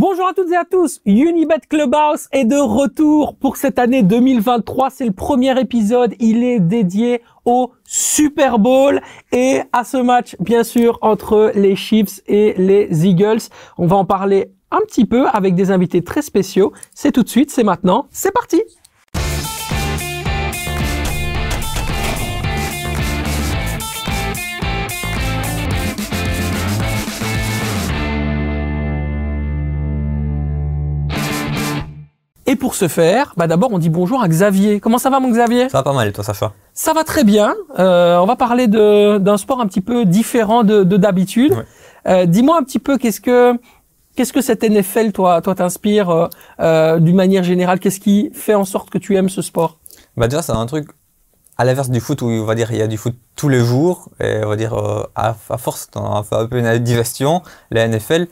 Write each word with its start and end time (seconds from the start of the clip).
Bonjour 0.00 0.28
à 0.28 0.32
toutes 0.32 0.50
et 0.50 0.56
à 0.56 0.64
tous, 0.64 1.02
Unibet 1.04 1.60
Clubhouse 1.68 2.26
est 2.32 2.46
de 2.46 2.56
retour 2.56 3.36
pour 3.36 3.58
cette 3.58 3.78
année 3.78 4.02
2023. 4.02 4.88
C'est 4.88 5.04
le 5.04 5.12
premier 5.12 5.60
épisode, 5.60 6.14
il 6.18 6.42
est 6.42 6.58
dédié 6.58 7.20
au 7.44 7.72
Super 7.84 8.58
Bowl 8.58 9.02
et 9.30 9.60
à 9.74 9.84
ce 9.84 9.98
match, 9.98 10.36
bien 10.40 10.64
sûr, 10.64 10.98
entre 11.02 11.52
les 11.54 11.76
Chiefs 11.76 12.22
et 12.28 12.54
les 12.56 13.06
Eagles. 13.06 13.42
On 13.76 13.86
va 13.86 13.96
en 13.96 14.06
parler 14.06 14.54
un 14.70 14.80
petit 14.86 15.04
peu 15.04 15.26
avec 15.26 15.54
des 15.54 15.70
invités 15.70 16.02
très 16.02 16.22
spéciaux. 16.22 16.72
C'est 16.94 17.12
tout 17.12 17.22
de 17.22 17.28
suite, 17.28 17.50
c'est 17.50 17.62
maintenant, 17.62 18.06
c'est 18.10 18.32
parti 18.32 18.62
pour 32.60 32.76
ce 32.76 32.86
faire, 32.86 33.32
bah 33.36 33.48
d'abord 33.48 33.70
on 33.72 33.78
dit 33.78 33.88
bonjour 33.88 34.22
à 34.22 34.28
Xavier. 34.28 34.78
Comment 34.78 34.98
ça 34.98 35.10
va 35.10 35.18
mon 35.18 35.30
Xavier? 35.30 35.68
Ça 35.68 35.78
va 35.78 35.82
pas 35.82 35.92
mal 35.92 36.06
et 36.06 36.12
toi 36.12 36.22
Sacha? 36.22 36.52
Ça 36.74 36.92
va 36.92 37.02
très 37.02 37.24
bien. 37.24 37.56
Euh, 37.80 38.18
on 38.18 38.26
va 38.26 38.36
parler 38.36 38.68
d'un 38.68 39.36
sport 39.36 39.60
un 39.60 39.66
petit 39.66 39.80
peu 39.80 40.04
différent 40.04 40.62
de 40.62 40.84
d'habitude. 40.84 41.52
Ouais. 41.54 41.64
Euh, 42.06 42.26
Dis-moi 42.26 42.56
un 42.58 42.62
petit 42.62 42.78
peu 42.78 42.98
qu'est-ce 42.98 43.20
que 43.20 43.58
qu'est-ce 44.14 44.32
que 44.32 44.40
cette 44.42 44.62
NFL 44.62 45.10
toi 45.12 45.40
toi 45.40 45.54
t'inspire 45.56 46.28
euh, 46.60 47.00
d'une 47.00 47.16
manière 47.16 47.42
générale? 47.42 47.80
Qu'est-ce 47.80 47.98
qui 48.00 48.30
fait 48.34 48.54
en 48.54 48.64
sorte 48.64 48.90
que 48.90 48.98
tu 48.98 49.16
aimes 49.16 49.30
ce 49.30 49.42
sport? 49.42 49.78
Bah 50.16 50.28
déjà 50.28 50.42
c'est 50.42 50.52
un 50.52 50.66
truc 50.66 50.88
à 51.56 51.64
l'inverse 51.64 51.90
du 51.90 52.00
foot 52.00 52.22
où 52.22 52.26
on 52.28 52.44
va 52.44 52.54
dire 52.54 52.70
il 52.72 52.78
y 52.78 52.82
a 52.82 52.86
du 52.86 52.96
foot 52.98 53.14
tous 53.36 53.48
les 53.48 53.60
jours 53.60 54.08
et 54.20 54.44
on 54.44 54.48
va 54.48 54.56
dire 54.56 54.74
à, 55.14 55.34
à 55.48 55.58
force 55.58 55.90
t'en 55.90 56.14
as 56.14 56.22
fait 56.22 56.36
un 56.36 56.46
peu 56.46 56.58
une 56.58 56.78
digestion. 56.78 57.42
La 57.70 57.88
NFL 57.88 58.26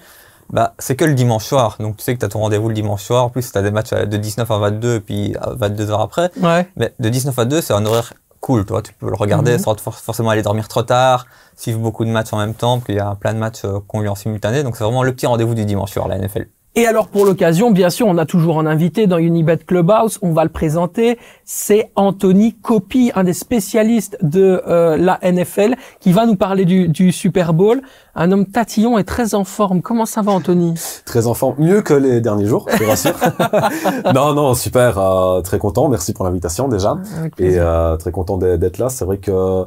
bah 0.51 0.75
c'est 0.79 0.97
que 0.97 1.05
le 1.05 1.15
dimanche 1.15 1.45
soir. 1.45 1.77
Donc 1.80 1.97
tu 1.98 2.05
sais 2.05 2.15
que 2.15 2.20
tu 2.20 2.25
as 2.25 2.29
ton 2.29 2.41
rendez-vous 2.41 2.69
le 2.69 2.75
dimanche 2.75 3.02
soir. 3.05 3.25
En 3.25 3.29
plus 3.30 3.51
tu 3.52 3.56
as 3.59 3.62
des 3.62 3.70
matchs 3.70 3.91
de 3.91 4.16
19 4.16 4.51
à 4.51 4.59
22 4.59 4.95
et 4.97 5.01
puis 5.01 5.34
à 5.41 5.50
22 5.50 5.91
heures 5.91 6.00
après. 6.00 6.31
Ouais. 6.41 6.69
mais 6.77 6.92
de 6.98 7.09
19 7.09 7.39
à 7.39 7.45
2 7.45 7.61
c'est 7.61 7.75
un 7.75 7.84
horaire 7.86 8.12
cool 8.41 8.64
toi. 8.64 8.81
Tu 8.83 8.92
peux 8.92 9.09
le 9.09 9.14
regarder 9.17 9.53
Mhm. 9.53 9.59
sans 9.59 9.81
for- 9.81 9.95
forcément 9.95 10.31
aller 10.31 10.42
dormir 10.42 10.69
trop 10.69 10.83
tard 10.83 11.27
suivre 11.56 11.78
beaucoup 11.81 12.05
de 12.05 12.11
matchs 12.11 12.33
en 12.33 12.39
même 12.39 12.55
temps 12.55 12.78
puis 12.81 12.95
il 12.95 12.97
y 12.97 13.00
a 13.00 13.14
plein 13.17 13.34
de 13.34 13.39
matchs 13.39 13.64
euh, 13.64 13.81
qu'on 13.89 14.03
eu 14.03 14.09
en 14.09 14.14
simultané. 14.14 14.62
Donc 14.62 14.77
c'est 14.77 14.84
vraiment 14.84 15.03
le 15.03 15.12
petit 15.12 15.27
rendez-vous 15.27 15.55
du 15.55 15.64
dimanche 15.64 15.92
soir 15.92 16.06
la 16.09 16.17
NFL 16.19 16.47
Et 16.79 16.87
alors 16.87 17.09
pour 17.09 17.25
l'occasion, 17.25 17.73
bien 17.73 17.91
sûr, 17.91 18.07
on 18.07 18.19
a 18.19 18.25
toujours 18.25 18.61
un 18.61 18.67
invité 18.67 19.09
dans 19.09 19.19
Unibet 19.19 19.57
Clubhouse, 19.67 20.21
on 20.23 20.33
va 20.33 20.45
le 20.45 20.48
présenter, 20.48 21.19
c'est 21.45 21.91
Anthony 21.97 22.55
Copy, 22.55 23.11
un 23.17 23.25
des 23.25 23.33
spécialistes 23.33 24.17
de 24.23 24.62
euh, 24.69 24.97
la 24.97 25.19
NFL, 25.25 25.75
qui 25.99 26.12
va 26.12 26.25
nous 26.25 26.37
parler 26.37 26.65
du, 26.65 26.89
du 26.89 27.11
Super 27.11 27.53
Bowl. 27.53 27.83
Un 28.15 28.31
homme 28.31 28.47
tatillon 28.47 28.97
et 28.97 29.03
très 29.03 29.34
en 29.34 29.43
forme. 29.43 29.83
Comment 29.83 30.06
ça 30.06 30.23
va 30.23 30.31
Anthony? 30.31 30.75
Très 31.05 31.27
en 31.27 31.34
forme, 31.34 31.56
mieux 31.59 31.83
que 31.83 31.95
les 31.95 32.21
derniers 32.21 32.47
jours, 32.47 32.69
je 32.79 32.84
rassure. 32.84 33.17
non, 34.15 34.34
non, 34.34 34.55
super, 34.55 34.99
euh, 35.01 35.41
très 35.41 35.59
content. 35.59 35.89
Merci 35.89 36.12
pour 36.12 36.27
l'invitation 36.27 36.69
déjà, 36.69 36.97
et 37.39 37.59
euh, 37.59 37.97
très 37.97 38.12
content 38.12 38.39
d'être 38.39 38.61
d'être 38.61 38.79
là. 38.79 38.89
C'est 38.89 39.05
vrai 39.05 39.19
que 39.19 39.65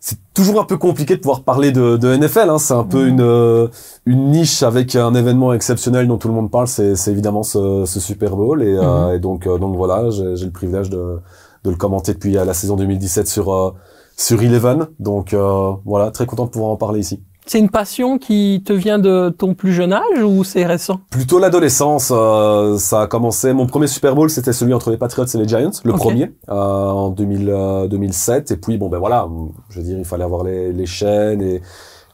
c'est 0.00 0.18
toujours 0.34 0.60
un 0.60 0.64
peu 0.64 0.76
compliqué 0.76 1.16
de 1.16 1.20
pouvoir 1.20 1.42
parler 1.42 1.72
de, 1.72 1.96
de 1.96 2.14
NFL. 2.16 2.50
Hein. 2.50 2.58
C'est 2.58 2.74
un 2.74 2.84
peu 2.84 3.02
Mhm. 3.04 3.08
une 3.08 3.20
euh, 3.22 3.68
une 4.04 4.30
niche 4.30 4.62
avec 4.62 4.94
un 4.94 5.14
événement 5.14 5.52
exceptionnel 5.52 6.06
dont 6.06 6.18
tout 6.18 6.28
le 6.28 6.34
monde 6.34 6.50
parle. 6.50 6.68
C'est 6.68 6.94
évidemment 7.08 7.42
ce, 7.42 7.84
ce 7.86 7.98
Super 8.00 8.36
Bowl, 8.36 8.62
et, 8.62 8.76
euh, 8.76 9.14
et 9.14 9.18
donc 9.18 9.46
euh, 9.46 9.58
donc 9.58 9.74
voilà, 9.76 10.10
j'ai 10.10 10.44
le 10.44 10.52
privilège 10.52 10.90
de 10.90 11.18
de 11.64 11.70
le 11.70 11.76
commenter 11.76 12.12
depuis 12.14 12.32
la 12.32 12.54
saison 12.54 12.76
2017 12.76 13.26
sur 13.26 13.52
euh, 13.52 13.72
sur 14.16 14.40
Eleven. 14.42 14.86
Donc 15.00 15.34
euh, 15.34 15.72
voilà, 15.84 16.10
très 16.10 16.26
content 16.26 16.44
de 16.44 16.50
pouvoir 16.50 16.70
en 16.70 16.76
parler 16.76 17.00
ici. 17.00 17.22
C'est 17.46 17.58
une 17.58 17.70
passion 17.70 18.18
qui 18.18 18.62
te 18.64 18.72
vient 18.72 18.98
de 18.98 19.28
ton 19.28 19.54
plus 19.54 19.72
jeune 19.72 19.92
âge 19.92 20.22
ou 20.22 20.42
c'est 20.42 20.66
récent? 20.66 21.00
Plutôt 21.10 21.38
l'adolescence, 21.38 22.12
euh, 22.14 22.76
ça 22.78 23.02
a 23.02 23.06
commencé. 23.06 23.52
Mon 23.52 23.66
premier 23.66 23.86
Super 23.86 24.14
Bowl, 24.14 24.28
c'était 24.30 24.52
celui 24.52 24.74
entre 24.74 24.90
les 24.90 24.96
Patriots 24.96 25.26
et 25.26 25.38
les 25.38 25.46
Giants, 25.46 25.70
le 25.84 25.92
premier 25.92 26.32
euh, 26.48 26.54
en 26.54 27.10
2000, 27.10 27.48
euh, 27.48 27.86
2007. 27.86 28.50
Et 28.50 28.56
puis 28.56 28.78
bon 28.78 28.88
ben 28.88 28.98
voilà, 28.98 29.28
je 29.70 29.78
veux 29.78 29.84
dire, 29.84 29.98
il 29.98 30.04
fallait 30.04 30.24
avoir 30.24 30.42
les, 30.42 30.72
les 30.72 30.86
chaînes 30.86 31.40
et, 31.40 31.62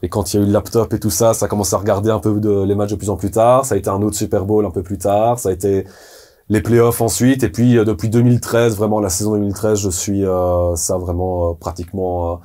et 0.02 0.08
quand 0.08 0.34
il 0.34 0.36
y 0.36 0.40
a 0.40 0.42
eu 0.42 0.46
le 0.46 0.52
laptop 0.52 0.92
et 0.92 0.98
tout 0.98 1.10
ça, 1.10 1.32
ça 1.32 1.46
a 1.46 1.48
commencé 1.48 1.74
à 1.74 1.78
regarder 1.78 2.10
un 2.10 2.18
peu 2.18 2.38
de, 2.40 2.64
les 2.64 2.74
matchs 2.74 2.90
de 2.90 2.96
plus 2.96 3.10
en 3.10 3.16
plus 3.16 3.30
tard. 3.30 3.64
Ça 3.64 3.76
a 3.76 3.78
été 3.78 3.88
un 3.88 4.02
autre 4.02 4.16
Super 4.16 4.44
Bowl 4.44 4.66
un 4.66 4.70
peu 4.70 4.82
plus 4.82 4.98
tard. 4.98 5.38
Ça 5.38 5.50
a 5.50 5.52
été 5.52 5.86
les 6.48 6.60
playoffs 6.60 7.00
ensuite. 7.00 7.44
Et 7.44 7.48
puis 7.48 7.78
euh, 7.78 7.84
depuis 7.84 8.08
2013, 8.08 8.76
vraiment 8.76 9.00
la 9.00 9.08
saison 9.08 9.32
2013, 9.32 9.78
je 9.78 9.90
suis 9.90 10.24
euh, 10.24 10.74
ça 10.76 10.98
vraiment 10.98 11.50
euh, 11.50 11.54
pratiquement 11.54 12.32
euh, 12.32 12.36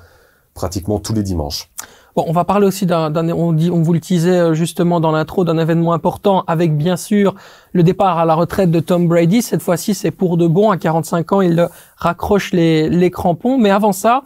pratiquement 0.54 1.00
tous 1.00 1.14
les 1.14 1.24
dimanches. 1.24 1.72
Bon, 2.18 2.26
on 2.28 2.32
va 2.32 2.46
parler 2.46 2.66
aussi 2.66 2.88
d'un, 2.88 3.14
on 3.30 3.54
dit, 3.54 3.70
on 3.70 3.84
vous 3.84 3.94
le 3.94 4.00
disait 4.00 4.40
euh, 4.40 4.54
justement 4.56 5.00
dans 5.00 5.12
l'intro, 5.12 5.46
d'un 5.46 5.60
événement 5.60 5.94
important 5.94 6.44
avec 6.48 6.76
bien 6.76 6.98
sûr 6.98 7.36
le 7.74 7.84
départ 7.84 8.18
à 8.18 8.26
la 8.26 8.34
retraite 8.34 8.72
de 8.72 8.80
Tom 8.80 9.08
Brady. 9.08 9.44
Cette 9.44 9.62
fois-ci, 9.62 9.94
c'est 9.94 10.10
pour 10.10 10.36
de 10.36 10.48
bon. 10.48 10.72
À 10.72 10.78
45 10.78 11.34
ans, 11.34 11.42
il 11.42 11.70
raccroche 11.96 12.54
les, 12.54 12.90
les 12.90 13.12
crampons. 13.12 13.60
Mais 13.60 13.70
avant 13.70 13.92
ça, 13.92 14.24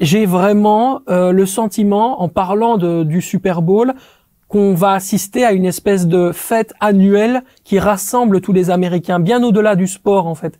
j'ai 0.00 0.24
vraiment 0.24 1.02
euh, 1.10 1.32
le 1.32 1.44
sentiment, 1.44 2.22
en 2.22 2.30
parlant 2.30 2.78
de, 2.78 3.02
du 3.02 3.20
Super 3.20 3.60
Bowl, 3.60 3.92
qu'on 4.48 4.72
va 4.72 4.92
assister 4.92 5.44
à 5.44 5.52
une 5.52 5.66
espèce 5.66 6.06
de 6.06 6.32
fête 6.32 6.72
annuelle 6.80 7.42
qui 7.62 7.78
rassemble 7.78 8.40
tous 8.40 8.54
les 8.54 8.70
Américains, 8.70 9.20
bien 9.20 9.42
au-delà 9.42 9.76
du 9.76 9.86
sport 9.86 10.28
en 10.28 10.34
fait. 10.34 10.58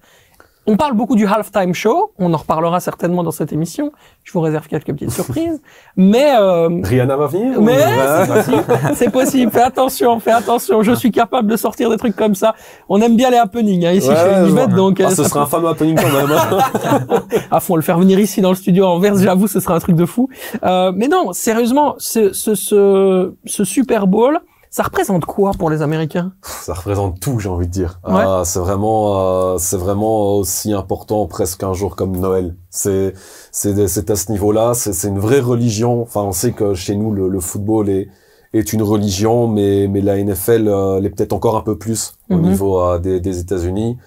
On 0.71 0.77
parle 0.77 0.93
beaucoup 0.93 1.17
du 1.17 1.27
halftime 1.27 1.73
show, 1.73 2.13
on 2.19 2.35
en 2.35 2.37
reparlera 2.37 2.79
certainement 2.79 3.23
dans 3.23 3.31
cette 3.31 3.55
émission. 3.55 3.91
Je 4.23 4.33
vous 4.35 4.41
réserve 4.43 4.67
quelques 4.69 4.93
petites 4.93 5.11
surprises, 5.21 5.63
mais 5.97 6.35
euh, 6.39 6.69
Rihanna 6.85 7.17
va 7.17 7.27
venir 7.27 7.59
mais 7.63 7.73
ou- 7.73 7.79
c'est 8.27 8.29
possible, 8.35 8.65
c'est 8.95 9.11
possible. 9.11 9.51
Fais 9.53 9.63
attention, 9.63 10.21
fais 10.21 10.31
attention. 10.33 10.83
Je 10.83 10.93
suis 10.93 11.11
capable 11.11 11.51
de 11.51 11.57
sortir 11.57 11.89
des 11.89 11.97
trucs 11.97 12.15
comme 12.15 12.35
ça. 12.35 12.55
On 12.91 13.01
aime 13.01 13.17
bien 13.17 13.31
les 13.31 13.39
happenings 13.39 13.87
hein, 13.87 13.93
ici 13.93 14.09
Ouais, 14.11 14.15
chez 14.15 14.41
Unibet, 14.45 14.67
donc 14.69 15.01
Ah, 15.01 15.05
euh, 15.07 15.09
ce 15.09 15.23
ça 15.23 15.29
serait 15.31 15.41
un 15.41 15.47
fameux 15.47 15.69
happening 15.69 15.97
quand 15.97 16.13
même. 16.13 16.31
hein. 16.31 17.23
à 17.51 17.61
fond 17.61 17.75
le 17.77 17.83
faire 17.83 17.99
venir 17.99 18.19
ici 18.19 18.43
dans 18.43 18.51
le 18.51 18.55
studio 18.57 18.85
à 18.85 18.89
Anvers, 18.89 19.17
j'avoue, 19.17 19.47
ce 19.47 19.61
serait 19.61 19.75
un 19.75 19.79
truc 19.81 19.97
de 19.97 20.05
fou. 20.05 20.29
Euh, 20.65 20.93
mais 20.95 21.09
non, 21.09 21.33
sérieusement, 21.33 21.95
ce, 21.97 22.35
ce, 22.35 22.55
ce, 22.55 23.33
ce 23.47 23.65
Super 23.65 24.07
Bowl, 24.07 24.39
ça 24.71 24.83
représente 24.83 25.25
quoi 25.25 25.53
pour 25.59 25.71
les 25.71 25.83
Américains? 25.83 26.33
Ça 26.43 26.75
représente 26.75 27.21
tout, 27.21 27.39
j'ai 27.39 27.49
envie 27.49 27.67
de 27.67 27.73
dire. 27.73 28.01
Ouais. 28.07 28.15
Ah, 28.17 28.43
c'est 28.45 28.59
vraiment, 28.59 29.21
euh, 29.55 29.57
c'est 29.59 29.77
vraiment 29.79 30.37
aussi 30.37 30.73
important 30.73 31.27
presque 31.27 31.63
un 31.63 31.73
jour 31.73 31.97
comme 31.97 32.17
Noël. 32.17 32.55
C'est, 32.71 33.15
c'est, 33.53 33.89
c'est 33.89 34.11
à 34.11 34.17
ce 34.17 34.31
niveau-là. 34.33 34.75
C'est, 34.75 34.93
c'est 34.93 35.09
une 35.09 35.19
vraie 35.19 35.41
religion. 35.41 36.03
Enfin, 36.03 36.23
on 36.23 36.33
sait 36.33 36.53
que 36.53 36.75
chez 36.75 36.95
nous 36.97 37.13
le, 37.13 37.29
le 37.29 37.41
football 37.41 37.89
est 37.89 38.09
est 38.55 38.73
une 38.73 38.83
religion, 38.83 39.47
mais 39.47 39.89
mais 39.89 40.01
la 40.01 40.17
NFL 40.23 40.69
euh, 40.69 41.01
l'est 41.01 41.11
peut-être 41.11 41.35
encore 41.35 41.57
un 41.57 41.61
peu 41.61 41.77
plus 41.77 42.15
au 42.31 42.37
Mhm. 42.37 42.43
niveau 42.49 42.81
euh, 42.81 42.99
des, 42.99 43.21
des 43.21 43.41
États-Unis. 43.41 43.99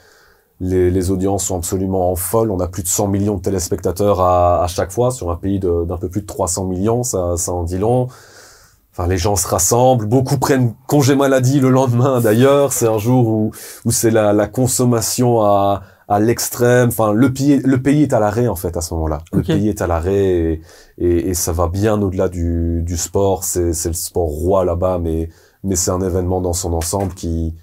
Les, 0.59 0.91
les 0.91 1.09
audiences 1.11 1.45
sont 1.45 1.57
absolument 1.57 2.16
folles. 2.16 2.51
On 2.51 2.59
a 2.59 2.67
plus 2.67 2.83
de 2.83 2.88
100 2.88 3.07
millions 3.07 3.35
de 3.35 3.41
téléspectateurs 3.41 4.19
à, 4.22 4.63
à 4.63 4.67
chaque 4.67 4.91
fois 4.91 5.09
sur 5.11 5.31
un 5.31 5.35
pays 5.35 5.59
d'un 5.59 5.97
peu 5.97 6.07
plus 6.07 6.22
de 6.22 6.28
300 6.28 6.66
millions. 6.66 7.01
Ça, 7.03 7.33
ça 7.38 7.51
en 7.51 7.63
dit 7.63 7.79
long. 7.79 8.07
Enfin, 9.01 9.09
les 9.09 9.17
gens 9.17 9.35
se 9.35 9.47
rassemblent, 9.47 10.06
beaucoup 10.06 10.38
prennent 10.38 10.75
congé 10.85 11.16
maladie 11.16 11.59
le 11.59 11.69
lendemain 11.69 12.22
d'ailleurs. 12.22 12.72
C'est 12.72 12.88
un 12.88 13.00
jour 13.00 13.28
où, 13.28 13.51
où 13.84 13.91
c'est 13.91 14.12
la, 14.12 14.31
la 14.31 14.47
consommation 14.47 15.41
à, 15.41 15.81
à 16.07 16.19
l'extrême. 16.19 16.89
Enfin, 16.89 17.11
le 17.11 17.34
pays, 17.34 17.59
le 17.63 17.81
pays 17.81 18.03
est 18.03 18.13
à 18.13 18.19
l'arrêt 18.19 18.47
en 18.47 18.56
fait 18.56 18.78
à 18.78 18.81
ce 18.81 18.94
moment-là. 18.94 19.23
Le 19.34 19.41
pays 19.41 19.69
est 19.69 19.81
à 19.81 19.88
l'arrêt 19.88 20.13
et, 20.13 20.61
et, 21.00 21.29
et 21.29 21.34
ça 21.34 21.51
va 21.51 21.67
bien 21.67 22.00
au-delà 22.00 22.29
du, 22.29 22.84
du 22.84 22.95
sport. 22.95 23.44
C'est, 23.44 23.73
c'est 23.73 23.90
le 23.90 23.95
sport 23.95 24.28
roi 24.28 24.66
là-bas, 24.66 25.00
mais, 25.01 25.29
mais 25.63 25.75
c'est 25.75 25.91
un 25.91 26.01
événement 26.01 26.40
dans 26.40 26.53
son 26.53 26.72
ensemble 26.73 27.16
qui, 27.16 27.56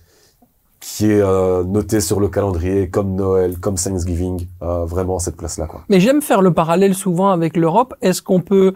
qui 0.80 1.06
est 1.06 1.20
euh, 1.22 1.62
noté 1.62 2.00
sur 2.00 2.18
le 2.18 2.26
calendrier 2.26 2.90
comme 2.90 3.14
Noël, 3.14 3.60
comme 3.60 3.76
Thanksgiving. 3.76 4.48
Euh, 4.62 4.86
vraiment 4.86 5.18
à 5.18 5.20
cette 5.20 5.36
place-là, 5.36 5.66
quoi. 5.66 5.82
Mais 5.88 6.00
j'aime 6.00 6.20
faire 6.20 6.42
le 6.42 6.52
parallèle 6.52 6.94
souvent 6.96 7.28
avec 7.30 7.56
l'Europe. 7.56 7.94
Est-ce 8.02 8.22
qu'on 8.22 8.40
peut 8.40 8.74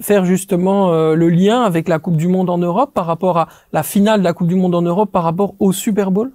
faire 0.00 0.24
justement 0.24 0.92
euh, 0.92 1.14
le 1.14 1.28
lien 1.28 1.62
avec 1.62 1.88
la 1.88 1.98
Coupe 1.98 2.16
du 2.16 2.28
Monde 2.28 2.50
en 2.50 2.58
Europe 2.58 2.92
par 2.92 3.06
rapport 3.06 3.38
à 3.38 3.48
la 3.72 3.82
finale 3.82 4.20
de 4.20 4.24
la 4.24 4.32
Coupe 4.32 4.48
du 4.48 4.54
Monde 4.54 4.74
en 4.74 4.82
Europe 4.82 5.10
par 5.10 5.22
rapport 5.22 5.54
au 5.58 5.72
Super 5.72 6.10
Bowl? 6.10 6.32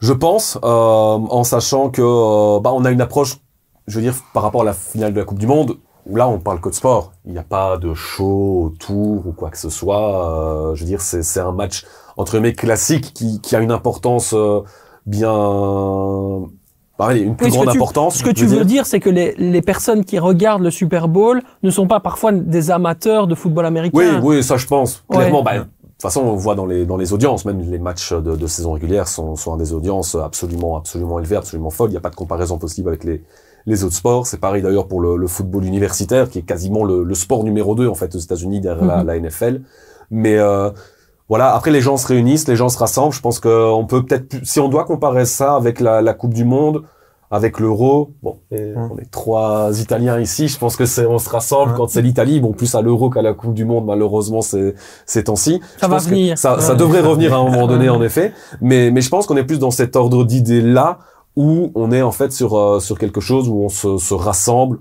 Je 0.00 0.12
pense, 0.12 0.58
euh, 0.62 0.68
en 0.68 1.44
sachant 1.44 1.90
que 1.90 2.02
euh, 2.02 2.60
bah, 2.60 2.70
on 2.72 2.84
a 2.84 2.90
une 2.90 3.00
approche, 3.00 3.38
je 3.86 3.96
veux 3.96 4.02
dire, 4.02 4.14
par 4.32 4.42
rapport 4.42 4.62
à 4.62 4.64
la 4.64 4.74
finale 4.74 5.12
de 5.12 5.18
la 5.18 5.24
Coupe 5.24 5.38
du 5.38 5.46
Monde, 5.46 5.78
où 6.06 6.16
là 6.16 6.28
on 6.28 6.38
parle 6.38 6.60
que 6.60 6.68
de 6.68 6.74
sport. 6.74 7.12
Il 7.24 7.32
n'y 7.32 7.38
a 7.38 7.42
pas 7.42 7.76
de 7.78 7.94
show 7.94 8.64
autour 8.66 9.26
ou 9.26 9.32
quoi 9.32 9.50
que 9.50 9.58
ce 9.58 9.70
soit. 9.70 10.72
Je 10.74 10.80
veux 10.80 10.86
dire, 10.86 11.00
c'est 11.00 11.40
un 11.40 11.52
match 11.52 11.84
entre 12.16 12.32
guillemets 12.32 12.52
classique 12.52 13.12
qui, 13.12 13.40
qui 13.40 13.56
a 13.56 13.60
une 13.60 13.72
importance 13.72 14.34
bien, 15.04 16.48
bah, 16.98 17.06
allez, 17.06 17.20
une 17.20 17.36
plus 17.36 17.46
Oui, 17.46 17.52
ce 17.52 17.56
grande 17.56 17.70
tu- 17.70 17.76
importance. 17.78 18.16
Ce 18.16 18.22
que 18.24 18.30
tu 18.30 18.46
veux 18.46 18.64
dire, 18.64 18.84
c'est 18.86 19.00
que 19.00 19.10
les, 19.10 19.34
les 19.38 19.62
personnes 19.62 20.04
qui 20.04 20.18
regardent 20.18 20.62
le 20.62 20.70
Super 20.70 21.08
Bowl 21.08 21.42
ne 21.62 21.70
sont 21.70 21.86
pas 21.86 22.00
parfois 22.00 22.32
des 22.32 22.70
amateurs 22.70 23.26
de 23.26 23.34
football 23.34 23.66
américain. 23.66 23.96
Oui, 23.98 24.06
oui, 24.22 24.42
ça 24.42 24.56
je 24.56 24.66
pense. 24.66 25.04
Ouais. 25.08 25.16
Clairement, 25.18 25.42
bah, 25.42 25.58
de 25.58 25.62
toute 25.62 26.02
façon, 26.02 26.22
on 26.22 26.36
voit 26.36 26.54
dans 26.54 26.66
les 26.66 26.86
dans 26.86 26.96
les 26.96 27.12
audiences, 27.12 27.44
même 27.44 27.60
les 27.60 27.78
matchs 27.78 28.12
de, 28.12 28.36
de 28.36 28.46
saison 28.46 28.72
régulière 28.72 29.06
sont 29.08 29.36
sont 29.36 29.54
à 29.54 29.56
des 29.56 29.72
audiences 29.72 30.14
absolument 30.16 30.76
absolument 30.76 31.18
élevées, 31.18 31.36
absolument 31.36 31.70
folles. 31.70 31.90
Il 31.90 31.92
n'y 31.92 31.98
a 31.98 32.00
pas 32.00 32.10
de 32.10 32.16
comparaison 32.16 32.58
possible 32.58 32.88
avec 32.88 33.04
les 33.04 33.22
les 33.66 33.84
autres 33.84 33.94
sports. 33.96 34.26
C'est 34.26 34.40
pareil 34.40 34.62
d'ailleurs 34.62 34.86
pour 34.88 35.00
le, 35.00 35.16
le 35.16 35.26
football 35.26 35.64
universitaire, 35.64 36.28
qui 36.30 36.38
est 36.38 36.42
quasiment 36.42 36.84
le, 36.84 37.02
le 37.04 37.14
sport 37.14 37.44
numéro 37.44 37.74
2 37.74 37.86
en 37.88 37.94
fait 37.94 38.14
aux 38.14 38.18
États-Unis 38.18 38.60
derrière 38.60 38.84
la, 38.84 38.98
Mhm. 39.02 39.06
la 39.06 39.16
NFL. 39.20 39.60
Mais 40.10 40.38
euh, 40.38 40.70
voilà. 41.28 41.54
Après, 41.54 41.70
les 41.70 41.80
gens 41.80 41.96
se 41.96 42.06
réunissent, 42.06 42.48
les 42.48 42.56
gens 42.56 42.68
se 42.68 42.78
rassemblent. 42.78 43.12
Je 43.14 43.20
pense 43.20 43.40
qu'on 43.40 43.86
peut 43.88 44.04
peut-être, 44.04 44.36
si 44.44 44.60
on 44.60 44.68
doit 44.68 44.84
comparer 44.84 45.24
ça 45.26 45.54
avec 45.54 45.80
la, 45.80 46.00
la 46.02 46.14
Coupe 46.14 46.34
du 46.34 46.44
Monde, 46.44 46.82
avec 47.30 47.60
l'euro, 47.60 48.12
bon, 48.22 48.38
et 48.50 48.72
Hum. 48.74 48.90
on 48.94 48.98
est 48.98 49.10
trois 49.10 49.78
Italiens 49.78 50.18
ici. 50.18 50.48
Je 50.48 50.58
pense 50.58 50.76
que 50.76 50.86
c'est, 50.86 51.04
on 51.04 51.18
se 51.18 51.28
rassemble 51.28 51.72
Ouais. 51.72 51.76
quand 51.76 51.88
c'est 51.90 52.00
l'Italie. 52.00 52.40
Bon, 52.40 52.52
plus 52.52 52.74
à 52.74 52.80
l'euro 52.80 53.10
qu'à 53.10 53.20
la 53.20 53.34
Coupe 53.34 53.52
du 53.52 53.66
Monde, 53.66 53.84
malheureusement, 53.84 54.40
c'est 54.40 54.74
ces 55.04 55.24
temps-ci. 55.24 55.60
Ça 55.76 55.86
Je 55.86 55.86
va 55.88 55.96
pense 55.96 56.08
venir. 56.08 56.38
Ça, 56.38 56.58
ça 56.60 56.72
Ouais. 56.72 56.78
devrait 56.78 57.00
revenir 57.00 57.34
à 57.34 57.36
un 57.36 57.44
moment 57.44 57.66
donné, 57.66 57.90
en 57.90 58.00
effet. 58.02 58.32
Mais, 58.62 58.90
mais 58.90 59.02
je 59.02 59.10
pense 59.10 59.26
qu'on 59.26 59.36
est 59.36 59.44
plus 59.44 59.58
dans 59.58 59.70
cet 59.70 59.94
ordre 59.94 60.24
d'idées 60.24 60.62
là 60.62 61.00
où 61.36 61.70
on 61.74 61.92
est 61.92 62.00
en 62.02 62.12
fait 62.12 62.32
sur 62.32 62.56
euh, 62.56 62.80
sur 62.80 62.98
quelque 62.98 63.20
chose 63.20 63.48
où 63.50 63.56
on 63.62 63.68
se, 63.68 63.98
se 63.98 64.14
rassemble 64.14 64.78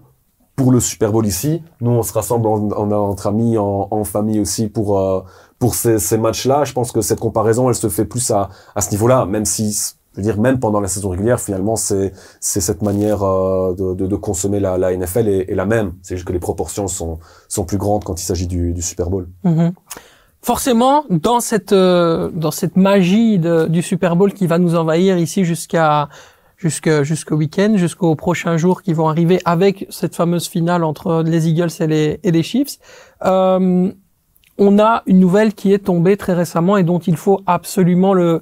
pour 0.55 0.71
le 0.71 0.79
Super 0.79 1.11
Bowl 1.11 1.25
ici. 1.27 1.61
Nous, 1.81 1.91
on 1.91 2.01
se 2.01 2.13
rassemble 2.13 2.47
en, 2.47 2.69
en- 2.71 2.91
entre 2.91 3.27
amis, 3.27 3.57
en, 3.57 3.89
en 3.91 4.03
famille 4.05 4.39
aussi 4.39 4.67
pour 4.69 4.97
euh, 4.97 5.19
pour 5.59 5.75
ces, 5.75 5.99
ces 5.99 6.17
matchs-là. 6.17 6.63
Je 6.65 6.73
pense 6.73 6.91
que 6.91 7.01
cette 7.01 7.19
comparaison, 7.19 7.69
elle 7.69 7.75
se 7.75 7.89
fait 7.89 8.05
plus 8.05 8.29
à 8.31 8.49
à 8.75 8.81
ce 8.81 8.91
niveau-là, 8.91 9.25
même 9.25 9.45
si 9.45 9.71
je 10.13 10.17
veux 10.17 10.23
dire 10.23 10.39
même 10.41 10.59
pendant 10.59 10.79
la 10.79 10.87
saison 10.87 11.09
régulière, 11.09 11.39
finalement, 11.39 11.75
c'est 11.75 12.11
c'est 12.39 12.61
cette 12.61 12.81
manière 12.81 13.21
euh, 13.23 13.73
de, 13.75 13.93
de, 13.93 14.07
de 14.07 14.15
consommer 14.15 14.59
la, 14.59 14.77
la 14.77 14.95
NFL 14.95 15.27
est, 15.27 15.51
est 15.51 15.55
la 15.55 15.65
même. 15.65 15.93
C'est 16.01 16.15
juste 16.15 16.27
que 16.27 16.33
les 16.33 16.39
proportions 16.39 16.87
sont 16.87 17.19
sont 17.47 17.65
plus 17.65 17.77
grandes 17.77 18.03
quand 18.03 18.19
il 18.19 18.23
s'agit 18.25 18.47
du, 18.47 18.73
du 18.73 18.81
Super 18.81 19.09
Bowl. 19.09 19.27
Mhm. 19.43 19.73
Forcément, 20.41 21.03
dans 21.09 21.39
cette 21.39 21.73
euh, 21.73 22.29
dans 22.33 22.51
cette 22.51 22.77
magie 22.77 23.37
de- 23.37 23.65
du 23.67 23.81
Super 23.81 24.15
Bowl 24.15 24.33
qui 24.33 24.47
va 24.47 24.57
nous 24.59 24.75
envahir 24.75 25.17
ici 25.17 25.43
jusqu'à 25.43 26.09
jusqu'au 26.57 27.35
week-end, 27.35 27.73
jusqu'aux 27.75 28.15
prochains 28.15 28.57
jours 28.57 28.81
qui 28.81 28.93
vont 28.93 29.09
arriver 29.09 29.39
avec 29.45 29.85
cette 29.91 30.15
fameuse 30.15 30.47
finale 30.47 30.83
entre 30.83 31.21
les 31.23 31.47
Eagles 31.47 31.69
et 31.79 31.87
les 31.87 32.19
et 32.23 32.31
les 32.31 32.43
Chiefs, 32.43 32.79
euh, 33.25 33.91
on 34.57 34.79
a 34.79 35.03
une 35.05 35.19
nouvelle 35.19 35.53
qui 35.53 35.73
est 35.73 35.79
tombée 35.85 36.17
très 36.17 36.33
récemment 36.33 36.77
et 36.77 36.83
dont 36.83 36.99
il 36.99 37.15
faut 37.17 37.41
absolument 37.45 38.13
le 38.13 38.41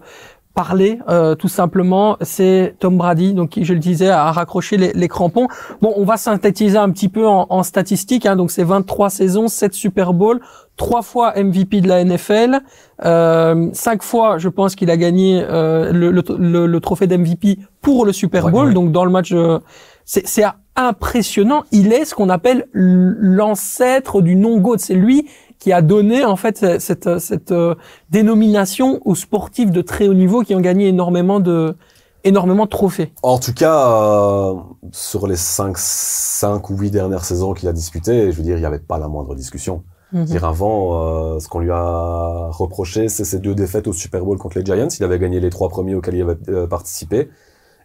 parler 0.54 1.00
euh, 1.10 1.36
tout 1.36 1.50
simplement, 1.50 2.16
c'est 2.22 2.76
Tom 2.80 2.98
Brady, 2.98 3.34
donc 3.34 3.50
qui, 3.50 3.66
je 3.66 3.74
le 3.74 3.80
disais, 3.80 4.08
a 4.08 4.32
raccroché 4.32 4.78
les, 4.78 4.94
les 4.94 5.08
crampons. 5.10 5.48
Bon, 5.82 5.94
on 5.98 6.06
va 6.06 6.16
synthétiser 6.16 6.78
un 6.78 6.90
petit 6.92 7.10
peu 7.10 7.28
en, 7.28 7.46
en 7.50 7.62
statistiques, 7.62 8.26
hein, 8.26 8.38
donc 8.38 8.52
c'est 8.52 8.64
23 8.64 9.10
saisons, 9.10 9.50
7 9.50 9.74
Super 9.74 10.14
Bowls, 10.14 10.40
trois 10.78 11.02
fois 11.02 11.34
MVP 11.36 11.82
de 11.82 11.90
la 11.90 12.04
NFL, 12.06 12.62
euh, 13.04 13.70
cinq 13.74 14.02
fois, 14.02 14.38
je 14.38 14.48
pense 14.48 14.76
qu'il 14.76 14.90
a 14.90 14.96
gagné 14.96 15.44
euh, 15.48 15.92
le, 15.92 16.10
le, 16.12 16.66
le- 16.68 16.80
trophée 16.80 17.08
d'MVP 17.08 17.60
pour 17.82 18.06
le 18.06 18.14
Super 18.14 18.50
Bowl, 18.50 18.68
ouais. 18.70 18.74
donc 18.74 18.94
dans 18.94 19.04
le 19.04 19.12
match, 19.12 19.34
euh, 19.34 19.60
c'est 20.06 20.26
c'est 20.26 20.44
impressionnant. 20.78 21.64
Il 21.72 21.94
est 21.94 22.06
ce 22.06 22.14
qu'on 22.16 22.30
appelle 22.30 22.68
l'ancêtre 22.74 24.22
du 24.22 24.36
non-GOAT. 24.36 24.78
C'est 24.78 24.94
lui 24.94 25.28
qui 25.66 25.74
a 25.74 25.82
donné 25.82 26.24
en 26.24 26.36
fait 26.36 26.60
cette, 26.60 26.80
cette, 26.80 27.18
cette, 27.18 27.52
euh, 27.52 27.74
dénomination 28.12 29.02
aux 29.04 29.16
sportifs 29.16 29.72
de 29.72 29.82
très 29.82 30.08
haut 30.08 30.14
niveau 30.14 30.44
qui 30.44 30.54
ont 30.54 30.62
gagné 30.62 30.90
énormément 30.90 31.40
de 31.40 31.76
énormément 32.24 32.66
de 32.66 32.70
trophées. 32.70 33.12
En 33.24 33.40
tout 33.40 33.52
cas, 33.52 33.90
euh, 33.90 34.54
sur 34.92 35.26
les 35.26 35.36
5, 35.36 35.76
5 35.76 36.70
ou 36.70 36.78
8 36.78 36.92
dernières 36.92 37.26
saisons 37.26 37.56
qu'il 37.56 37.68
a 37.68 37.74
disputées, 37.74 38.32
je 38.32 38.38
veux 38.38 38.44
dire, 38.44 38.58
il 38.58 38.60
n'y 38.60 38.66
avait 38.68 38.78
pas 38.78 39.00
la 39.00 39.08
moindre 39.08 39.34
discussion. 39.34 39.82
Mhm. 40.14 40.26
Dire 40.26 40.46
avant, 40.46 41.34
euh, 41.36 41.40
ce 41.40 41.48
qu'on 41.48 41.62
lui 41.62 41.72
a 41.72 42.50
reproché, 42.52 43.10
c'est 43.10 43.26
ses 43.26 43.40
deux 43.40 43.56
défaites 43.56 43.88
au 43.88 43.94
Super 43.94 44.24
Bowl 44.24 44.38
contre 44.38 44.60
les 44.60 44.66
Giants. 44.66 44.88
Il 45.00 45.04
avait 45.04 45.18
gagné 45.18 45.40
les 45.40 45.50
trois 45.50 45.70
premiers 45.70 45.96
auxquels 45.96 46.14
il 46.14 46.22
avait 46.22 46.38
euh, 46.50 46.68
participé. 46.68 47.28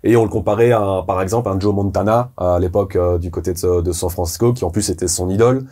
Et 0.05 0.17
on 0.17 0.25
le 0.25 0.29
comparait 0.29 0.73
à, 0.73 1.03
par 1.07 1.23
exemple, 1.23 1.49
à 1.49 1.53
un 1.53 1.59
Joe 1.59 1.75
Montana, 1.75 2.33
à 2.37 2.59
l'époque 2.59 2.97
euh, 2.97 3.17
du 3.17 3.31
côté 3.31 3.55
de, 3.55 3.81
de 3.81 3.93
San 3.93 4.11
Francisco, 4.11 4.53
qui 4.53 4.67
en 4.67 4.71
plus 4.71 4.91
était 4.91 5.09
son 5.09 5.31
idole, 5.31 5.65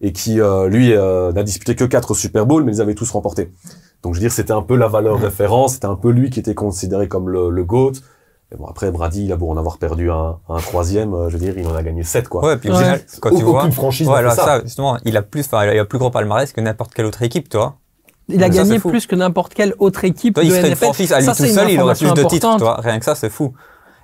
et 0.00 0.12
qui, 0.12 0.40
euh, 0.40 0.68
lui, 0.68 0.92
euh, 0.92 1.32
n'a 1.32 1.42
disputé 1.42 1.74
que 1.74 1.84
quatre 1.84 2.14
Super 2.14 2.46
Bowls, 2.46 2.64
mais 2.64 2.76
ils 2.76 2.80
avaient 2.80 2.94
tous 2.94 3.10
remportés. 3.10 3.50
Donc, 4.02 4.14
je 4.14 4.20
veux 4.20 4.24
dire, 4.26 4.32
c'était 4.32 4.52
un 4.52 4.62
peu 4.62 4.76
la 4.76 4.88
valeur 4.88 5.18
référence, 5.20 5.74
c'était 5.74 5.86
un 5.86 5.96
peu 5.96 6.10
lui 6.10 6.30
qui 6.30 6.38
était 6.40 6.54
considéré 6.54 7.08
comme 7.08 7.28
le, 7.28 7.50
le 7.50 7.64
GOAT. 7.64 7.92
Et 8.52 8.56
bon, 8.56 8.66
après, 8.66 8.90
Brady, 8.92 9.24
il 9.24 9.32
a 9.32 9.36
beau 9.36 9.50
en 9.50 9.56
avoir 9.56 9.78
perdu 9.78 10.10
un, 10.10 10.36
un 10.48 10.58
troisième, 10.58 11.14
euh, 11.14 11.28
je 11.28 11.34
veux 11.36 11.40
dire, 11.40 11.54
il 11.58 11.66
en 11.66 11.74
a 11.74 11.82
gagné 11.82 12.04
sept, 12.04 12.28
quoi. 12.28 12.44
Ouais, 12.44 12.56
puis 12.56 12.68
au 12.70 12.74
Ouais. 12.74 12.78
final, 12.78 13.00
quand 13.20 13.30
tu 13.30 13.34
Aucune 13.36 13.46
vois, 13.48 13.70
franchise 13.72 14.06
voilà, 14.06 14.30
fait 14.30 14.36
ça. 14.36 14.44
ça, 14.44 14.60
justement, 14.62 14.98
il 15.04 15.16
a 15.16 15.22
plus, 15.22 15.40
enfin, 15.46 15.64
il 15.66 15.78
a 15.78 15.84
plus 15.84 15.98
gros 15.98 16.10
palmarès 16.10 16.52
que 16.52 16.60
n'importe 16.60 16.94
quelle 16.94 17.06
autre 17.06 17.22
équipe, 17.22 17.48
toi. 17.48 17.76
Il 18.28 18.42
a 18.44 18.48
Mais 18.48 18.56
gagné 18.56 18.78
plus 18.78 19.06
que 19.06 19.16
n'importe 19.16 19.54
quelle 19.54 19.74
autre 19.78 20.04
équipe 20.04 20.34
Toi, 20.34 20.42
de 20.44 20.48
il 20.48 20.50
serait 20.52 20.62
une 20.62 20.66
NFL. 20.74 20.84
franchise 20.84 21.12
à 21.12 21.18
lui 21.20 21.26
Ça, 21.26 21.34
tout 21.34 21.44
une 21.44 21.52
seul, 21.54 21.70
il 21.70 21.80
aurait 21.80 21.94
plus 21.94 22.12
de 22.12 22.22
titres, 22.24 22.56
toi. 22.58 22.76
Rien 22.80 22.98
que 22.98 23.04
ça, 23.04 23.14
c'est 23.14 23.30
fou. 23.30 23.52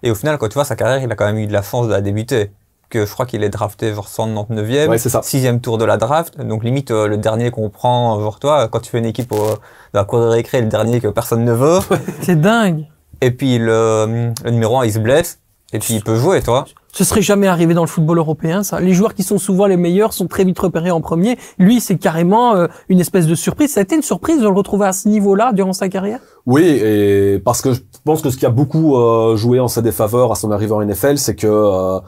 Et 0.03 0.11
au 0.11 0.15
final, 0.17 0.39
quand 0.39 0.49
tu 0.49 0.55
vois 0.55 0.65
sa 0.65 0.75
carrière, 0.75 1.03
il 1.03 1.11
a 1.13 1.15
quand 1.15 1.27
même 1.27 1.39
eu 1.39 1.47
de 1.47 1.53
la 1.53 1.63
chance 1.63 1.87
de 1.87 1.93
la 1.93 2.01
débuter. 2.01 2.51
Que 2.93 3.07
je 3.07 3.13
crois 3.13 3.25
qu'il 3.25 3.43
est 3.43 3.49
drafté 3.49 3.95
genre 3.95 4.07
199e, 4.07 4.89
Ouais, 4.89 4.99
c'est 4.99 5.09
ça. 5.09 5.23
sixième 5.23 5.61
tour 5.61 5.79
de 5.79 5.87
la 5.87 5.97
draft. 5.97 6.39
Donc 6.39 6.63
limite 6.63 6.91
euh, 6.91 7.09
le 7.09 7.17
dernier 7.17 7.51
qu'on 7.51 7.71
prend, 7.71 8.21
genre 8.21 8.39
toi, 8.39 8.69
quand 8.69 8.81
tu 8.81 8.91
fais 8.91 8.99
une 8.99 9.07
équipe 9.07 9.33
au, 9.33 9.37
dans 9.39 10.01
la 10.01 10.05
cour 10.05 10.19
de 10.21 10.27
récré, 10.27 10.61
le 10.61 10.69
dernier 10.69 11.01
que 11.01 11.09
personne 11.09 11.43
ne 11.45 11.53
veut. 11.55 11.79
C'est 12.21 12.39
dingue. 12.39 12.85
et 13.23 13.31
puis 13.31 13.57
le, 13.59 14.33
le 14.45 14.51
numéro 14.51 14.79
1, 14.79 14.85
il 14.85 14.93
se 14.93 14.99
blesse. 14.99 15.39
Et 15.73 15.79
puis 15.79 15.95
il 15.95 16.05
peut 16.05 16.17
jouer, 16.17 16.43
toi. 16.43 16.67
Ce 16.93 17.03
serait 17.03 17.23
jamais 17.23 17.47
arrivé 17.47 17.73
dans 17.73 17.81
le 17.81 17.89
football 17.89 18.19
européen, 18.19 18.63
ça. 18.63 18.79
Les 18.79 18.93
joueurs 18.93 19.15
qui 19.15 19.23
sont 19.23 19.39
souvent 19.39 19.65
les 19.65 19.79
meilleurs 19.79 20.13
sont 20.13 20.27
très 20.27 20.45
vite 20.45 20.59
repérés 20.59 20.91
en 20.91 21.01
premier. 21.01 21.39
Lui, 21.59 21.81
c'est 21.81 21.97
carrément 21.97 22.55
euh, 22.55 22.67
une 22.91 23.01
espèce 23.01 23.27
de 23.27 23.35
surprise. 23.35 23.73
Ça 23.73 23.81
a 23.81 23.83
été 23.83 23.97
une 23.97 24.03
surprise 24.03 24.37
de 24.41 24.43
le 24.47 24.53
retrouver 24.53 24.85
à 24.87 24.93
ce 24.93 25.09
niveau-là 25.09 25.53
durant 25.55 25.73
sa 25.73 25.89
carrière? 25.89 26.21
Oui, 26.45 26.65
et 26.65 27.41
parce 27.43 27.63
que 27.63 27.73
je 27.73 27.81
pense 28.05 28.21
que 28.21 28.29
ce 28.29 28.37
qui 28.37 28.45
a 28.45 28.51
beaucoup 28.51 28.97
euh, 28.99 29.35
joué 29.37 29.61
en 29.61 29.69
sa 29.69 29.81
défaveur 29.81 30.31
à 30.31 30.35
son 30.35 30.51
arrivée 30.51 30.73
en 30.73 30.85
NFL, 30.85 31.17
c'est 31.17 31.37
que 31.37 31.47
euh, 31.47 31.99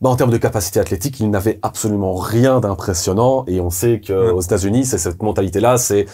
bah, 0.00 0.08
en 0.10 0.16
termes 0.16 0.30
de 0.30 0.36
capacité 0.38 0.80
athlétique, 0.80 1.18
il 1.20 1.30
n'avait 1.30 1.58
absolument 1.62 2.14
rien 2.14 2.60
d'impressionnant. 2.60 3.44
Et 3.46 3.60
on 3.60 3.70
sait 3.70 4.00
que 4.00 4.12
Mm. 4.32 4.34
aux 4.34 4.40
États-Unis, 4.40 4.84
c'est 4.86 4.98
cette 4.98 5.22
mentalité-là, 5.22 5.76
c'est 5.78 6.06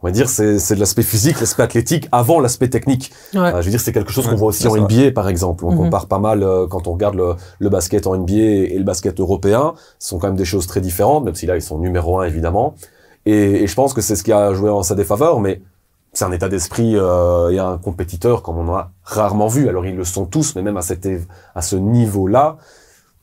on 0.00 0.06
va 0.06 0.12
dire, 0.12 0.28
c'est 0.28 0.60
c'est 0.60 0.76
de 0.76 0.80
l'aspect 0.80 1.02
physique, 1.02 1.40
l'aspect 1.40 1.64
athlétique 1.64 2.08
avant 2.12 2.38
l'aspect 2.38 2.68
technique. 2.68 3.10
Ouais. 3.34 3.40
Euh, 3.40 3.60
je 3.60 3.64
veux 3.66 3.70
dire, 3.72 3.80
c'est 3.80 3.92
quelque 3.92 4.12
chose 4.12 4.26
qu'on 4.26 4.30
Ouais, 4.32 4.36
voit 4.36 4.48
aussi 4.48 4.68
en. 4.68 4.76
NBA, 4.76 5.10
par 5.12 5.28
exemple. 5.28 5.64
On 5.64 5.72
Mhm. 5.72 5.76
compare 5.78 6.06
pas 6.06 6.20
mal 6.20 6.44
euh, 6.44 6.68
quand 6.68 6.86
on 6.86 6.92
regarde 6.92 7.16
le, 7.16 7.34
le 7.58 7.68
basket 7.68 8.06
en 8.06 8.14
NBA 8.16 8.32
et 8.34 8.78
le 8.78 8.84
basket 8.84 9.18
européen. 9.18 9.74
Ce 9.98 10.10
sont 10.10 10.18
quand 10.20 10.28
même 10.28 10.36
des 10.36 10.44
choses 10.44 10.68
très 10.68 10.80
différentes, 10.80 11.24
même 11.24 11.34
si 11.34 11.46
là, 11.46 11.56
ils 11.56 11.62
sont 11.62 11.78
numéro 11.78 12.20
un, 12.20 12.24
évidemment. 12.26 12.74
Et, 13.26 13.64
et 13.64 13.66
je 13.66 13.74
pense 13.74 13.92
que 13.92 14.00
c'est 14.00 14.14
ce 14.14 14.22
qui 14.22 14.32
a 14.32 14.54
joué 14.54 14.70
en 14.70 14.84
sa 14.84 14.94
défaveur, 14.94 15.40
mais 15.40 15.60
c'est 16.12 16.24
un 16.24 16.32
état 16.32 16.48
d'esprit 16.48 16.92
euh, 16.96 17.50
et 17.50 17.58
un 17.58 17.76
compétiteur 17.76 18.42
comme 18.42 18.56
on 18.58 18.68
en 18.68 18.74
a 18.76 18.92
rarement 19.02 19.48
vu. 19.48 19.68
Alors, 19.68 19.84
ils 19.84 19.96
le 19.96 20.04
sont 20.04 20.26
tous, 20.26 20.54
mais 20.54 20.62
même 20.62 20.76
à 20.76 20.82
ce 21.62 21.74
niveau-là, 21.76 22.56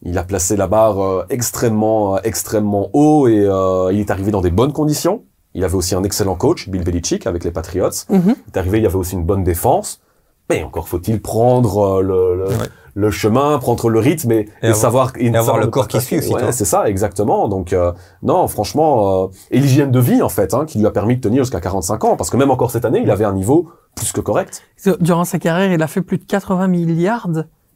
il 0.01 0.17
a 0.17 0.23
placé 0.23 0.55
la 0.55 0.67
barre 0.67 1.01
euh, 1.03 1.25
extrêmement, 1.29 2.15
euh, 2.15 2.19
extrêmement 2.23 2.89
haut 2.93 3.27
et 3.27 3.39
euh, 3.45 3.91
il 3.93 3.99
est 3.99 4.11
arrivé 4.11 4.31
dans 4.31 4.41
des 4.41 4.51
bonnes 4.51 4.73
conditions. 4.73 5.23
Il 5.53 5.63
avait 5.63 5.75
aussi 5.75 5.95
un 5.95 6.03
excellent 6.03 6.35
coach, 6.35 6.67
Bill 6.69 6.83
Belichick, 6.83 7.27
avec 7.27 7.43
les 7.43 7.51
Patriots. 7.51 7.89
Mhm. 8.09 8.35
Il 8.35 8.51
est 8.53 8.57
arrivé, 8.57 8.79
il 8.79 8.83
y 8.83 8.87
avait 8.87 8.95
aussi 8.97 9.13
une 9.15 9.23
bonne 9.23 9.43
défense. 9.43 10.01
Mais 10.49 10.63
encore 10.63 10.87
faut-il 10.87 11.21
prendre 11.21 11.79
euh, 11.79 12.01
le, 12.01 12.35
le, 12.35 12.45
Ouais. 12.49 12.67
le 12.93 13.09
chemin, 13.09 13.57
prendre 13.57 13.89
le 13.89 13.99
rythme 13.99 14.31
et, 14.31 14.47
et 14.61 14.67
avoir- 14.67 14.77
savoir 14.77 15.11
et, 15.17 15.27
avoir 15.29 15.43
savoir 15.45 15.59
le 15.63 15.67
corps 15.71 15.87
qui 15.87 15.99
suit 16.01 16.19
aussi, 16.19 16.33
Ouais, 16.33 16.51
c'est 16.51 16.65
ça, 16.65 16.87
exactement. 16.87 17.47
Donc 17.47 17.73
euh, 17.73 17.91
non, 18.21 18.47
franchement, 18.47 19.23
euh, 19.23 19.27
et 19.49 19.59
l'hygiène 19.59 19.89
de 19.91 19.99
vie 19.99 20.21
en 20.21 20.29
fait, 20.29 20.53
hein, 20.53 20.65
qui 20.65 20.77
lui 20.77 20.85
a 20.85 20.91
permis 20.91 21.15
de 21.15 21.21
tenir 21.21 21.43
jusqu'à 21.43 21.61
45 21.61 22.03
ans, 22.03 22.15
parce 22.15 22.29
que 22.29 22.37
même 22.37 22.51
encore 22.51 22.69
cette 22.69 22.85
année, 22.85 22.99
il 23.01 23.09
avait 23.09 23.25
un 23.25 23.33
niveau 23.33 23.69
plus 23.95 24.11
que 24.11 24.21
correct. 24.21 24.61
Durant 24.99 25.23
sa 25.25 25.39
carrière, 25.39 25.71
il 25.71 25.81
a 25.81 25.87
fait 25.87 26.01
plus 26.01 26.17
de 26.19 26.25
80 26.25 26.67
milliards. 26.67 27.27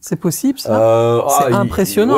C'est 0.01 0.15
possible, 0.15 0.59
ça 0.59 0.79
Euh, 0.79 1.21
C'est 1.27 1.49
il- 1.49 1.55
impressionnant. 1.55 2.17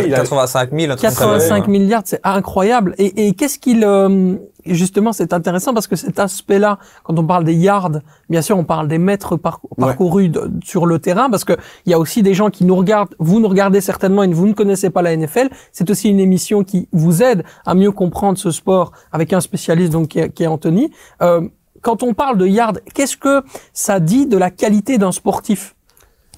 C'est 0.00 0.06
il 0.06 0.14
a- 0.14 0.16
85 0.18 0.70
000. 0.72 0.92
un 0.92 0.96
truc 0.96 1.00
comme 1.02 1.10
ça, 1.10 1.24
85 1.26 1.64
ouais. 1.66 1.70
milliards, 1.70 2.02
c'est 2.06 2.20
incroyable. 2.24 2.94
Et, 2.98 3.26
et 3.28 3.34
qu'est-ce 3.34 3.58
qu'il... 3.58 3.84
euh, 3.84 4.36
justement, 4.64 5.12
c'est 5.12 5.32
intéressant 5.34 5.74
parce 5.74 5.86
que 5.86 5.96
cet 5.96 6.18
aspect-là, 6.18 6.78
quand 7.04 7.18
on 7.18 7.24
parle 7.26 7.44
des 7.44 7.54
yards, 7.54 7.90
bien 8.30 8.40
sûr, 8.40 8.56
on 8.56 8.64
parle 8.64 8.88
des 8.88 8.96
mètres 8.98 9.36
par- 9.36 9.60
parcourus 9.78 10.30
de- 10.30 10.50
sur 10.64 10.86
le 10.86 10.98
terrain, 10.98 11.28
parce 11.28 11.44
que 11.44 11.52
il 11.84 11.90
y 11.90 11.94
a 11.94 11.98
aussi 11.98 12.22
des 12.22 12.32
gens 12.32 12.48
qui 12.48 12.64
nous 12.64 12.76
regardent, 12.76 13.14
vous 13.18 13.38
nous 13.38 13.48
regardez 13.48 13.80
certainement 13.82 14.22
et 14.22 14.28
vous 14.32 14.46
ne 14.46 14.54
connaissez 14.54 14.88
pas 14.88 15.02
la 15.02 15.12
NFL. 15.14 15.50
C'est 15.72 15.90
aussi 15.90 16.08
une 16.08 16.20
émission 16.20 16.64
qui 16.64 16.88
vous 16.92 17.22
aide 17.22 17.44
à 17.66 17.74
mieux 17.74 17.92
comprendre 17.92 18.38
ce 18.38 18.50
sport 18.50 18.92
avec 19.12 19.32
un 19.34 19.40
spécialiste 19.40 19.92
donc 19.92 20.08
qui 20.08 20.20
est, 20.20 20.30
qui 20.30 20.42
est 20.44 20.46
Anthony. 20.46 20.90
Euh, 21.22 21.42
quand 21.82 22.02
on 22.02 22.14
parle 22.14 22.38
de 22.38 22.46
yards, 22.46 22.78
qu'est-ce 22.94 23.16
que 23.18 23.42
ça 23.72 24.00
dit 24.00 24.26
de 24.26 24.36
la 24.38 24.50
qualité 24.50 24.96
d'un 24.98 25.12
sportif? 25.12 25.74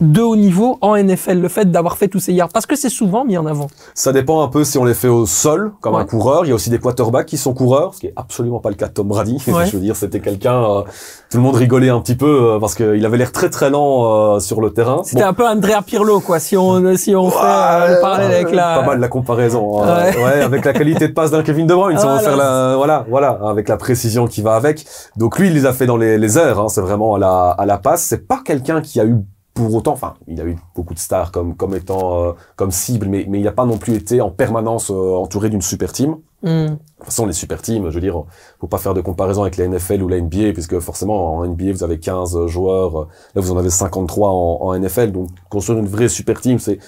De 0.00 0.21
haut 0.23 0.37
niveau 0.37 0.78
en 0.80 0.97
NFL, 0.97 1.40
le 1.40 1.49
fait 1.49 1.71
d'avoir 1.71 1.97
fait 1.99 2.09
tous 2.09 2.21
ces 2.21 2.33
yards 2.33 2.49
Parce 2.49 2.64
que 2.66 2.75
c'est 2.76 2.88
souvent 2.88 3.25
mis 3.25 3.37
en 3.37 3.45
avant. 3.47 3.66
Ça 3.95 4.12
dépend 4.12 4.42
un 4.42 4.49
peu 4.49 4.64
si 4.64 4.78
on 4.78 4.85
les 4.85 4.95
fait 4.95 5.09
au 5.09 5.26
sol, 5.26 5.73
comme 5.80 5.95
Ouais. 5.95 6.00
un 6.00 6.04
coureur. 6.07 6.45
Il 6.47 6.49
y 6.49 6.52
a 6.52 6.54
aussi 6.54 6.71
des 6.71 6.78
quarterbacks 6.78 7.26
qui 7.26 7.37
sont 7.37 7.52
coureurs, 7.52 7.95
ce 7.95 8.00
qui 8.00 8.07
est 8.07 8.12
absolument 8.16 8.61
pas 8.61 8.71
le 8.71 8.76
cas 8.76 8.88
de 8.88 8.92
Tom 8.92 9.09
Brady. 9.09 9.37
Ouais. 9.50 9.66
Je 9.66 9.73
veux 9.76 9.80
dire, 9.83 9.97
c'était 9.97 10.21
quelqu'un, 10.21 10.62
euh, 10.62 10.83
tout 11.30 11.37
le 11.37 11.42
monde 11.42 11.57
rigolait 11.57 11.90
un 11.90 12.00
petit 12.00 12.14
peu 12.14 12.54
euh, 12.54 12.59
parce 12.61 12.75
qu'il 12.75 13.04
avait 13.04 13.16
l'air 13.19 13.33
très 13.33 13.50
très 13.50 13.69
lent 13.69 14.37
euh, 14.37 14.40
sur 14.40 14.61
le 14.61 14.73
terrain. 14.73 15.02
C'était 15.04 15.23
un 15.23 15.33
peu 15.35 15.47
Andrea 15.47 15.83
Pirlo, 15.85 16.21
quoi, 16.21 16.38
si 16.38 16.57
on, 16.57 16.97
si 16.97 17.14
on 17.14 17.28
fait 17.30 17.37
euh, 17.42 17.97
le 17.97 18.00
parallèle 18.00 18.33
avec 18.33 18.52
la... 18.54 18.78
Pas 18.80 18.87
mal 18.87 19.00
la 19.00 19.09
comparaison. 19.09 19.83
hein. 19.83 20.04
Ouais. 20.14 20.25
Ouais. 20.25 20.40
avec 20.40 20.64
la 20.64 20.73
qualité 20.73 21.09
de 21.09 21.12
passe 21.12 21.30
d'un 21.30 21.42
Kevin 21.42 21.66
De 21.66 21.75
Bruyne, 21.75 21.99
si 21.99 22.04
on 22.07 22.14
veut 22.16 22.21
faire 22.23 22.37
la, 22.37 22.75
voilà, 22.76 23.04
voilà, 23.09 23.38
avec 23.45 23.69
la 23.69 23.76
précision 23.76 24.26
qui 24.26 24.40
va 24.40 24.54
avec. 24.54 24.87
Donc 25.16 25.38
lui, 25.38 25.49
il 25.49 25.54
les 25.54 25.66
a 25.66 25.73
fait 25.73 25.87
dans 25.87 25.97
les, 25.97 26.16
les 26.16 26.38
airs. 26.38 26.59
Hein. 26.61 26.69
C'est 26.69 26.80
vraiment 26.80 27.16
à 27.16 27.19
la, 27.19 27.50
à 27.50 27.66
la 27.66 27.76
passe. 27.78 28.02
C'est 28.04 28.26
pas 28.26 28.40
quelqu'un 28.45 28.80
qui 28.80 28.99
a 29.00 29.04
eu 29.04 29.16
pour 29.60 29.74
autant, 29.74 29.92
enfin, 29.92 30.14
il 30.26 30.40
a 30.40 30.44
eu 30.44 30.56
beaucoup 30.74 30.94
de 30.94 30.98
stars 30.98 31.32
comme 31.32 31.54
comme 31.54 31.74
étant 31.74 32.24
euh, 32.24 32.32
comme 32.56 32.70
cible, 32.70 33.08
mais 33.08 33.26
mais 33.28 33.40
il 33.40 33.44
n'a 33.44 33.52
pas 33.52 33.66
non 33.66 33.76
plus 33.76 33.94
été 33.94 34.22
en 34.22 34.30
permanence 34.30 34.90
euh, 34.90 35.14
entouré 35.14 35.50
d'une 35.50 35.60
super 35.60 35.92
team. 35.92 36.16
Hmm. 36.42 36.64
De 36.64 36.68
toute 36.68 37.04
façon, 37.04 37.26
les 37.26 37.34
super 37.34 37.60
teams, 37.60 37.90
je 37.90 37.94
veux 37.94 38.00
dire, 38.00 38.24
faut 38.58 38.66
pas 38.66 38.78
faire 38.78 38.94
de 38.94 39.02
comparaison 39.02 39.42
avec 39.42 39.58
la 39.58 39.68
NFL 39.68 40.02
ou 40.02 40.08
la 40.08 40.18
NBA, 40.18 40.52
puisque 40.54 40.78
forcément, 40.78 41.36
en 41.36 41.46
NBA, 41.46 41.72
vous 41.72 41.84
avez 41.84 41.98
15 41.98 42.46
joueurs, 42.46 43.08
là, 43.34 43.42
vous 43.42 43.52
en 43.52 43.58
avez 43.58 43.68
53 43.68 44.30
en, 44.30 44.58
en 44.62 44.78
NFL, 44.78 45.12
donc 45.12 45.28
construire 45.50 45.78
une 45.78 45.88
vraie 45.88 46.08
super 46.08 46.40
team, 46.40 46.58
c'est 46.58 46.78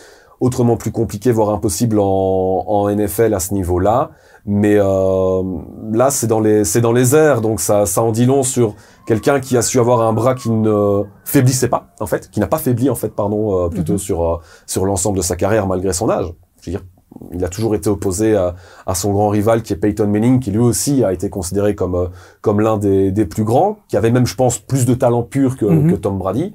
autrement 0.40 0.76
plus 0.78 0.90
compliqué, 0.90 1.30
voire 1.30 1.50
impossible 1.50 1.98
en, 2.00 2.04
en 2.66 2.90
NFL 2.90 3.34
à 3.34 3.40
ce 3.40 3.52
niveau-là. 3.52 4.10
Mais 4.44 4.76
euh, 4.76 5.42
là, 5.92 6.11
c'est 6.11 6.26
dans 6.26 6.40
les 6.40 6.64
c'est 6.64 6.80
dans 6.80 6.92
les 6.92 7.14
airs, 7.14 7.40
donc 7.40 7.61
ça 7.61 7.87
ça 7.87 8.02
en 8.02 8.11
dit 8.11 8.26
long 8.26 8.42
sur 8.42 8.75
quelqu'un 9.06 9.38
qui 9.38 9.56
a 9.56 9.62
su 9.62 9.78
avoir 9.78 10.00
un 10.02 10.12
bras 10.12 10.34
qui 10.34 10.50
ne 10.50 11.02
faiblissait 11.25 11.68
pas, 11.68 11.88
en 12.00 12.06
fait, 12.06 12.28
qui 12.30 12.40
n'a 12.40 12.49
pas 12.49 12.58
faibli 12.58 12.90
en 12.90 12.96
fait, 12.96 13.11
pardon, 13.11 13.56
euh, 13.66 13.68
plutôt 13.68 13.92
Mhm. 13.94 13.99
sur 13.99 14.22
euh, 14.22 14.37
sur 14.66 14.84
l'ensemble 14.84 15.16
de 15.18 15.22
sa 15.22 15.37
carrière 15.37 15.66
malgré 15.68 15.92
son 15.92 16.11
âge. 16.11 16.32
Je 16.61 16.70
veux 16.70 16.76
dire, 16.78 16.84
il 17.32 17.44
a 17.44 17.49
toujours 17.49 17.75
été 17.76 17.88
opposé 17.88 18.34
à, 18.34 18.54
à 18.87 18.94
son 18.96 19.12
grand 19.12 19.28
rival 19.28 19.62
qui 19.62 19.75
est 19.75 19.76
Peyton 19.76 20.08
Manning, 20.08 20.40
qui 20.40 20.50
lui 20.50 20.58
aussi 20.58 21.04
a 21.04 21.12
été 21.12 21.30
considéré 21.30 21.76
comme 21.76 21.94
euh, 21.94 22.06
comme 22.40 22.61
l'un 22.61 22.78
des, 22.78 23.12
des 23.12 23.26
plus 23.26 23.44
grands, 23.44 23.78
qui 23.87 23.96
avait 23.96 24.11
même, 24.11 24.26
je 24.26 24.34
pense, 24.34 24.58
plus 24.58 24.87
de 24.87 24.94
talent 24.94 25.22
pur 25.22 25.56
que, 25.56 25.66
Mhm. 25.66 25.90
que 25.92 25.96
Tom 25.96 26.18
Brady, 26.18 26.52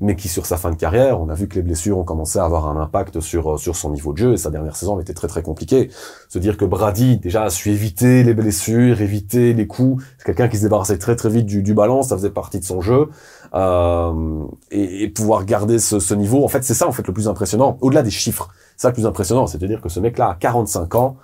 mais 0.00 0.16
qui 0.16 0.28
sur 0.28 0.46
sa 0.46 0.56
fin 0.56 0.70
de 0.70 0.76
carrière, 0.76 1.20
on 1.20 1.28
a 1.28 1.34
vu 1.34 1.46
que 1.46 1.54
les 1.54 1.62
blessures 1.62 1.98
ont 1.98 2.04
commencé 2.04 2.38
à 2.38 2.44
avoir 2.44 2.68
un 2.68 2.80
impact 2.80 3.20
sur 3.20 3.52
euh, 3.54 3.56
sur 3.58 3.76
son 3.76 3.90
niveau 3.90 4.12
de 4.12 4.18
jeu 4.18 4.32
et 4.32 4.36
sa 4.36 4.50
dernière 4.50 4.76
saison 4.76 4.94
avait 4.94 5.02
été 5.02 5.14
très 5.14 5.28
très 5.28 5.42
compliquée. 5.42 5.90
Se 6.28 6.38
dire 6.38 6.56
que 6.56 6.64
Brady 6.64 7.18
déjà 7.18 7.44
a 7.44 7.50
su 7.50 7.70
éviter 7.70 8.22
les 8.22 8.34
blessures, 8.34 9.00
éviter 9.00 9.52
les 9.52 9.66
coups, 9.66 10.02
c'est 10.18 10.24
quelqu'un 10.24 10.48
qui 10.48 10.56
se 10.56 10.62
débarrassait 10.62 10.98
très 10.98 11.16
très 11.16 11.28
vite 11.28 11.46
du, 11.46 11.62
du 11.62 11.74
ballon, 11.74 12.02
ça 12.02 12.16
faisait 12.16 12.30
partie 12.30 12.60
de 12.60 12.64
son 12.64 12.80
jeu. 12.80 13.08
Euh, 13.54 14.44
et, 14.70 15.04
et 15.04 15.08
pouvoir 15.08 15.44
garder 15.44 15.78
ce, 15.78 15.98
ce 15.98 16.14
niveau, 16.14 16.44
en 16.44 16.48
fait, 16.48 16.62
c'est 16.62 16.74
ça 16.74 16.86
en 16.86 16.92
fait 16.92 17.06
le 17.06 17.12
plus 17.12 17.28
impressionnant. 17.28 17.78
Au-delà 17.80 18.02
des 18.02 18.10
chiffres, 18.10 18.48
c'est 18.76 18.82
ça 18.82 18.88
le 18.88 18.94
plus 18.94 19.06
impressionnant, 19.06 19.46
c'est-à-dire 19.46 19.80
que 19.80 19.88
ce 19.88 20.00
mec-là, 20.00 20.30
à 20.30 20.34
45 20.36 20.94
ans, 20.94 21.16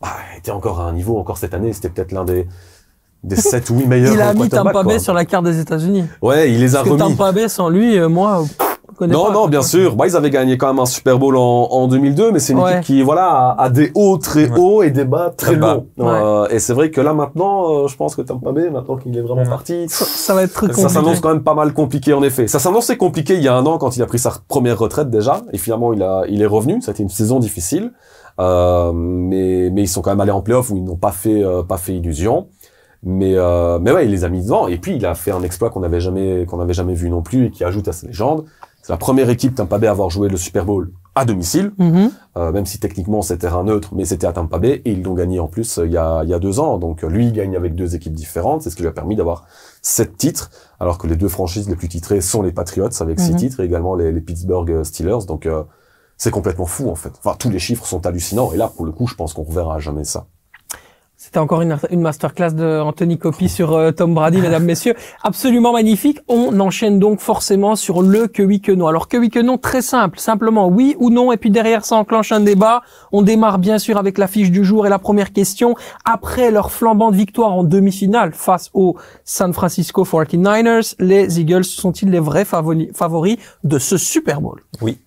bah, 0.00 0.08
était 0.36 0.50
encore 0.50 0.80
à 0.80 0.84
un 0.84 0.92
niveau, 0.92 1.18
encore 1.18 1.38
cette 1.38 1.54
année, 1.54 1.72
c'était 1.72 1.88
peut-être 1.88 2.12
l'un 2.12 2.24
des 2.24 2.48
des 3.22 3.36
7 3.36 3.70
ou 3.70 3.78
8 3.78 3.86
meilleurs 3.86 4.14
Il 4.14 4.20
a 4.20 4.34
mis 4.34 4.48
Tampa 4.48 4.82
Bay 4.82 4.98
sur 4.98 5.14
la 5.14 5.24
carte 5.24 5.44
des 5.44 5.60
États-Unis. 5.60 6.04
Ouais, 6.20 6.50
il 6.50 6.60
les 6.60 6.74
a 6.74 6.78
Parce 6.80 6.88
que 6.96 7.02
remis. 7.02 7.16
Tampa 7.16 7.32
Bay, 7.32 7.48
sans 7.48 7.68
lui, 7.68 7.96
euh, 7.98 8.08
moi, 8.08 8.42
pff, 8.42 8.56
je 8.90 8.96
connais 8.96 9.12
Non, 9.14 9.26
pas, 9.26 9.32
non, 9.32 9.48
bien 9.48 9.62
sûr. 9.62 9.94
Bah, 9.96 10.06
ils 10.08 10.16
avaient 10.16 10.30
gagné 10.30 10.58
quand 10.58 10.66
même 10.66 10.78
un 10.80 10.86
Super 10.86 11.18
Bowl 11.18 11.36
en, 11.36 11.40
en 11.70 11.86
2002, 11.86 12.32
mais 12.32 12.40
c'est 12.40 12.52
une 12.52 12.58
Ouais. 12.58 12.72
équipe 12.72 12.84
qui, 12.84 13.02
voilà, 13.02 13.26
a, 13.56 13.62
a 13.64 13.70
des 13.70 13.90
hauts 13.94 14.18
très 14.18 14.48
Ouais. 14.50 14.58
hauts 14.58 14.82
et 14.82 14.90
des 14.90 15.04
bas 15.04 15.32
très 15.36 15.52
Très 15.52 15.56
bas. 15.56 15.74
longs. 15.96 16.08
Euh, 16.08 16.48
et 16.50 16.58
c'est 16.58 16.72
vrai 16.74 16.90
que 16.90 17.00
là, 17.00 17.14
maintenant, 17.14 17.70
euh, 17.84 17.88
je 17.88 17.96
pense 17.96 18.16
que 18.16 18.22
Tampa 18.22 18.50
Bay, 18.52 18.70
maintenant 18.70 18.96
qu'il 18.96 19.16
est 19.16 19.20
vraiment 19.22 19.42
Ouais. 19.42 19.48
parti, 19.48 19.86
Ça, 19.88 20.04
ça 20.04 20.34
va 20.34 20.42
être 20.42 20.52
très 20.52 20.66
ça 20.66 20.72
compliqué. 20.74 20.92
s'annonce 20.92 21.20
quand 21.20 21.30
même 21.30 21.42
pas 21.44 21.54
mal 21.54 21.72
compliqué, 21.72 22.12
en 22.12 22.22
effet. 22.22 22.48
Ça 22.48 22.58
s'annonçait 22.58 22.96
compliqué 22.96 23.34
il 23.34 23.42
y 23.42 23.48
a 23.48 23.54
un 23.54 23.64
an 23.66 23.78
quand 23.78 23.96
il 23.96 24.02
a 24.02 24.06
pris 24.06 24.18
sa 24.18 24.32
première 24.48 24.78
retraite 24.78 25.10
déjà, 25.10 25.42
et 25.52 25.58
finalement, 25.58 25.92
il 25.92 26.02
a, 26.02 26.22
il 26.28 26.42
est 26.42 26.46
revenu. 26.46 26.82
Ça 26.82 26.90
a 26.90 26.94
été 26.94 27.02
une 27.04 27.08
saison 27.08 27.38
difficile. 27.38 27.92
Euh, 28.40 28.92
mais, 28.94 29.68
mais 29.70 29.82
ils 29.82 29.88
sont 29.88 30.00
quand 30.00 30.08
même 30.10 30.20
allés 30.20 30.30
en 30.32 30.40
playoff 30.40 30.70
où 30.70 30.76
ils 30.78 30.82
n'ont 30.84 30.96
pas 30.96 31.12
fait, 31.12 31.44
euh, 31.44 31.62
pas 31.62 31.76
fait 31.76 31.92
illusion. 31.94 32.46
Mais, 33.04 33.34
euh, 33.36 33.78
mais 33.80 33.90
ouais, 33.92 34.04
il 34.04 34.10
les 34.10 34.24
a 34.24 34.28
mis 34.28 34.42
devant. 34.42 34.68
Et 34.68 34.78
puis, 34.78 34.94
il 34.96 35.04
a 35.06 35.14
fait 35.14 35.32
un 35.32 35.42
exploit 35.42 35.70
qu'on 35.70 35.80
n'avait 35.80 36.00
jamais, 36.00 36.46
qu'on 36.46 36.58
n'avait 36.58 36.74
jamais 36.74 36.94
vu 36.94 37.10
non 37.10 37.22
plus 37.22 37.46
et 37.46 37.50
qui 37.50 37.64
ajoute 37.64 37.88
à 37.88 37.92
sa 37.92 38.06
légende. 38.06 38.44
C'est 38.82 38.92
la 38.92 38.96
première 38.96 39.28
équipe 39.30 39.54
Tampa 39.54 39.78
Bay 39.78 39.86
à 39.86 39.90
avoir 39.92 40.10
joué 40.10 40.28
le 40.28 40.36
Super 40.36 40.64
Bowl 40.64 40.90
à 41.14 41.24
domicile, 41.24 41.72
Mhm. 41.78 42.10
euh, 42.38 42.52
même 42.52 42.64
si 42.66 42.78
techniquement 42.80 43.20
c'est 43.22 43.36
terrain 43.38 43.64
neutre, 43.64 43.90
mais 43.94 44.04
c'était 44.04 44.26
à 44.26 44.32
Tampa 44.32 44.58
Bay 44.58 44.80
et 44.84 44.92
ils 44.92 45.02
l'ont 45.02 45.12
gagné 45.14 45.38
en 45.40 45.46
plus 45.46 45.78
euh, 45.78 45.86
il 45.86 45.92
y 45.92 45.96
a, 45.98 46.22
il 46.24 46.30
y 46.30 46.34
a 46.34 46.38
deux 46.38 46.58
ans. 46.58 46.78
Donc 46.78 47.04
euh, 47.04 47.08
lui, 47.08 47.26
il 47.26 47.32
gagne 47.32 47.54
avec 47.54 47.74
deux 47.74 47.94
équipes 47.94 48.14
différentes, 48.14 48.62
c'est 48.62 48.70
ce 48.70 48.76
qui 48.76 48.82
lui 48.82 48.88
a 48.88 48.92
permis 48.92 49.14
d'avoir 49.14 49.44
sept 49.82 50.16
titres, 50.16 50.50
alors 50.80 50.96
que 50.98 51.06
les 51.06 51.16
deux 51.16 51.28
franchises 51.28 51.68
les 51.68 51.76
plus 51.76 51.88
titrées 51.88 52.20
sont 52.22 52.40
les 52.42 52.50
Patriots 52.50 52.88
avec 53.00 53.20
six 53.20 53.32
Mhm. 53.32 53.36
titres 53.38 53.60
et 53.60 53.64
également 53.64 53.94
les, 53.94 54.10
les 54.10 54.20
Pittsburgh 54.22 54.82
Steelers. 54.84 55.26
Donc 55.28 55.44
euh, 55.46 55.62
c'est 56.16 56.30
complètement 56.30 56.66
fou 56.66 56.88
en 56.88 56.94
fait. 56.96 57.12
Enfin, 57.22 57.36
tous 57.38 57.50
les 57.50 57.58
chiffres 57.58 57.84
sont 57.86 58.04
hallucinants 58.06 58.52
et 58.52 58.56
là, 58.56 58.68
pour 58.74 58.84
le 58.86 58.90
coup, 58.92 59.06
je 59.06 59.14
pense 59.14 59.32
qu'on 59.34 59.42
reverra 59.44 59.78
jamais 59.80 60.04
ça. 60.04 60.26
C'était 61.32 61.40
encore 61.40 61.62
une, 61.62 61.78
une 61.88 62.02
masterclass 62.02 62.50
de 62.52 62.78
Anthony 62.82 63.16
Copy 63.16 63.48
sur 63.48 63.72
euh, 63.72 63.90
Tom 63.90 64.12
Brady, 64.12 64.36
mesdames, 64.42 64.64
messieurs. 64.64 64.94
Absolument 65.22 65.72
magnifique. 65.72 66.18
On 66.28 66.60
enchaîne 66.60 66.98
donc 66.98 67.20
forcément 67.20 67.74
sur 67.74 68.02
le 68.02 68.26
que 68.26 68.42
oui 68.42 68.60
que 68.60 68.70
non. 68.70 68.86
Alors 68.86 69.08
que 69.08 69.16
oui 69.16 69.30
que 69.30 69.38
non, 69.38 69.56
très 69.56 69.80
simple. 69.80 70.18
Simplement 70.18 70.68
oui 70.68 70.94
ou 70.98 71.08
non. 71.08 71.32
Et 71.32 71.38
puis 71.38 71.48
derrière, 71.50 71.86
ça 71.86 71.96
enclenche 71.96 72.32
un 72.32 72.40
débat. 72.40 72.82
On 73.12 73.22
démarre 73.22 73.58
bien 73.58 73.78
sûr 73.78 73.96
avec 73.96 74.18
l'affiche 74.18 74.50
du 74.50 74.62
jour 74.62 74.86
et 74.86 74.90
la 74.90 74.98
première 74.98 75.32
question. 75.32 75.74
Après 76.04 76.50
leur 76.50 76.70
flambante 76.70 77.14
victoire 77.14 77.52
en 77.54 77.64
demi-finale 77.64 78.32
face 78.34 78.68
aux 78.74 78.96
San 79.24 79.54
Francisco 79.54 80.04
49ers, 80.04 80.96
les 80.98 81.40
Eagles 81.40 81.64
sont-ils 81.64 82.10
les 82.10 82.20
vrais 82.20 82.44
favori- 82.44 82.92
favoris 82.92 83.38
de 83.64 83.78
ce 83.78 83.96
Super 83.96 84.42
Bowl? 84.42 84.60
Oui. 84.82 84.98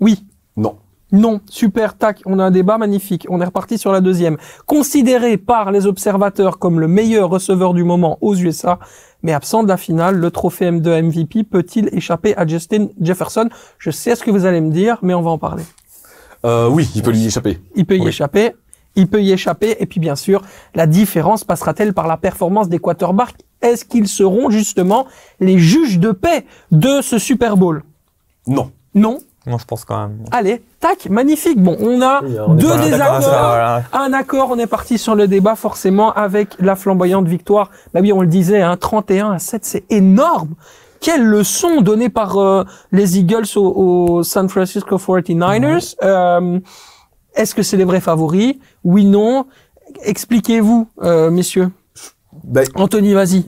Oui. 0.00 0.24
Non. 0.56 0.76
Non, 1.14 1.40
super, 1.48 1.96
tac, 1.96 2.22
on 2.26 2.40
a 2.40 2.44
un 2.44 2.50
débat 2.50 2.76
magnifique. 2.76 3.24
On 3.30 3.40
est 3.40 3.44
reparti 3.44 3.78
sur 3.78 3.92
la 3.92 4.00
deuxième. 4.00 4.36
Considéré 4.66 5.36
par 5.36 5.70
les 5.70 5.86
observateurs 5.86 6.58
comme 6.58 6.80
le 6.80 6.88
meilleur 6.88 7.30
receveur 7.30 7.72
du 7.72 7.84
moment 7.84 8.18
aux 8.20 8.34
USA, 8.34 8.80
mais 9.22 9.32
absent 9.32 9.62
de 9.62 9.68
la 9.68 9.76
finale, 9.76 10.16
le 10.16 10.30
trophée 10.32 10.68
M2 10.72 11.02
MVP 11.04 11.44
peut-il 11.44 11.88
échapper 11.92 12.36
à 12.36 12.44
Justin 12.48 12.88
Jefferson? 13.00 13.48
Je 13.78 13.92
sais 13.92 14.16
ce 14.16 14.24
que 14.24 14.32
vous 14.32 14.44
allez 14.44 14.60
me 14.60 14.72
dire, 14.72 14.98
mais 15.02 15.14
on 15.14 15.22
va 15.22 15.30
en 15.30 15.38
parler. 15.38 15.62
Euh, 16.44 16.68
oui, 16.68 16.90
il 16.96 17.02
peut 17.02 17.14
y 17.14 17.26
échapper. 17.28 17.60
Il 17.76 17.86
peut 17.86 17.96
y 17.96 18.00
Oui. 18.00 18.08
échapper. 18.08 18.52
Il 18.96 19.06
peut 19.08 19.22
y 19.22 19.30
échapper. 19.30 19.76
Et 19.78 19.86
puis, 19.86 20.00
bien 20.00 20.16
sûr, 20.16 20.42
la 20.74 20.86
différence 20.88 21.44
passera-t-elle 21.44 21.94
par 21.94 22.08
la 22.08 22.16
performance 22.16 22.68
des 22.68 22.80
quarterbacks? 22.80 23.36
Est-ce 23.62 23.84
qu'ils 23.84 24.08
seront 24.08 24.50
justement 24.50 25.06
les 25.38 25.58
juges 25.58 26.00
de 26.00 26.10
paix 26.10 26.44
de 26.72 27.00
ce 27.02 27.18
Super 27.18 27.56
Bowl? 27.56 27.84
Non. 28.48 28.72
Non? 28.94 29.18
Moi, 29.46 29.58
je 29.60 29.64
pense 29.66 29.84
quand 29.84 29.98
même. 30.08 30.24
Allez, 30.30 30.62
tac, 30.80 31.06
magnifique. 31.10 31.62
Bon, 31.62 31.76
on 31.78 32.00
a 32.00 32.22
Oui, 32.22 32.36
on 32.46 32.56
est 32.56 32.60
deux 32.62 32.76
désaccords. 32.78 33.20
voilà. 33.20 33.82
Un 33.92 34.12
accord, 34.14 34.48
on 34.50 34.58
est 34.58 34.66
parti 34.66 34.96
sur 34.96 35.14
le 35.14 35.28
débat 35.28 35.54
forcément 35.54 36.12
avec 36.14 36.54
la 36.60 36.76
flamboyante 36.76 37.26
victoire. 37.26 37.70
Bah 37.92 38.00
oui, 38.02 38.12
on 38.12 38.22
le 38.22 38.26
disait, 38.26 38.62
hein, 38.62 38.76
31 38.78 39.32
à 39.32 39.38
7, 39.38 39.64
c'est 39.64 39.84
énorme. 39.90 40.54
Quelle 41.00 41.24
leçon 41.26 41.82
donnée 41.82 42.08
par 42.08 42.38
euh, 42.38 42.64
les 42.90 43.18
Eagles 43.18 43.44
aux, 43.56 44.16
aux 44.18 44.22
San 44.22 44.48
Francisco 44.48 44.96
49ers. 44.96 45.94
Euh, 46.02 46.58
Est-ce 47.34 47.54
que 47.54 47.62
c'est 47.62 47.76
les 47.76 47.84
vrais 47.84 48.00
favoris? 48.00 48.54
Oui, 48.84 49.04
non. 49.04 49.44
Expliquez-vous, 50.02 50.88
euh, 51.02 51.30
messieurs. 51.30 51.68
Ben, 52.44 52.64
Anthony, 52.74 53.12
vas-y. 53.12 53.44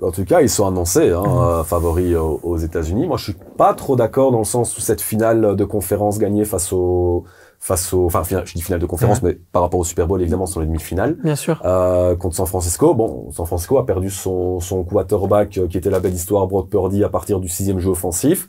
En 0.00 0.10
tout 0.12 0.24
cas, 0.24 0.40
ils 0.42 0.48
sont 0.48 0.66
annoncés 0.66 1.10
hein, 1.10 1.24
euh, 1.26 1.64
favoris 1.64 2.14
aux, 2.16 2.38
aux 2.42 2.56
États-Unis. 2.56 3.06
Moi, 3.08 3.16
je 3.16 3.24
suis 3.24 3.36
pas 3.56 3.74
trop 3.74 3.96
d'accord 3.96 4.30
dans 4.30 4.38
le 4.38 4.44
sens 4.44 4.76
où 4.78 4.80
cette 4.80 5.00
finale 5.00 5.56
de 5.56 5.64
conférence 5.64 6.18
gagnée 6.18 6.44
face 6.44 6.72
au, 6.72 7.24
face 7.58 7.92
au, 7.92 8.06
enfin, 8.06 8.22
je 8.44 8.54
dis 8.54 8.62
finale 8.62 8.80
de 8.80 8.86
conférence, 8.86 9.22
mais 9.22 9.34
par 9.52 9.62
rapport 9.62 9.80
au 9.80 9.84
Super 9.84 10.06
Bowl, 10.06 10.20
évidemment, 10.22 10.46
ce 10.46 10.54
sont 10.54 10.60
les 10.60 10.66
demi-finales 10.66 11.16
Bien 11.24 11.34
sûr. 11.34 11.60
euh, 11.64 12.14
contre 12.14 12.36
San 12.36 12.46
Francisco. 12.46 12.94
Bon, 12.94 13.30
San 13.32 13.46
Francisco 13.46 13.76
a 13.78 13.84
perdu 13.86 14.10
son, 14.10 14.60
son 14.60 14.84
quarterback, 14.84 15.58
euh, 15.58 15.66
qui 15.66 15.76
était 15.76 15.90
la 15.90 15.98
belle 15.98 16.14
histoire, 16.14 16.46
Brock 16.46 16.68
Purdy, 16.70 17.02
à 17.02 17.08
partir 17.08 17.40
du 17.40 17.48
sixième 17.48 17.80
jeu 17.80 17.90
offensif. 17.90 18.48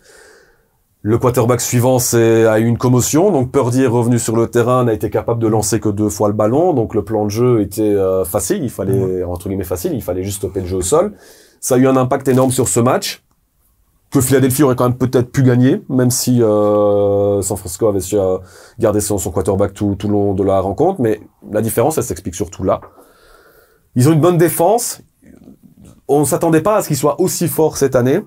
Le 1.02 1.18
quarterback 1.18 1.62
suivant 1.62 1.98
c'est, 1.98 2.46
a 2.46 2.60
eu 2.60 2.66
une 2.66 2.78
commotion, 2.78 3.32
donc 3.32 3.52
Purdy 3.54 3.84
est 3.84 3.88
revenu 3.88 4.20
sur 4.20 4.36
le 4.36 4.48
terrain, 4.48 4.84
n'a 4.84 4.92
été 4.92 5.10
capable 5.10 5.42
de 5.42 5.48
lancer 5.48 5.80
que 5.80 5.88
deux 5.88 6.10
fois 6.10 6.28
le 6.28 6.34
ballon, 6.34 6.74
donc 6.74 6.94
le 6.94 7.06
plan 7.06 7.24
de 7.24 7.30
jeu 7.30 7.62
était 7.62 7.82
euh, 7.84 8.26
facile, 8.26 8.64
il 8.64 8.70
fallait, 8.70 9.24
entre 9.24 9.48
guillemets 9.48 9.64
facile, 9.64 9.94
il 9.94 10.02
fallait 10.02 10.24
juste 10.24 10.40
stopper 10.40 10.60
le 10.60 10.68
jeu 10.68 10.76
au 10.76 10.82
sol. 10.82 11.14
Ça 11.62 11.76
a 11.76 11.78
eu 11.78 11.88
un 11.88 11.96
impact 11.96 12.28
énorme 12.28 12.52
sur 12.52 12.68
ce 12.68 12.82
match, 12.82 13.24
que 14.12 14.20
Philadelphie 14.20 14.64
aurait 14.64 14.76
quand 14.76 14.90
même 14.90 14.98
peut-être 14.98 15.32
pu 15.32 15.42
gagner, 15.42 15.82
même 15.88 16.12
si 16.12 16.44
euh, 16.44 17.42
San 17.44 17.56
Francisco 17.56 17.88
avait 17.88 18.02
su 18.02 18.18
euh, 18.18 18.38
garder 18.78 19.00
son, 19.00 19.18
son 19.18 19.32
quarterback 19.32 19.74
tout, 19.74 19.96
tout 19.98 20.08
le 20.08 20.14
long 20.14 20.34
de 20.34 20.44
la 20.44 20.60
rencontre, 20.60 21.00
mais 21.00 21.22
la 21.50 21.62
différence, 21.62 21.98
elle 21.98 22.04
s'explique 22.04 22.36
surtout 22.36 22.66
là. 22.66 22.82
Ils 23.96 24.10
ont 24.10 24.12
une 24.12 24.20
bonne 24.20 24.38
défense, 24.38 25.02
on 26.10 26.26
s'attendait 26.26 26.62
pas 26.62 26.76
à 26.76 26.82
ce 26.82 26.90
qu'ils 26.90 26.98
soient 26.98 27.22
aussi 27.22 27.48
forts 27.48 27.78
cette 27.78 27.96
année. 27.96 28.20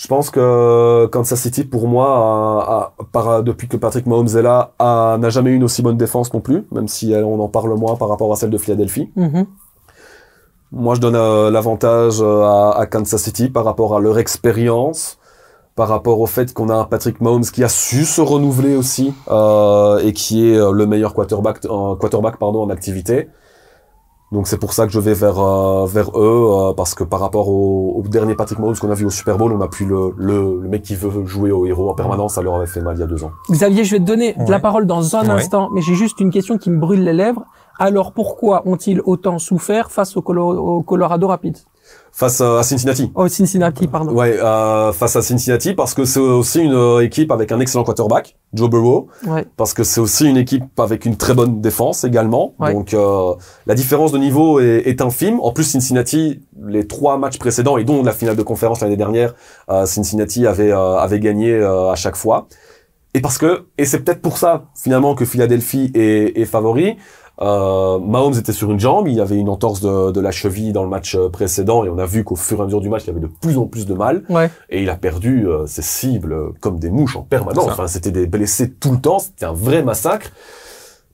Je 0.00 0.06
pense 0.08 0.30
que 0.30 1.04
Kansas 1.12 1.38
City, 1.38 1.62
pour 1.62 1.86
moi, 1.86 2.06
a- 2.08 2.74
a- 2.74 2.92
par- 3.12 3.42
depuis 3.42 3.68
que 3.68 3.76
Patrick 3.76 4.06
Mahomes 4.06 4.28
est 4.34 4.40
là, 4.40 4.70
n'a 4.80 5.28
jamais 5.28 5.50
eu 5.50 5.56
une 5.56 5.64
aussi 5.64 5.82
bonne 5.82 5.98
défense 5.98 6.32
non 6.32 6.40
plus, 6.40 6.64
même 6.72 6.88
si 6.88 7.12
euh, 7.12 7.22
on 7.22 7.38
en 7.38 7.48
parle 7.48 7.74
moins 7.74 7.96
par 7.96 8.08
rapport 8.08 8.32
à 8.32 8.36
celle 8.36 8.48
de 8.48 8.56
Philadelphie. 8.56 9.10
Mhm. 9.14 9.44
Moi, 10.72 10.94
je 10.94 11.00
donne 11.00 11.16
euh, 11.16 11.50
l'avantage 11.50 12.22
euh, 12.22 12.42
à, 12.44 12.78
à 12.78 12.86
Kansas 12.86 13.20
City 13.22 13.50
par 13.50 13.66
rapport 13.66 13.94
à 13.94 14.00
leur 14.00 14.18
expérience, 14.18 15.18
par 15.76 15.88
rapport 15.88 16.18
au 16.18 16.26
fait 16.26 16.54
qu'on 16.54 16.70
a 16.70 16.76
un 16.76 16.84
Patrick 16.84 17.20
Mahomes 17.20 17.44
qui 17.44 17.62
a 17.62 17.68
su 17.68 18.06
se 18.06 18.22
renouveler 18.22 18.76
aussi 18.76 19.12
euh, 19.30 19.98
et 19.98 20.14
qui 20.14 20.50
est 20.50 20.56
euh, 20.56 20.72
le 20.72 20.86
meilleur 20.86 21.12
quarterback, 21.12 21.58
euh, 21.66 21.94
quarterback 21.96 22.38
pardon, 22.38 22.62
en 22.62 22.70
activité. 22.70 23.28
Donc 24.32 24.46
c'est 24.46 24.58
pour 24.58 24.72
ça 24.72 24.86
que 24.86 24.92
je 24.92 25.00
vais 25.00 25.12
vers 25.14 25.40
euh, 25.40 25.86
vers 25.86 26.10
eux 26.16 26.68
euh, 26.70 26.72
parce 26.72 26.94
que 26.94 27.02
par 27.02 27.18
rapport 27.18 27.48
au, 27.48 27.94
au 27.96 28.02
dernier 28.08 28.36
Patrick 28.36 28.60
Mahomes 28.60 28.76
qu'on 28.76 28.90
a 28.90 28.94
vu 28.94 29.04
au 29.04 29.10
Super 29.10 29.36
Bowl, 29.36 29.52
on 29.52 29.60
a 29.60 29.66
plus 29.66 29.86
le, 29.86 30.12
le, 30.16 30.60
le 30.62 30.68
mec 30.68 30.82
qui 30.82 30.94
veut 30.94 31.26
jouer 31.26 31.50
au 31.50 31.66
héros 31.66 31.90
en 31.90 31.94
permanence. 31.94 32.34
Ça 32.34 32.42
leur 32.42 32.54
avait 32.54 32.66
fait 32.66 32.80
mal 32.80 32.96
il 32.96 33.00
y 33.00 33.02
a 33.02 33.06
deux 33.06 33.24
ans. 33.24 33.32
Xavier, 33.50 33.82
je 33.84 33.92
vais 33.96 33.98
te 33.98 34.04
donner 34.04 34.34
de 34.34 34.50
la 34.50 34.60
parole 34.60 34.86
dans 34.86 35.16
un 35.16 35.22
Ouais. 35.24 35.30
instant, 35.30 35.68
mais 35.72 35.80
j'ai 35.82 35.94
juste 35.96 36.20
une 36.20 36.30
question 36.30 36.58
qui 36.58 36.70
me 36.70 36.78
brûle 36.78 37.02
les 37.02 37.12
lèvres. 37.12 37.44
Alors 37.80 38.12
pourquoi 38.12 38.62
ont-ils 38.66 39.00
autant 39.04 39.38
souffert 39.38 39.90
face 39.90 40.16
au, 40.16 40.22
Colo- 40.22 40.56
au 40.56 40.82
Colorado 40.82 41.26
Rapids? 41.26 41.64
Face 42.12 42.40
à 42.40 42.62
Cincinnati. 42.62 43.10
Oh, 43.14 43.28
Cincinnati, 43.28 43.86
pardon. 43.86 44.12
Ouais, 44.12 44.38
euh, 44.38 44.92
face 44.92 45.16
à 45.16 45.22
Cincinnati 45.22 45.74
parce 45.74 45.94
que 45.94 46.04
c'est 46.04 46.20
aussi 46.20 46.60
une 46.60 46.74
euh, 46.74 47.00
équipe 47.04 47.30
avec 47.32 47.50
un 47.52 47.60
excellent 47.60 47.84
quarterback, 47.84 48.36
Joe 48.52 48.68
Burrow, 48.68 49.08
Ouais. 49.26 49.46
parce 49.56 49.72
que 49.74 49.84
c'est 49.84 50.00
aussi 50.00 50.26
une 50.28 50.36
équipe 50.36 50.64
avec 50.78 51.06
une 51.06 51.16
très 51.16 51.34
bonne 51.34 51.60
défense 51.60 52.04
également. 52.04 52.54
Ouais. 52.58 52.72
Donc 52.74 52.92
euh, 52.94 53.32
la 53.66 53.74
différence 53.74 54.12
de 54.12 54.18
niveau 54.18 54.60
est, 54.60 54.82
est 54.86 55.00
infime. 55.00 55.40
En 55.40 55.52
plus, 55.52 55.64
Cincinnati, 55.64 56.42
les 56.66 56.86
trois 56.86 57.16
matchs 57.16 57.38
précédents 57.38 57.76
et 57.78 57.84
dont 57.84 58.02
la 58.02 58.12
finale 58.12 58.36
de 58.36 58.42
conférence 58.42 58.80
l'année 58.80 58.96
dernière, 58.96 59.34
euh, 59.70 59.86
Cincinnati 59.86 60.46
avait 60.46 60.72
euh, 60.72 60.96
avait 60.96 61.20
gagné 61.20 61.52
euh, 61.52 61.90
à 61.90 61.94
chaque 61.96 62.16
fois. 62.16 62.48
Et 63.12 63.20
parce 63.20 63.38
que 63.38 63.66
et 63.76 63.86
c'est 63.86 64.00
peut-être 64.04 64.20
pour 64.22 64.38
ça 64.38 64.66
finalement 64.76 65.16
que 65.16 65.24
Philadelphie 65.24 65.90
est, 65.94 66.38
est 66.40 66.44
favori. 66.44 66.96
Euh, 67.42 67.98
Mahomes 67.98 68.34
était 68.34 68.52
sur 68.52 68.70
une 68.70 68.78
jambe, 68.78 69.08
il 69.08 69.18
avait 69.20 69.36
une 69.36 69.48
entorse 69.48 69.80
de, 69.80 70.10
de 70.10 70.20
la 70.20 70.30
cheville 70.30 70.72
dans 70.72 70.82
le 70.82 70.90
match 70.90 71.14
euh, 71.14 71.30
précédent 71.30 71.84
et 71.84 71.88
on 71.88 71.96
a 71.98 72.04
vu 72.04 72.22
qu'au 72.22 72.36
fur 72.36 72.58
et 72.58 72.62
à 72.62 72.64
mesure 72.66 72.80
du 72.82 72.90
match, 72.90 73.04
il 73.06 73.10
avait 73.10 73.20
de 73.20 73.30
plus 73.40 73.56
en 73.56 73.66
plus 73.66 73.86
de 73.86 73.94
mal 73.94 74.24
Ouais. 74.28 74.50
et 74.68 74.82
il 74.82 74.90
a 74.90 74.96
perdu 74.96 75.48
euh, 75.48 75.66
ses 75.66 75.80
cibles 75.82 76.52
comme 76.60 76.78
des 76.78 76.90
mouches 76.90 77.16
en 77.16 77.22
permanence. 77.22 77.64
Enfin, 77.70 77.86
c'était 77.86 78.10
des 78.10 78.26
blessés 78.26 78.70
tout 78.70 78.92
le 78.92 79.00
temps, 79.00 79.18
c'était 79.20 79.46
un 79.46 79.54
vrai 79.54 79.82
massacre. 79.82 80.32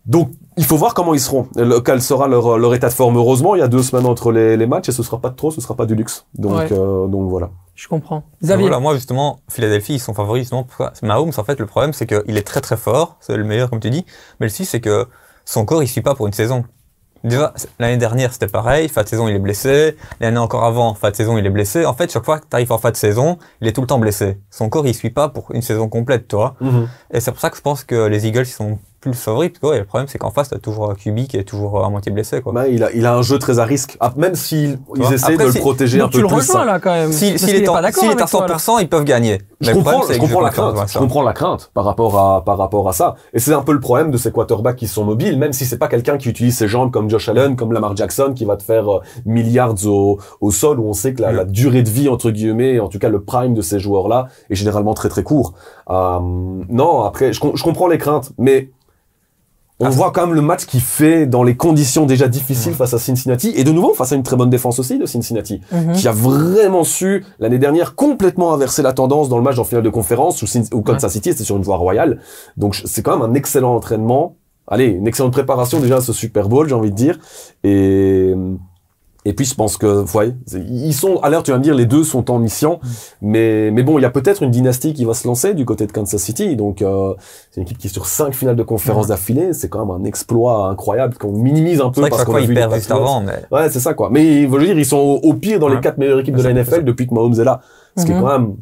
Donc, 0.04 0.30
il 0.56 0.64
faut 0.64 0.76
voir 0.76 0.94
comment 0.94 1.14
ils 1.14 1.20
seront, 1.20 1.48
le- 1.56 1.80
quel 1.80 2.00
sera 2.00 2.28
leur, 2.28 2.58
leur 2.58 2.74
état 2.74 2.88
de 2.88 2.92
forme. 2.94 3.16
Heureusement, 3.16 3.54
il 3.56 3.58
y 3.58 3.62
a 3.62 3.68
deux 3.68 3.82
semaines 3.82 4.06
entre 4.06 4.30
les, 4.30 4.56
les 4.56 4.66
matchs 4.66 4.88
et 4.88 4.92
ce 4.92 5.02
sera 5.02 5.18
pas 5.20 5.30
de 5.30 5.34
trop, 5.36 5.50
ce 5.50 5.60
sera 5.60 5.74
pas 5.74 5.84
du 5.86 5.94
luxe. 5.96 6.26
Donc, 6.34 6.52
Ouais. 6.56 6.68
euh, 6.72 7.06
donc 7.08 7.28
voilà. 7.28 7.50
Je 7.74 7.88
comprends. 7.88 8.22
Xavier. 8.42 8.62
Voilà, 8.68 8.80
moi 8.80 8.94
justement, 8.94 9.40
Philadelphie, 9.50 9.94
ils 9.94 9.98
sont 10.00 10.14
favoris 10.14 10.42
justement. 10.44 10.66
Mahomes, 11.02 11.32
en 11.36 11.44
fait, 11.44 11.58
le 11.60 11.66
problème, 11.66 11.92
c'est 11.92 12.06
qu'il 12.06 12.36
est 12.36 12.46
très 12.46 12.60
très 12.60 12.76
fort, 12.76 13.16
c'est 13.20 13.36
le 13.36 13.44
meilleur 13.44 13.68
comme 13.68 13.80
tu 13.80 13.90
dis, 13.90 14.04
mais 14.40 14.46
le 14.46 14.50
souci, 14.50 14.64
c'est 14.64 14.80
que 14.80 15.06
son 15.46 15.64
corps, 15.64 15.82
il 15.82 15.88
suit 15.88 16.02
pas 16.02 16.14
pour 16.14 16.26
une 16.26 16.34
saison. 16.34 16.64
Déjà, 17.24 17.54
l'année 17.78 17.96
dernière, 17.96 18.32
c'était 18.32 18.46
pareil, 18.46 18.88
fin 18.88 19.02
de 19.02 19.08
saison, 19.08 19.26
il 19.26 19.34
est 19.34 19.40
blessé. 19.40 19.96
L'année 20.20 20.38
encore 20.38 20.64
avant, 20.64 20.94
fin 20.94 21.10
de 21.10 21.16
saison, 21.16 21.38
il 21.38 21.46
est 21.46 21.50
blessé. 21.50 21.86
En 21.86 21.94
fait, 21.94 22.12
chaque 22.12 22.24
fois 22.24 22.38
que 22.38 22.44
tu 22.48 22.54
arrives 22.54 22.70
en 22.70 22.78
fin 22.78 22.90
de 22.90 22.96
saison, 22.96 23.38
il 23.60 23.66
est 23.66 23.72
tout 23.72 23.80
le 23.80 23.86
temps 23.86 23.98
blessé. 23.98 24.38
Son 24.50 24.68
corps, 24.68 24.86
il 24.86 24.94
suit 24.94 25.10
pas 25.10 25.28
pour 25.28 25.50
une 25.52 25.62
saison 25.62 25.88
complète, 25.88 26.28
tu 26.28 26.36
vois. 26.36 26.54
Et 27.12 27.20
c'est 27.20 27.32
pour 27.32 27.40
ça 27.40 27.50
que 27.50 27.56
je 27.56 27.62
pense 27.62 27.82
que 27.84 28.06
les 28.06 28.26
Eagles, 28.26 28.42
ils 28.42 28.46
sont 28.46 28.78
plus 29.10 29.18
favoris, 29.20 29.50
parce 29.50 29.60
que 29.60 29.66
ouais, 29.66 29.78
le 29.80 29.84
problème, 29.84 30.08
c'est 30.08 30.18
qu'en 30.18 30.30
face, 30.30 30.48
t'as 30.50 30.58
toujours 30.58 30.90
un 30.90 30.94
QB 30.94 31.26
qui 31.26 31.36
est 31.36 31.44
toujours 31.44 31.84
à 31.84 31.90
moitié 31.90 32.12
blessé, 32.12 32.40
quoi. 32.40 32.52
Bah, 32.52 32.68
il, 32.68 32.82
a, 32.84 32.92
il 32.92 33.04
a 33.06 33.14
un 33.14 33.22
jeu 33.22 33.38
très 33.38 33.58
à 33.58 33.64
risque. 33.64 33.96
Ah, 34.00 34.12
même 34.16 34.34
s'ils 34.34 34.78
ils 34.96 35.12
essaient 35.12 35.32
après, 35.32 35.46
de 35.46 35.50
si- 35.50 35.56
le 35.58 35.62
protéger 35.62 35.98
Donc 35.98 36.08
un 36.08 36.10
tu 36.10 36.16
peu 36.18 36.22
le 36.22 36.28
plus. 36.28 36.36
rejoins 36.36 36.62
hein. 36.62 36.64
là 36.64 36.80
quand 36.80 36.92
même. 36.92 37.12
S'il 37.12 37.36
qu'il 37.36 37.54
est, 37.54 37.68
en- 37.68 37.74
à 37.74 37.78
avec 37.78 37.94
toi, 37.94 38.14
là. 38.14 38.24
100%, 38.26 38.78
ils 38.80 38.88
peuvent 38.88 39.04
gagner. 39.04 39.38
Je 39.60 39.68
Mais 39.68 39.72
le 39.72 39.78
comprends, 39.78 39.98
problème, 40.00 40.14
je 40.16 40.20
comprends 40.20 40.40
la 40.42 40.50
crainte. 40.50 40.76
Je 40.92 40.98
comprends 40.98 41.22
la 41.22 41.32
crainte 41.32 41.70
par 41.72 41.84
rapport 41.84 42.18
à 42.18 42.44
par 42.44 42.58
rapport 42.58 42.88
à 42.88 42.92
ça. 42.92 43.14
Et 43.32 43.38
c'est 43.38 43.54
un 43.54 43.62
peu 43.62 43.72
le 43.72 43.80
problème 43.80 44.10
de 44.10 44.18
ces 44.18 44.30
quarterbacks 44.30 44.76
qui 44.76 44.86
sont 44.86 45.04
mobiles, 45.04 45.38
même 45.38 45.52
si 45.54 45.64
c'est 45.64 45.78
pas 45.78 45.88
quelqu'un 45.88 46.18
qui 46.18 46.28
utilise 46.28 46.56
ses 46.56 46.68
jambes 46.68 46.90
comme 46.90 47.08
Josh 47.08 47.28
Allen, 47.30 47.56
comme 47.56 47.72
Lamar 47.72 47.96
Jackson, 47.96 48.32
qui 48.34 48.44
va 48.44 48.56
te 48.56 48.62
faire 48.62 48.92
euh, 48.92 49.00
milliards 49.24 49.74
au, 49.86 50.18
au 50.40 50.50
sol, 50.50 50.78
où 50.78 50.84
on 50.88 50.92
sait 50.92 51.14
que 51.14 51.22
la, 51.22 51.32
Mm. 51.32 51.36
la 51.36 51.44
durée 51.44 51.82
de 51.82 51.88
vie 51.90 52.08
entre 52.08 52.30
guillemets, 52.30 52.80
en 52.80 52.88
tout 52.88 52.98
cas 52.98 53.08
le 53.08 53.22
prime 53.22 53.54
de 53.54 53.62
ces 53.62 53.78
joueurs-là, 53.80 54.26
est 54.50 54.54
généralement 54.54 54.92
très 54.94 55.08
très 55.08 55.22
court. 55.22 55.54
Euh, 55.88 56.18
non, 56.68 57.02
après, 57.04 57.32
je, 57.32 57.40
je 57.54 57.62
comprends 57.62 57.86
les 57.88 57.98
craintes, 57.98 58.32
mais 58.38 58.70
on 59.78 59.86
Ah. 59.86 59.90
voit 59.90 60.10
quand 60.10 60.26
même 60.26 60.34
le 60.34 60.40
match 60.42 60.64
qu'il 60.64 60.80
fait 60.80 61.26
dans 61.26 61.42
les 61.42 61.54
conditions 61.54 62.06
déjà 62.06 62.28
difficiles 62.28 62.72
face 62.72 62.94
à 62.94 62.98
Cincinnati, 62.98 63.52
et 63.56 63.62
de 63.62 63.72
nouveau 63.72 63.92
face 63.92 64.12
à 64.12 64.14
une 64.16 64.22
très 64.22 64.36
bonne 64.36 64.48
défense 64.50 64.78
aussi 64.78 64.98
de 64.98 65.04
Cincinnati 65.06 65.60
Mhm. 65.70 65.92
qui 65.92 66.08
a 66.08 66.12
vraiment 66.12 66.82
su 66.84 67.24
l'année 67.38 67.58
dernière 67.58 67.94
complètement 67.94 68.54
inverser 68.54 68.80
la 68.82 68.92
tendance 68.94 69.28
dans 69.28 69.36
le 69.36 69.42
match 69.42 69.58
en 69.58 69.64
finale 69.64 69.84
de 69.84 69.90
conférence 69.90 70.42
où, 70.42 70.46
où 70.74 70.80
Kansas 70.82 71.12
City 71.12 71.28
était 71.30 71.44
sur 71.44 71.56
une 71.56 71.62
voie 71.62 71.76
royale. 71.76 72.20
Donc 72.56 72.80
c'est 72.84 73.02
quand 73.02 73.18
même 73.18 73.30
un 73.30 73.34
excellent 73.34 73.74
entraînement. 73.76 74.36
Allez, 74.68 74.86
une 74.86 75.06
excellente 75.06 75.32
préparation 75.32 75.78
déjà 75.78 75.98
à 75.98 76.00
ce 76.00 76.12
Super 76.12 76.48
Bowl, 76.48 76.68
j'ai 76.68 76.74
envie 76.74 76.90
de 76.90 76.96
dire. 76.96 77.18
Et 77.62 78.34
et 79.28 79.32
puis 79.34 79.44
je 79.44 79.54
pense 79.54 79.76
que 79.76 80.04
ouais, 80.16 80.32
c'est- 80.46 80.60
ils 80.60 80.92
sont 80.94 81.18
à 81.18 81.28
l'heure 81.30 81.42
tu 81.42 81.50
vas 81.50 81.58
me 81.58 81.62
dire 81.62 81.74
les 81.74 81.86
deux 81.86 82.04
sont 82.04 82.30
en 82.30 82.38
mission, 82.38 82.80
mais 83.22 83.70
mais 83.70 83.82
bon 83.82 83.98
il 83.98 84.02
y 84.02 84.04
a 84.04 84.10
peut-être 84.10 84.42
une 84.42 84.50
dynastie 84.50 84.94
qui 84.94 85.04
va 85.04 85.14
se 85.14 85.26
lancer 85.26 85.54
du 85.54 85.64
côté 85.64 85.86
de 85.86 85.92
Kansas 85.92 86.20
City. 86.22 86.56
Donc 86.56 86.82
euh, 86.82 87.14
c'est 87.50 87.60
une 87.60 87.66
équipe 87.66 87.78
qui 87.78 87.86
est 87.88 87.90
sur 87.90 88.06
cinq 88.06 88.34
finales 88.34 88.56
de 88.56 88.62
conférence 88.62 89.08
d'affilée, 89.08 89.52
c'est 89.52 89.68
quand 89.68 89.84
même 89.84 89.94
un 90.00 90.04
exploit 90.04 90.68
incroyable 90.68 91.16
qu'on 91.18 91.32
minimise 91.32 91.80
un 91.80 91.90
peu 91.90 92.00
vrai 92.00 92.10
parce 92.10 92.24
qu'on 92.24 92.34
a 92.36 92.40
vu 92.40 92.54
ils 92.56 92.74
juste 92.74 92.90
avant, 92.90 93.20
mais 93.20 93.42
Ouais, 93.50 93.68
c'est 93.70 93.80
ça 93.80 93.94
quoi. 93.94 94.08
Mais 94.10 94.42
je 94.42 94.46
veux 94.48 94.64
dire, 94.64 94.78
ils 94.78 94.84
sont 94.86 94.96
au, 94.98 95.16
au 95.28 95.34
pire 95.34 95.58
dans 95.58 95.68
les 95.68 95.80
quatre 95.80 95.98
meilleures 95.98 96.20
équipes 96.20 96.36
de 96.36 96.42
la 96.42 96.50
NFL 96.52 96.84
depuis 96.84 97.06
que 97.06 97.14
Mahomes 97.14 97.38
est 97.40 97.44
là. 97.44 97.60
Ce 97.96 98.04
qui 98.04 98.12
est 98.12 98.14
Mhm. 98.14 98.20
quand 98.22 98.38
même, 98.38 98.56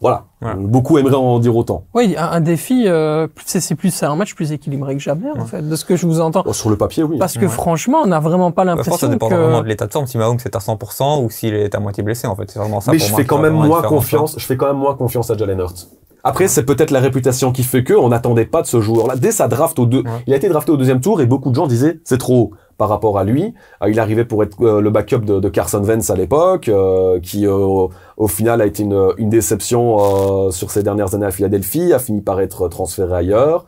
voilà, 0.00 0.24
Ouais. 0.42 0.54
beaucoup 0.56 0.96
aimeraient 0.98 1.14
en 1.14 1.38
dire 1.38 1.54
autant. 1.54 1.84
Oui, 1.94 2.14
un, 2.18 2.24
un 2.32 2.40
défi, 2.40 2.84
euh, 2.88 3.28
c'est 3.44 3.74
plus 3.74 3.90
c'est 3.92 4.06
un 4.06 4.16
match 4.16 4.34
plus 4.34 4.52
équilibré 4.52 4.94
que 4.96 5.02
jamais 5.02 5.30
en 5.38 5.44
fait, 5.44 5.60
de 5.68 5.76
ce 5.76 5.84
que 5.84 5.96
je 5.96 6.06
vous 6.06 6.20
entends. 6.20 6.42
Oh, 6.46 6.52
sur 6.52 6.70
le 6.70 6.76
papier, 6.76 7.02
oui. 7.02 7.18
Parce 7.18 7.34
que 7.34 7.42
Ouais. 7.42 7.48
franchement, 7.48 7.98
on 8.02 8.06
n'a 8.06 8.20
vraiment 8.20 8.50
pas 8.50 8.64
Bah, 8.64 8.72
je 8.72 8.76
pense 8.76 8.84
que 8.86 8.90
ça 9.00 9.06
l'impression 9.06 9.08
dépend 9.08 9.28
vraiment 9.28 9.62
de 9.62 9.68
l'état 9.68 9.86
de 9.86 9.92
forme, 9.92 10.06
si 10.06 10.16
Mahomes 10.18 10.38
est 10.44 10.56
à 10.56 10.58
100% 10.60 11.22
ou 11.24 11.30
s'il 11.30 11.54
est 11.54 11.74
à 11.74 11.80
moitié 11.80 12.02
blessé, 12.02 12.26
en 12.26 12.34
fait. 12.36 12.50
C'est 12.50 12.58
vraiment 12.58 12.80
ça 12.80 12.92
Mais 12.92 12.98
pour 12.98 13.06
je 13.06 13.12
moi 13.12 13.20
fais 13.20 13.26
quand 13.26 13.38
même 13.38 13.52
moins 13.54 13.82
confiance. 13.82 14.34
Je 14.38 14.44
fais 14.46 14.56
quand 14.56 14.66
même 14.66 14.76
moins 14.78 14.94
confiance 14.94 15.30
à 15.30 15.36
Jalen 15.36 15.58
Hurts. 15.58 15.86
Après, 16.24 16.48
c'est 16.48 16.64
peut-être 16.64 16.90
la 16.90 17.00
réputation 17.00 17.52
qui 17.52 17.62
fait 17.62 17.82
que 17.84 17.94
on 17.94 18.08
n'attendait 18.08 18.44
pas 18.44 18.62
de 18.62 18.66
ce 18.66 18.80
joueur-là. 18.80 19.16
Dès 19.16 19.32
sa 19.32 19.48
draft 19.48 19.78
au 19.78 19.86
deux, 19.86 20.02
il 20.26 20.32
a 20.32 20.36
été 20.36 20.48
drafté 20.48 20.72
au 20.72 20.76
deuxième 20.76 21.00
tour 21.00 21.20
et 21.20 21.26
beaucoup 21.26 21.50
de 21.50 21.54
gens 21.54 21.66
disaient 21.66 22.00
c'est 22.04 22.18
trop 22.18 22.34
haut 22.38 22.50
par 22.78 22.88
rapport 22.88 23.18
à 23.18 23.24
lui. 23.24 23.54
Euh, 23.82 23.90
il 23.90 23.98
arrivait 24.00 24.24
pour 24.24 24.42
être 24.42 24.56
euh, 24.62 24.80
le 24.80 24.90
backup 24.90 25.18
de, 25.20 25.38
de 25.40 25.48
Carson 25.48 25.82
Wentz 25.84 26.08
à 26.10 26.14
l'époque, 26.16 26.68
euh, 26.68 27.20
qui 27.20 27.46
euh, 27.46 27.88
au- 28.16 28.26
final 28.28 28.60
a 28.60 28.66
été 28.66 28.82
une, 28.82 29.12
une 29.18 29.28
déception 29.28 29.98
euh, 30.46 30.50
sur 30.50 30.70
ces 30.70 30.82
dernières 30.82 31.14
années 31.14 31.26
à 31.26 31.30
Philadelphie, 31.30 31.92
a 31.92 31.98
fini 31.98 32.20
par 32.22 32.40
être 32.40 32.68
transféré 32.68 33.14
ailleurs. 33.14 33.66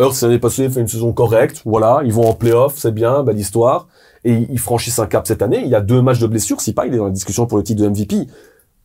Hurts 0.00 0.14
l'année 0.22 0.38
passée 0.38 0.68
fait 0.68 0.80
une 0.80 0.88
saison 0.88 1.12
correcte, 1.12 1.62
voilà, 1.64 2.00
ils 2.04 2.12
vont 2.12 2.28
en 2.28 2.34
playoff, 2.34 2.74
c'est 2.76 2.92
bien, 2.94 3.22
belle 3.22 3.38
histoire. 3.38 3.88
Et 4.24 4.46
ils 4.50 4.58
franchissent 4.60 5.00
un 5.00 5.06
cap 5.06 5.26
cette 5.26 5.42
année. 5.42 5.60
Il 5.64 5.68
y 5.68 5.74
a 5.74 5.80
deux 5.80 6.00
matchs 6.00 6.20
de 6.20 6.28
blessure, 6.28 6.60
si 6.60 6.72
pas, 6.72 6.86
il 6.86 6.94
est 6.94 6.96
dans 6.98 7.06
la 7.06 7.10
discussion 7.10 7.46
pour 7.46 7.58
le 7.58 7.64
titre 7.64 7.82
de 7.82 7.88
MVP. 7.88 8.28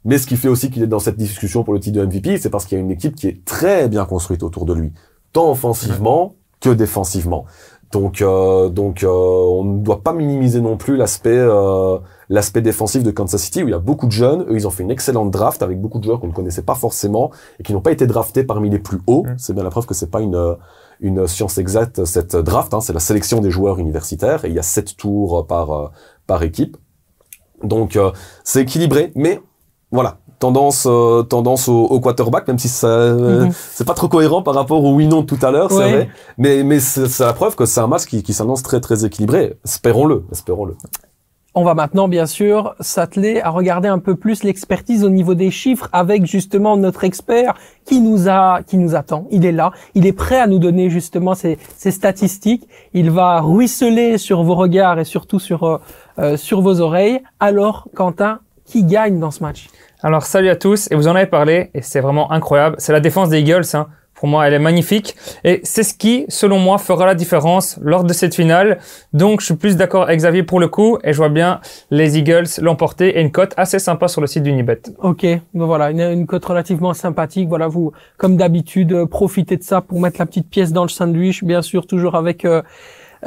Mais 0.07 0.17
ce 0.17 0.25
qui 0.25 0.37
fait 0.37 0.47
aussi 0.47 0.71
qu'il 0.71 0.81
est 0.81 0.87
dans 0.87 0.99
cette 0.99 1.17
discussion 1.17 1.65
pour 1.65 1.73
le 1.73 1.81
titre 1.81 1.99
de 1.99 2.05
MVP, 2.05 2.37
c'est 2.37 2.49
parce 2.49 2.65
qu'il 2.65 2.77
y 2.77 2.81
a 2.81 2.83
une 2.83 2.91
équipe 2.91 3.13
qui 3.13 3.27
est 3.27 3.43
très 3.43 3.89
bien 3.89 4.05
construite 4.05 4.41
autour 4.41 4.65
de 4.65 4.73
lui, 4.73 4.93
tant 5.33 5.51
offensivement 5.51 6.35
que 6.61 6.69
défensivement. 6.69 7.45
Donc, 7.91 8.21
euh, 8.21 8.69
donc, 8.69 9.03
euh, 9.03 9.09
on 9.09 9.65
ne 9.65 9.83
doit 9.83 10.03
pas 10.03 10.13
minimiser 10.13 10.61
non 10.61 10.77
plus 10.77 10.95
l'aspect, 10.95 11.37
euh, 11.37 11.97
l'aspect 12.29 12.61
défensif 12.61 13.03
de 13.03 13.11
Kansas 13.11 13.41
City 13.41 13.63
où 13.63 13.67
il 13.67 13.71
y 13.71 13.73
a 13.73 13.79
beaucoup 13.79 14.07
de 14.07 14.13
jeunes. 14.13 14.45
Eux, 14.49 14.55
ils 14.55 14.65
ont 14.65 14.69
fait 14.71 14.83
une 14.83 14.91
excellente 14.91 15.29
draft 15.29 15.61
avec 15.61 15.81
beaucoup 15.81 15.99
de 15.99 16.05
joueurs 16.05 16.21
qu'on 16.21 16.27
ne 16.27 16.33
connaissait 16.33 16.63
pas 16.63 16.75
forcément 16.75 17.31
et 17.59 17.63
qui 17.63 17.73
n'ont 17.73 17.81
pas 17.81 17.91
été 17.91 18.07
draftés 18.07 18.45
parmi 18.45 18.69
les 18.69 18.79
plus 18.79 18.99
hauts. 19.07 19.25
C'est 19.35 19.53
bien 19.53 19.63
la 19.63 19.69
preuve 19.69 19.85
que 19.85 19.93
c'est 19.93 20.11
pas 20.11 20.21
une 20.21 20.55
une 20.99 21.27
science 21.27 21.59
exacte 21.59 22.05
cette 22.05 22.35
draft. 22.37 22.73
Hein, 22.73 22.79
c'est 22.79 22.93
la 22.93 22.99
sélection 23.01 23.39
des 23.41 23.51
joueurs 23.51 23.77
universitaires 23.77 24.45
et 24.45 24.47
il 24.47 24.55
y 24.55 24.59
a 24.59 24.63
sept 24.63 24.95
tours 24.95 25.45
par 25.45 25.91
par 26.27 26.43
équipe. 26.43 26.77
Donc, 27.63 27.99
c'est 28.43 28.61
équilibré, 28.61 29.11
mais 29.15 29.41
voilà. 29.91 30.17
Tendance, 30.39 30.85
euh, 30.87 31.23
tendance 31.23 31.67
au, 31.67 31.85
au 31.85 31.99
quarterback, 31.99 32.47
même 32.47 32.59
si 32.59 32.67
ça, 32.69 32.85
euh, 32.87 33.45
Mhm. 33.45 33.51
c'est 33.71 33.87
pas 33.87 33.95
trop 33.95 34.07
cohérent 34.07 34.43
par 34.43 34.53
rapport 34.53 34.83
au 34.83 34.93
oui-non 34.93 35.21
de 35.21 35.25
tout 35.25 35.39
à 35.41 35.49
l'heure, 35.49 35.71
c'est 35.71 35.77
vrai. 35.77 36.09
Mais, 36.37 36.63
mais 36.63 36.79
c'est 36.79 37.23
la 37.23 37.33
preuve 37.33 37.55
que 37.55 37.65
c'est 37.65 37.79
un 37.79 37.87
match 37.87 38.05
qui, 38.05 38.21
qui 38.21 38.33
s'annonce 38.33 38.61
très, 38.61 38.79
très 38.79 39.03
équilibré. 39.03 39.57
Espérons-le, 39.65 40.25
espérons-le. 40.31 40.75
On 41.55 41.63
va 41.63 41.73
maintenant, 41.73 42.07
bien 42.07 42.27
sûr, 42.27 42.75
s'atteler 42.79 43.41
à 43.41 43.49
regarder 43.49 43.87
un 43.87 43.97
peu 43.97 44.13
plus 44.15 44.43
l'expertise 44.43 45.03
au 45.03 45.09
niveau 45.09 45.33
des 45.33 45.49
chiffres 45.49 45.89
avec 45.91 46.27
justement 46.27 46.77
notre 46.77 47.03
expert 47.03 47.55
qui 47.87 47.99
nous 47.99 48.29
a, 48.29 48.61
qui 48.61 48.77
nous 48.77 48.93
attend. 48.93 49.25
Il 49.31 49.43
est 49.43 49.51
là. 49.51 49.71
Il 49.95 50.05
est 50.05 50.13
prêt 50.13 50.37
à 50.39 50.45
nous 50.45 50.59
donner 50.59 50.91
justement 50.91 51.33
ces, 51.33 51.57
ces 51.75 51.89
statistiques. 51.89 52.67
Il 52.93 53.09
va 53.09 53.41
ruisseler 53.41 54.19
sur 54.19 54.43
vos 54.43 54.53
regards 54.53 54.99
et 54.99 55.05
surtout 55.05 55.39
sur, 55.39 55.63
euh, 55.63 55.77
euh, 56.19 56.37
sur 56.37 56.61
vos 56.61 56.79
oreilles. 56.79 57.23
Alors, 57.39 57.87
Quentin, 57.95 58.37
qui 58.67 58.83
gagne 58.83 59.19
dans 59.19 59.31
ce 59.31 59.41
match? 59.41 59.69
Alors 60.03 60.23
salut 60.23 60.49
à 60.49 60.55
tous, 60.55 60.87
et 60.91 60.95
vous 60.95 61.07
en 61.07 61.15
avez 61.15 61.25
parlé, 61.25 61.71
et 61.73 61.81
c'est 61.81 62.01
vraiment 62.01 62.31
incroyable. 62.31 62.75
C'est 62.77 62.93
la 62.93 62.99
défense 62.99 63.29
des 63.29 63.39
Eagles, 63.39 63.63
hein. 63.73 63.87
pour 64.13 64.27
moi 64.27 64.47
elle 64.47 64.53
est 64.53 64.59
magnifique, 64.59 65.15
et 65.43 65.59
c'est 65.63 65.81
ce 65.81 65.95
qui, 65.95 66.25
selon 66.27 66.59
moi, 66.59 66.77
fera 66.77 67.05
la 67.07 67.15
différence 67.15 67.79
lors 67.81 68.03
de 68.03 68.13
cette 68.13 68.35
finale. 68.35 68.77
Donc 69.13 69.41
je 69.41 69.45
suis 69.47 69.55
plus 69.55 69.75
d'accord 69.75 70.03
avec 70.03 70.19
Xavier 70.19 70.43
pour 70.43 70.59
le 70.59 70.67
coup, 70.67 70.99
et 71.03 71.13
je 71.13 71.17
vois 71.17 71.29
bien 71.29 71.61
les 71.89 72.19
Eagles 72.19 72.47
l'emporter, 72.61 73.17
et 73.17 73.21
une 73.21 73.31
cote 73.31 73.53
assez 73.57 73.79
sympa 73.79 74.07
sur 74.07 74.21
le 74.21 74.27
site 74.27 74.43
d'Unibet. 74.43 74.81
Ok, 75.01 75.25
donc 75.25 75.65
voilà, 75.65 75.89
une, 75.89 76.01
une 76.01 76.27
cote 76.27 76.45
relativement 76.45 76.93
sympathique. 76.93 77.47
Voilà, 77.47 77.67
vous, 77.67 77.93
comme 78.17 78.37
d'habitude, 78.37 78.91
euh, 78.93 79.05
profitez 79.07 79.57
de 79.57 79.63
ça 79.63 79.81
pour 79.81 79.99
mettre 79.99 80.19
la 80.19 80.27
petite 80.27 80.49
pièce 80.49 80.71
dans 80.71 80.83
le 80.83 80.89
sandwich, 80.89 81.43
bien 81.43 81.63
sûr, 81.63 81.87
toujours 81.87 82.15
avec 82.15 82.45
euh, 82.45 82.61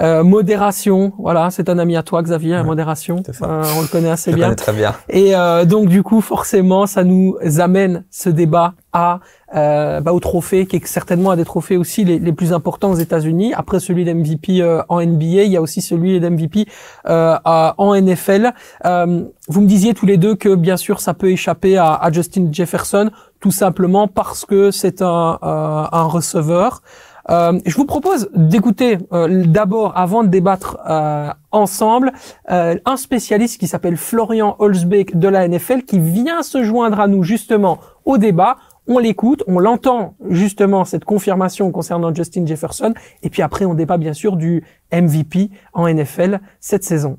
euh, 0.00 0.22
modération. 0.24 1.12
Voilà, 1.18 1.50
c'est 1.50 1.68
un 1.68 1.78
ami 1.78 1.96
à 1.96 2.02
toi, 2.02 2.22
Xavier, 2.22 2.54
hein, 2.54 2.60
Ouais, 2.62 2.66
modération. 2.66 3.22
Euh, 3.42 3.64
on 3.76 3.82
le 3.82 3.86
connaît 3.88 4.10
assez 4.10 4.30
Je 4.30 4.36
bien. 4.36 4.46
connais 4.46 4.56
très 4.56 4.72
bien. 4.72 4.94
Et 5.08 5.34
euh, 5.36 5.64
donc 5.64 5.88
du 5.88 6.02
coup, 6.02 6.20
forcément, 6.20 6.86
ça 6.86 7.04
nous 7.04 7.36
amène 7.58 8.04
ce 8.10 8.28
débat 8.30 8.74
à 8.92 9.20
euh, 9.54 10.00
bah, 10.00 10.12
au 10.12 10.20
trophée, 10.20 10.66
qui 10.66 10.76
est 10.76 10.86
certainement 10.86 11.30
un 11.30 11.36
des 11.36 11.44
trophées 11.44 11.76
aussi 11.76 12.04
les, 12.04 12.18
les 12.18 12.32
plus 12.32 12.52
importants 12.52 12.90
aux 12.90 12.96
États-Unis. 12.96 13.52
Après 13.54 13.78
celui 13.80 14.04
d'MVP 14.04 14.60
euh, 14.62 14.82
en 14.88 15.00
NBA, 15.00 15.42
il 15.44 15.52
y 15.52 15.56
a 15.56 15.60
aussi 15.62 15.80
celui 15.80 16.18
d'MVP 16.18 16.66
euh, 17.08 17.36
en 17.44 17.94
NFL. 17.94 18.52
Euh, 18.86 19.24
vous 19.48 19.60
me 19.60 19.66
disiez 19.66 19.94
tous 19.94 20.06
les 20.06 20.16
deux 20.16 20.34
que 20.34 20.54
bien 20.54 20.76
sûr, 20.76 21.00
ça 21.00 21.14
peut 21.14 21.30
échapper 21.30 21.76
à, 21.76 21.94
à 21.94 22.10
Justin 22.10 22.48
Jefferson, 22.50 23.10
tout 23.40 23.50
simplement 23.52 24.08
parce 24.08 24.44
que 24.44 24.70
c'est 24.70 25.02
un, 25.02 25.38
euh, 25.42 25.84
un 25.92 26.04
receveur. 26.04 26.82
Euh, 27.28 27.58
je 27.66 27.76
vous 27.76 27.84
propose 27.84 28.30
d'écouter 28.34 28.98
euh, 29.12 29.44
d'abord, 29.46 29.96
avant 29.96 30.24
de 30.24 30.28
débattre 30.28 30.78
euh, 30.88 31.28
ensemble, 31.50 32.12
euh, 32.50 32.76
un 32.84 32.96
spécialiste 32.96 33.60
qui 33.60 33.66
s'appelle 33.66 33.96
Florian 33.96 34.56
Holzbeek 34.58 35.18
de 35.18 35.28
la 35.28 35.46
NFL 35.46 35.82
qui 35.82 35.98
vient 35.98 36.42
se 36.42 36.62
joindre 36.62 37.00
à 37.00 37.08
nous 37.08 37.22
justement 37.22 37.78
au 38.04 38.18
débat. 38.18 38.56
On 38.86 38.98
l'écoute, 38.98 39.44
on 39.46 39.58
l'entend 39.58 40.14
justement 40.28 40.84
cette 40.84 41.04
confirmation 41.04 41.70
concernant 41.70 42.12
Justin 42.14 42.46
Jefferson, 42.46 42.94
et 43.22 43.30
puis 43.30 43.42
après 43.42 43.64
on 43.64 43.74
débat 43.74 43.98
bien 43.98 44.14
sûr 44.14 44.36
du 44.36 44.64
MVP 44.92 45.50
en 45.74 45.88
NFL 45.88 46.40
cette 46.58 46.82
saison. 46.82 47.18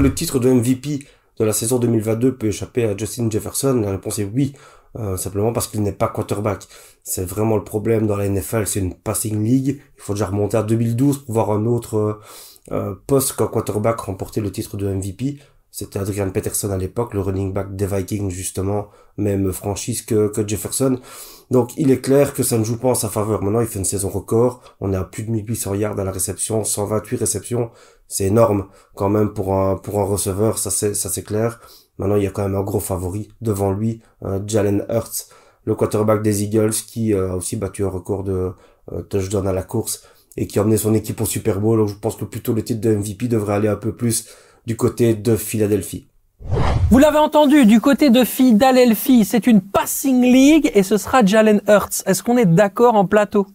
Le 0.00 0.12
titre 0.12 0.38
de 0.38 0.50
MVP 0.50 1.00
de 1.38 1.44
la 1.44 1.52
saison 1.52 1.78
2022 1.78 2.36
peut 2.36 2.48
échapper 2.48 2.84
à 2.84 2.96
Justin 2.96 3.30
Jefferson 3.30 3.80
La 3.84 3.92
réponse 3.92 4.18
est 4.18 4.28
oui, 4.32 4.54
euh, 4.96 5.16
simplement 5.16 5.52
parce 5.52 5.68
qu'il 5.68 5.82
n'est 5.82 5.92
pas 5.92 6.08
quarterback. 6.08 6.66
C'est 7.02 7.24
vraiment 7.24 7.56
le 7.56 7.64
problème 7.64 8.06
dans 8.06 8.16
la 8.16 8.28
NFL, 8.28 8.66
c'est 8.66 8.80
une 8.80 8.94
passing 8.94 9.42
league. 9.42 9.80
Il 9.96 10.02
faut 10.02 10.14
déjà 10.14 10.26
remonter 10.26 10.56
à 10.56 10.62
2012 10.62 11.24
pour 11.24 11.34
voir 11.34 11.50
un 11.50 11.66
autre 11.66 11.96
euh, 11.96 12.20
euh, 12.72 12.94
poste 13.06 13.36
qu'un 13.36 13.46
quarterback 13.46 14.00
remporter 14.00 14.40
le 14.40 14.50
titre 14.50 14.76
de 14.76 14.88
MVP. 14.88 15.38
C'était 15.70 15.98
Adrian 15.98 16.30
Peterson 16.30 16.70
à 16.70 16.76
l'époque, 16.76 17.14
le 17.14 17.20
running 17.20 17.52
back 17.52 17.76
des 17.76 17.86
Vikings 17.86 18.30
justement, 18.30 18.88
même 19.16 19.52
franchise 19.52 20.02
que, 20.02 20.28
que 20.28 20.46
Jefferson. 20.46 20.98
Donc 21.50 21.76
il 21.76 21.90
est 21.90 22.00
clair 22.00 22.34
que 22.34 22.42
ça 22.42 22.58
ne 22.58 22.64
joue 22.64 22.78
pas 22.78 22.88
en 22.88 22.94
sa 22.94 23.08
faveur. 23.08 23.42
Maintenant 23.42 23.60
il 23.60 23.66
fait 23.66 23.78
une 23.78 23.84
saison 23.84 24.08
record, 24.08 24.62
on 24.80 24.92
est 24.92 24.96
à 24.96 25.04
plus 25.04 25.22
de 25.22 25.30
1800 25.30 25.74
yards 25.74 25.98
à 25.98 26.04
la 26.04 26.10
réception, 26.10 26.64
128 26.64 27.16
réceptions, 27.18 27.70
c'est 28.06 28.24
énorme 28.24 28.66
quand 28.94 29.08
même 29.08 29.32
pour 29.32 29.54
un 29.54 29.76
pour 29.76 30.00
un 30.00 30.04
receveur, 30.04 30.58
ça 30.58 30.70
c'est 30.70 30.94
ça 30.94 31.08
c'est 31.10 31.22
clair. 31.22 31.60
Maintenant 31.98 32.16
il 32.16 32.24
y 32.24 32.26
a 32.26 32.30
quand 32.30 32.42
même 32.42 32.54
un 32.56 32.62
gros 32.62 32.80
favori 32.80 33.28
devant 33.40 33.72
lui, 33.72 34.00
euh, 34.24 34.40
Jalen 34.46 34.84
Hurts, 34.88 35.28
le 35.64 35.74
quarterback 35.74 36.22
des 36.22 36.44
Eagles 36.44 36.72
qui 36.72 37.12
euh, 37.12 37.32
a 37.32 37.36
aussi 37.36 37.56
battu 37.56 37.84
un 37.84 37.88
record 37.88 38.24
de 38.24 38.52
euh, 38.92 39.02
touchdown 39.02 39.46
à 39.46 39.52
la 39.52 39.62
course 39.62 40.02
et 40.36 40.46
qui 40.46 40.58
a 40.58 40.62
emmené 40.62 40.76
son 40.76 40.94
équipe 40.94 41.20
au 41.20 41.26
Super 41.26 41.60
Bowl. 41.60 41.78
Donc 41.78 41.88
je 41.88 41.94
pense 41.94 42.16
que 42.16 42.24
plutôt 42.24 42.54
le 42.54 42.62
titre 42.62 42.80
de 42.80 42.94
MVP 42.94 43.28
devrait 43.28 43.54
aller 43.54 43.68
un 43.68 43.76
peu 43.76 43.92
plus 43.92 44.28
du 44.66 44.76
côté 44.76 45.14
de 45.14 45.36
Philadelphie. 45.36 46.06
Vous 46.90 46.98
l'avez 46.98 47.18
entendu, 47.18 47.66
du 47.66 47.80
côté 47.80 48.10
de 48.10 48.24
Philadelphie, 48.24 49.24
c'est 49.24 49.46
une 49.46 49.60
passing 49.60 50.22
league 50.22 50.70
et 50.74 50.82
ce 50.82 50.96
sera 50.96 51.24
Jalen 51.24 51.60
Hurts. 51.68 52.02
Est-ce 52.06 52.22
qu'on 52.22 52.36
est 52.36 52.46
d'accord 52.46 52.94
en 52.94 53.04
plateau? 53.04 53.46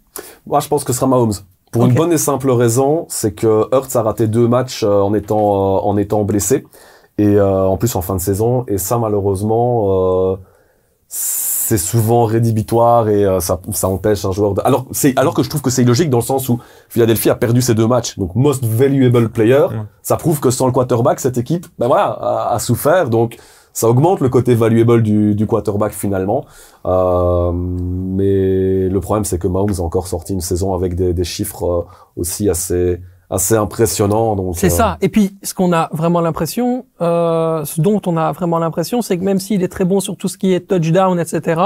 Moi, 0.46 0.60
je 0.60 0.68
pense 0.68 0.84
que 0.84 0.94
ce 0.94 1.00
sera 1.00 1.08
Mahomes. 1.08 1.34
Pour 1.72 1.86
une 1.88 1.96
bonne 1.96 2.14
et 2.14 2.20
simple 2.20 2.52
raison, 2.52 3.08
c'est 3.10 3.34
que 3.34 3.66
Hurts 3.74 3.96
a 3.96 4.04
raté 4.04 4.28
deux 4.28 4.48
matchs 4.48 4.84
en 4.84 5.16
étant 5.16 5.40
euh, 5.40 5.80
en 5.80 5.98
étant 5.98 6.24
blessé 6.24 6.66
et 7.18 7.36
euh, 7.36 7.66
en 7.66 7.78
plus 7.78 7.96
en 7.96 8.02
fin 8.02 8.16
de 8.16 8.22
saison. 8.22 8.66
Et 8.68 8.78
ça 8.78 8.98
malheureusement 8.98 10.32
euh, 10.32 10.36
c'est 11.08 11.78
souvent 11.78 12.26
rédhibitoire 12.26 13.08
et 13.08 13.24
euh, 13.26 13.40
ça, 13.40 13.60
ça 13.72 13.88
empêche 13.88 14.26
un 14.26 14.32
joueur 14.32 14.54
de... 14.56 14.62
alors 14.66 14.86
c'est 14.92 15.18
alors 15.18 15.34
que 15.34 15.44
je 15.44 15.50
trouve 15.50 15.62
que 15.62 15.70
c'est 15.70 15.84
illogique 15.84 16.10
dans 16.10 16.18
le 16.18 16.24
sens 16.24 16.50
où 16.50 16.60
Philadelphie 16.90 17.30
a 17.30 17.36
perdu 17.36 17.62
ses 17.62 17.76
deux 17.76 17.88
matchs. 17.88 18.18
Donc 18.18 18.36
most 18.36 18.66
valuable 18.66 19.30
player 19.30 19.68
ça 20.02 20.18
prouve 20.18 20.40
que 20.40 20.50
sans 20.50 20.66
le 20.66 20.72
quarterback 20.72 21.20
cette 21.20 21.38
équipe 21.38 21.68
ben 21.80 21.88
voilà 21.88 22.06
a, 22.06 22.54
a 22.56 22.60
souffert. 22.60 23.10
Donc 23.10 23.38
ça 23.76 23.90
augmente 23.90 24.20
le 24.20 24.30
côté 24.30 24.54
valuable 24.54 25.02
du, 25.02 25.34
du 25.34 25.48
quarterback 25.48 25.94
finalement. 25.94 26.46
Euh, 26.86 27.52
mais 27.54 28.90
le 28.90 29.00
problème 29.00 29.24
c'est 29.26 29.40
que 29.40 29.48
Mahomes 29.48 29.74
a 29.80 29.82
encore 29.82 30.08
sorti 30.08 30.34
une 30.34 30.42
saison 30.42 30.74
avec 30.74 30.96
des, 30.96 31.14
des 31.14 31.24
chiffres 31.24 31.66
euh, 31.66 31.82
aussi 32.16 32.50
assez 32.50 33.02
assez 33.34 33.56
impressionnants 33.56 34.36
donc 34.36 34.56
C'est 34.56 34.68
euh, 34.68 34.76
ça. 34.76 34.98
Et 35.02 35.10
puis, 35.10 35.36
ce 35.42 35.54
qu'on 35.54 35.74
a 35.74 35.90
vraiment 35.92 36.22
l'impression, 36.22 36.86
euh, 37.02 37.66
ce 37.66 37.82
dont 37.82 38.02
on 38.06 38.16
a 38.16 38.32
vraiment 38.32 38.60
l'impression, 38.60 39.02
c'est 39.02 39.18
que 39.18 39.24
même 39.24 39.40
s'il 39.40 39.64
est 39.64 39.68
très 39.68 39.86
bon 39.86 40.00
sur 40.00 40.16
tout 40.16 40.28
ce 40.28 40.38
qui 40.38 40.54
est 40.54 40.62
touchdown, 40.68 41.20
etc., 41.20 41.62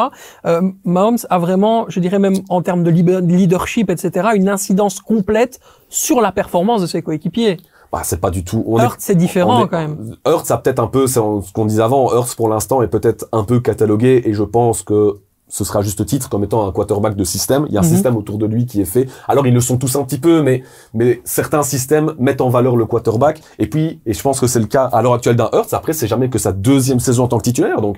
euh, 0.45 0.61
Mahomes 0.85 1.17
a 1.29 1.37
vraiment, 1.37 1.85
je 1.89 1.99
dirais 1.99 2.19
même 2.19 2.37
en 2.49 2.61
termes 2.61 2.83
de 2.83 2.89
leadership, 2.89 3.89
etc., 3.89 4.29
une 4.35 4.49
incidence 4.49 4.99
complète 5.01 5.59
sur 5.89 6.21
la 6.21 6.31
performance 6.31 6.81
de 6.81 6.87
ses 6.87 7.01
coéquipiers. 7.01 7.57
bah, 7.91 8.01
c'est 8.03 8.19
pas 8.19 8.31
du 8.31 8.43
tout 8.43 8.63
on 8.67 8.79
Hurts, 8.79 8.97
c'est 8.99 9.15
différent 9.15 9.61
On 9.61 9.65
est- 9.65 9.69
quand 9.69 9.79
même. 9.79 10.15
Hurts 10.25 10.51
a 10.51 10.57
peut-être 10.57 10.79
un 10.79 10.87
peu, 10.87 11.07
c'est 11.07 11.19
ce 11.19 11.53
qu'on 11.53 11.65
disait 11.65 11.83
avant, 11.83 12.13
Hurts 12.13 12.35
pour 12.35 12.49
l'instant 12.49 12.81
est 12.81 12.87
peut-être 12.87 13.27
un 13.31 13.43
peu 13.43 13.59
catalogué 13.59 14.21
et 14.25 14.33
je 14.33 14.43
pense 14.43 14.83
que 14.83 15.19
ce 15.49 15.63
sera 15.63 15.81
juste 15.81 16.05
titre 16.05 16.29
comme 16.29 16.43
étant 16.43 16.67
un 16.67 16.71
quarterback 16.71 17.15
de 17.15 17.23
système. 17.23 17.65
Il 17.69 17.73
y 17.73 17.77
a 17.77 17.79
un 17.79 17.83
Mhm. 17.83 17.89
système 17.89 18.17
autour 18.17 18.37
de 18.37 18.45
lui 18.45 18.65
qui 18.65 18.81
est 18.81 18.85
fait. 18.85 19.07
Alors 19.27 19.47
ils 19.47 19.53
le 19.53 19.61
sont 19.61 19.77
tous 19.77 19.95
un 19.95 20.03
petit 20.03 20.19
peu, 20.19 20.41
mais 20.41 20.63
mais 20.93 21.21
certains 21.23 21.63
systèmes 21.63 22.13
mettent 22.19 22.41
en 22.41 22.49
valeur 22.49 22.75
le 22.75 22.85
quarterback. 22.85 23.41
Et 23.59 23.67
puis, 23.67 23.99
et 24.05 24.13
je 24.13 24.21
pense 24.21 24.39
que 24.39 24.47
c'est 24.47 24.59
le 24.59 24.65
cas 24.67 24.85
à 24.85 25.01
l'heure 25.01 25.13
actuelle 25.13 25.35
d'un 25.37 25.49
Hurts. 25.53 25.73
Après, 25.73 25.93
c'est 25.93 26.07
jamais 26.07 26.29
que 26.29 26.37
sa 26.37 26.51
deuxième 26.51 26.99
saison 26.99 27.23
en 27.23 27.27
tant 27.27 27.37
que 27.37 27.43
titulaire, 27.43 27.81
donc 27.81 27.97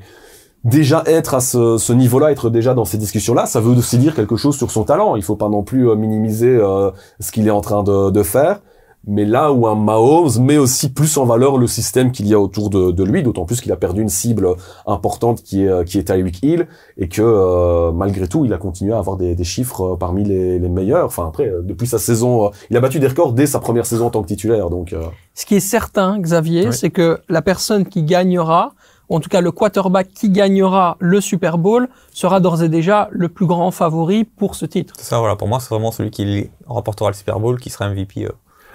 déjà 0.64 1.04
être 1.06 1.34
à 1.36 1.40
ce, 1.40 1.78
ce 1.78 1.94
niveau-là, 1.94 2.32
être 2.32 2.50
déjà 2.50 2.74
dans 2.74 2.86
ces 2.86 2.98
discussions-là, 2.98 3.46
ça 3.46 3.62
veut 3.62 3.72
aussi 3.72 3.98
dire 3.98 4.14
quelque 4.14 4.36
chose 4.36 4.58
sur 4.58 4.72
son 4.72 4.84
talent. 4.84 5.16
Il 5.16 5.24
faut 5.24 5.38
pas 5.38 5.50
non 5.50 5.64
plus 5.64 5.90
euh, 5.90 5.96
minimiser 5.96 6.50
euh, 6.56 6.92
ce 7.20 7.32
qu'il 7.32 7.48
est 7.48 7.52
en 7.52 7.62
train 7.62 7.82
de, 7.84 8.10
de 8.12 8.24
faire. 8.24 8.60
Mais 9.08 9.26
là 9.26 9.52
où 9.54 9.66
un 9.66 9.76
Mahomes 9.76 10.30
met 10.42 10.58
aussi 10.58 10.90
plus 10.90 11.18
en 11.18 11.26
valeur 11.26 11.58
le 11.58 11.68
système 11.68 12.12
qu'il 12.12 12.28
y 12.28 12.34
a 12.34 12.40
autour 12.40 12.70
de, 12.70 12.92
de 12.92 13.04
lui, 13.04 13.24
d'autant 13.24 13.46
plus 13.46 13.62
qu'il 13.62 13.72
a 13.72 13.76
perdu 13.78 14.02
une 14.02 14.10
cible 14.10 14.50
importante 14.86 15.42
qui 15.42 15.64
est, 15.64 15.86
qui 15.88 15.98
est 15.98 16.04
Tyreek 16.04 16.44
Hill, 16.44 16.68
et 16.98 17.08
que 17.08 17.22
euh, 17.24 17.92
malgré 17.92 18.28
tout, 18.28 18.46
il 18.46 18.54
a 18.54 18.58
continué 18.58 18.94
à 18.94 18.98
avoir 19.00 19.18
des, 19.18 19.36
des 19.36 19.44
chiffres 19.44 19.94
euh, 19.94 19.96
parmi 19.96 20.24
les, 20.24 20.60
les 20.60 20.70
meilleurs. 20.70 21.06
Enfin 21.06 21.28
après, 21.28 21.48
euh, 21.48 21.62
depuis 21.64 21.88
sa 21.88 21.98
saison, 21.98 22.48
euh, 22.48 22.50
il 22.70 22.78
a 22.78 22.82
battu 22.82 23.00
des 23.00 23.08
records 23.08 23.34
dès 23.34 23.48
sa 23.48 23.60
première 23.60 23.86
saison 23.86 24.08
en 24.08 24.10
tant 24.10 24.22
que 24.22 24.28
titulaire. 24.28 24.70
Donc 24.70 24.94
euh, 24.94 25.02
Ce 25.34 25.46
qui 25.46 25.56
est 25.56 25.60
certain, 25.62 26.20
Xavier, 26.20 26.68
Oui. 26.68 26.74
c'est 26.74 26.90
que 26.90 27.20
la 27.30 27.42
personne 27.42 27.86
qui 27.86 28.04
gagnera, 28.04 28.74
ou 29.10 29.16
en 29.16 29.20
tout 29.22 29.30
cas 29.30 29.42
le 29.42 29.52
quarterback 29.52 30.10
qui 30.10 30.30
gagnera 30.30 30.98
le 31.00 31.20
Super 31.22 31.58
Bowl, 31.58 31.88
sera 32.12 32.40
d'ores 32.42 32.64
et 32.64 32.70
déjà 32.70 33.08
le 33.12 33.30
plus 33.30 33.46
grand 33.48 33.72
favori 33.72 34.24
pour 34.26 34.56
ce 34.56 34.66
titre. 34.66 34.94
C'est 34.98 35.06
ça, 35.06 35.20
voilà. 35.20 35.36
Pour 35.36 35.48
moi, 35.48 35.60
c'est 35.60 35.70
vraiment 35.70 35.92
celui 35.92 36.12
qui 36.12 36.50
remportera 36.68 37.10
le 37.10 37.16
Super 37.16 37.40
Bowl 37.40 37.60
qui 37.60 37.70
sera 37.70 37.90
MVP. 37.90 38.26
euh. 38.26 38.30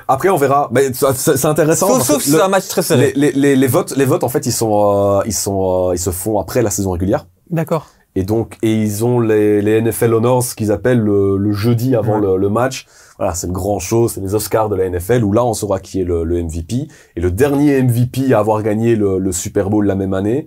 Après, 0.08 0.28
on 0.28 0.36
verra. 0.36 0.68
Mais 0.72 0.90
c'est 0.92 1.44
intéressant. 1.46 1.88
Sauf, 1.88 2.02
sauf 2.02 2.22
si 2.22 2.30
c'est 2.30 2.40
un 2.40 2.48
match 2.48 2.68
très 2.68 2.82
serré. 2.82 3.12
les, 3.16 3.32
les, 3.32 3.32
les, 3.32 3.56
les 3.56 3.66
votes, 3.66 3.96
les 3.96 4.04
votes, 4.04 4.24
en 4.24 4.28
fait, 4.28 4.46
ils 4.46 4.52
sont, 4.52 5.18
euh, 5.18 5.22
ils 5.26 5.32
sont, 5.32 5.88
euh, 5.90 5.94
ils 5.94 5.98
se 5.98 6.10
font 6.10 6.38
après 6.38 6.62
la 6.62 6.70
saison 6.70 6.90
régulière. 6.92 7.26
D'accord. 7.50 7.86
Et 8.16 8.22
donc, 8.22 8.56
et 8.62 8.72
ils 8.72 9.04
ont 9.04 9.18
les, 9.18 9.60
les 9.60 9.80
NFL 9.82 10.14
Honors, 10.14 10.42
ce 10.44 10.54
qu'ils 10.54 10.70
appellent 10.70 11.00
le, 11.00 11.36
le 11.36 11.52
jeudi 11.52 11.96
avant 11.96 12.14
Ouais. 12.20 12.26
le, 12.26 12.36
le 12.36 12.48
match. 12.48 12.86
Voilà, 13.18 13.34
c'est 13.34 13.46
le 13.48 13.52
grand 13.52 13.78
show, 13.78 14.08
c'est 14.08 14.20
les 14.20 14.34
Oscars 14.34 14.68
de 14.68 14.76
la 14.76 14.88
NFL, 14.88 15.22
où 15.24 15.32
là, 15.32 15.44
on 15.44 15.54
saura 15.54 15.78
qui 15.80 16.00
est 16.00 16.04
le, 16.04 16.24
le 16.24 16.42
MVP. 16.42 16.88
Et 17.16 17.20
le 17.20 17.30
dernier 17.30 17.82
MVP 17.82 18.32
à 18.32 18.38
avoir 18.40 18.62
gagné 18.62 18.94
le, 18.96 19.18
le 19.18 19.32
Super 19.32 19.68
Bowl 19.70 19.84
la 19.86 19.94
même 19.96 20.14
année, 20.14 20.46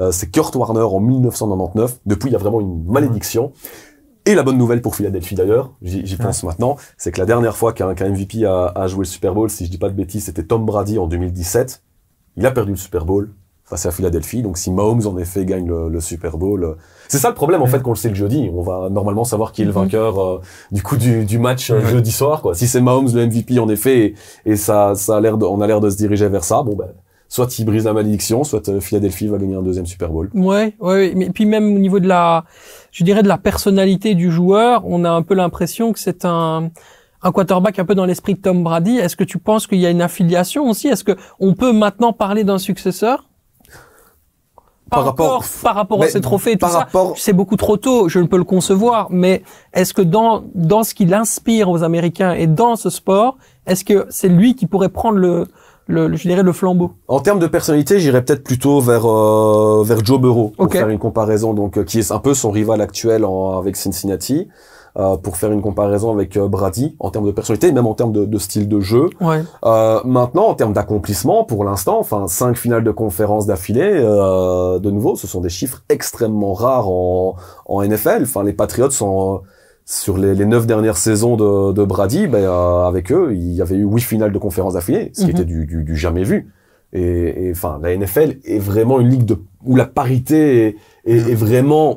euh, 0.00 0.12
c'est 0.12 0.30
Kurt 0.30 0.54
Warner 0.54 0.82
en 0.82 1.00
1999. 1.00 1.98
Depuis, 2.06 2.28
il 2.30 2.32
y 2.32 2.36
a 2.36 2.38
vraiment 2.38 2.60
une 2.60 2.84
malédiction. 2.86 3.52
Et 4.30 4.34
la 4.34 4.42
bonne 4.42 4.58
nouvelle 4.58 4.82
pour 4.82 4.94
Philadelphie 4.94 5.34
d'ailleurs, 5.34 5.72
j'y 5.80 6.04
j'y 6.06 6.16
pense 6.16 6.42
maintenant, 6.42 6.76
c'est 6.98 7.12
que 7.12 7.18
la 7.18 7.24
dernière 7.26 7.56
fois 7.56 7.72
qu'un 7.72 7.94
MVP 7.94 8.44
a, 8.44 8.66
a 8.74 8.86
joué 8.86 9.00
le 9.00 9.04
Super 9.06 9.32
Bowl, 9.34 9.48
si 9.48 9.64
je 9.64 9.70
dis 9.70 9.78
pas 9.78 9.88
de 9.88 9.94
bêtises, 9.94 10.24
c'était 10.26 10.42
Tom 10.42 10.66
Brady 10.66 10.98
en 10.98 11.06
2017. 11.06 11.82
Il 12.36 12.44
a 12.44 12.50
perdu 12.50 12.72
le 12.72 12.76
Super 12.76 13.06
Bowl 13.06 13.30
face 13.64 13.86
à 13.86 13.90
Philadelphie. 13.90 14.42
Donc 14.42 14.58
si 14.58 14.70
Mahomes 14.70 15.06
en 15.06 15.16
effet 15.18 15.44
gagne 15.46 15.66
le, 15.66 15.88
le 15.88 16.00
Super 16.00 16.36
Bowl, 16.36 16.62
euh, 16.64 16.74
c'est 17.08 17.18
ça 17.18 17.28
le 17.30 17.34
problème 17.34 17.62
en 17.62 17.66
fait 17.66 17.82
qu'on 17.82 17.90
le 17.92 17.96
sait 17.96 18.08
le 18.10 18.14
jeudi. 18.14 18.50
On 18.54 18.60
va 18.62 18.88
normalement 18.90 19.24
savoir 19.24 19.52
qui 19.52 19.62
est 19.62 19.64
le 19.64 19.70
Mhm. 19.72 19.76
vainqueur 19.78 20.18
euh, 20.22 20.40
du 20.72 20.82
coup 20.82 20.96
du, 20.98 21.24
du 21.24 21.38
match 21.38 21.70
euh, 21.70 21.80
Ouais. 21.80 21.90
jeudi 21.90 22.12
soir. 22.12 22.42
Quoi. 22.42 22.54
Si 22.54 22.66
c'est 22.68 22.80
Mahomes 22.82 23.08
le 23.14 23.26
MVP 23.26 23.58
en 23.58 23.68
effet 23.70 23.98
et, 23.98 24.14
et 24.52 24.56
ça, 24.56 24.94
ça 24.94 25.16
a 25.16 25.20
l'air 25.20 25.38
de, 25.38 25.46
on 25.46 25.60
a 25.62 25.66
l'air 25.66 25.80
de 25.80 25.88
se 25.90 25.96
diriger 25.96 26.28
vers 26.28 26.44
ça, 26.44 26.62
bon 26.62 26.76
ben 26.76 26.88
soit 27.28 27.58
il 27.58 27.64
brise 27.66 27.84
la 27.84 27.92
malédiction, 27.92 28.42
soit 28.44 28.68
euh, 28.68 28.80
Philadelphie 28.80 29.26
va 29.26 29.38
gagner 29.38 29.54
un 29.56 29.62
deuxième 29.62 29.86
Super 29.86 30.08
Bowl. 30.10 30.30
Ouais, 30.34 30.74
ouais, 30.80 31.12
mais 31.14 31.30
puis 31.30 31.44
même 31.46 31.76
au 31.76 31.78
niveau 31.78 32.00
de 32.00 32.08
la, 32.08 32.44
je 32.90 33.04
dirais 33.04 33.22
de 33.22 33.28
la 33.28 33.38
personnalité 33.38 34.14
du 34.14 34.30
joueur, 34.30 34.82
on 34.86 35.04
a 35.04 35.10
un 35.10 35.22
peu 35.22 35.34
l'impression 35.34 35.92
que 35.92 35.98
c'est 35.98 36.24
un 36.24 36.70
un 37.20 37.32
quarterback 37.32 37.78
un 37.80 37.84
peu 37.84 37.96
dans 37.96 38.04
l'esprit 38.04 38.34
de 38.34 38.38
Tom 38.40 38.62
Brady. 38.62 38.96
Est-ce 38.98 39.16
que 39.16 39.24
tu 39.24 39.38
penses 39.38 39.66
qu'il 39.66 39.78
y 39.80 39.86
a 39.86 39.90
une 39.90 40.02
affiliation 40.02 40.70
aussi? 40.70 40.86
Est-ce 40.86 41.02
que 41.02 41.16
on 41.40 41.52
peut 41.54 41.72
maintenant 41.72 42.12
parler 42.12 42.44
d'un 42.44 42.58
successeur? 42.58 43.24
Par 44.90 45.04
rapport- 45.04 45.44
par 45.62 45.74
rapport 45.74 46.02
à 46.02 46.08
ces 46.08 46.20
trophées 46.22 46.52
et 46.52 46.54
tout 46.54 46.60
par 46.60 46.70
ça. 46.70 46.78
rapport- 46.78 47.18
C'est 47.18 47.34
beaucoup 47.34 47.56
trop 47.56 47.76
tôt, 47.76 48.08
je 48.08 48.20
ne 48.20 48.26
peux 48.26 48.38
le 48.38 48.44
concevoir, 48.44 49.08
mais 49.10 49.42
est-ce 49.74 49.92
que 49.92 50.00
dans 50.00 50.44
dans 50.54 50.82
ce 50.82 50.94
qu'il 50.94 51.12
inspire 51.12 51.68
aux 51.68 51.82
Américains 51.82 52.32
et 52.32 52.46
dans 52.46 52.74
ce 52.74 52.88
sport, 52.88 53.36
est-ce 53.66 53.84
que 53.84 54.06
c'est 54.08 54.30
lui 54.30 54.54
qui 54.54 54.66
pourrait 54.66 54.88
prendre 54.88 55.18
le 55.18 55.46
le, 55.88 56.14
je 56.14 56.28
dirais 56.28 56.42
le 56.42 56.52
flambeau 56.52 56.92
En 57.08 57.20
termes 57.20 57.38
de 57.40 57.46
personnalité, 57.46 57.98
j'irais 57.98 58.24
peut-être 58.24 58.44
plutôt 58.44 58.80
vers 58.80 59.06
euh, 59.06 59.82
vers 59.84 60.04
Joe 60.04 60.20
Burrow 60.20 60.52
pour 60.56 60.70
faire 60.70 60.88
une 60.88 60.98
comparaison, 60.98 61.54
donc 61.54 61.78
euh, 61.78 61.84
qui 61.84 61.98
est 61.98 62.12
un 62.12 62.18
peu 62.20 62.34
son 62.34 62.50
rival 62.50 62.80
actuel 62.80 63.24
en, 63.24 63.58
avec 63.58 63.76
Cincinnati, 63.76 64.48
euh, 64.98 65.16
pour 65.16 65.36
faire 65.36 65.50
une 65.52 65.62
comparaison 65.62 66.12
avec 66.12 66.36
euh, 66.36 66.48
Brady 66.48 66.96
en 66.98 67.10
termes 67.10 67.26
de 67.26 67.30
personnalité, 67.30 67.72
même 67.72 67.86
en 67.86 67.94
termes 67.94 68.12
de, 68.12 68.24
de 68.24 68.38
style 68.38 68.68
de 68.68 68.80
jeu. 68.80 69.08
Ouais. 69.20 69.42
Euh, 69.64 70.00
maintenant, 70.04 70.46
en 70.48 70.54
termes 70.54 70.72
d'accomplissement, 70.72 71.44
pour 71.44 71.64
l'instant, 71.64 71.98
enfin 71.98 72.26
cinq 72.28 72.56
finales 72.56 72.84
de 72.84 72.90
conférence 72.90 73.46
d'affilée, 73.46 73.90
euh, 73.94 74.78
de 74.78 74.90
nouveau, 74.90 75.16
ce 75.16 75.26
sont 75.26 75.40
des 75.40 75.48
chiffres 75.50 75.82
extrêmement 75.88 76.52
rares 76.52 76.88
en, 76.88 77.36
en 77.66 77.82
NFL. 77.82 78.22
Enfin, 78.22 78.42
les 78.42 78.52
Patriots 78.52 78.90
sont 78.90 79.34
euh, 79.36 79.38
sur 79.90 80.18
les, 80.18 80.34
les 80.34 80.44
neuf 80.44 80.66
dernières 80.66 80.98
saisons 80.98 81.36
de, 81.36 81.72
de 81.72 81.82
Brady, 81.82 82.26
ben, 82.26 82.44
euh, 82.44 82.86
avec 82.86 83.10
eux, 83.10 83.30
il 83.34 83.54
y 83.54 83.62
avait 83.62 83.76
eu 83.76 83.84
huit 83.84 84.02
finales 84.02 84.32
de 84.32 84.38
conférence 84.38 84.74
d'affilée, 84.74 85.10
ce 85.14 85.20
qui 85.22 85.28
Mhm. 85.28 85.30
était 85.30 85.44
du, 85.46 85.64
du, 85.64 85.82
du 85.82 85.96
jamais 85.96 86.24
vu. 86.24 86.52
Et 86.92 87.46
et, 87.46 87.50
enfin, 87.52 87.80
la 87.82 87.96
NFL 87.96 88.36
est 88.44 88.58
vraiment 88.58 89.00
une 89.00 89.08
ligue 89.08 89.24
de 89.24 89.38
où 89.64 89.76
la 89.76 89.86
parité 89.86 90.66
est, 90.66 90.76
est, 91.06 91.30
est 91.30 91.34
vraiment 91.34 91.96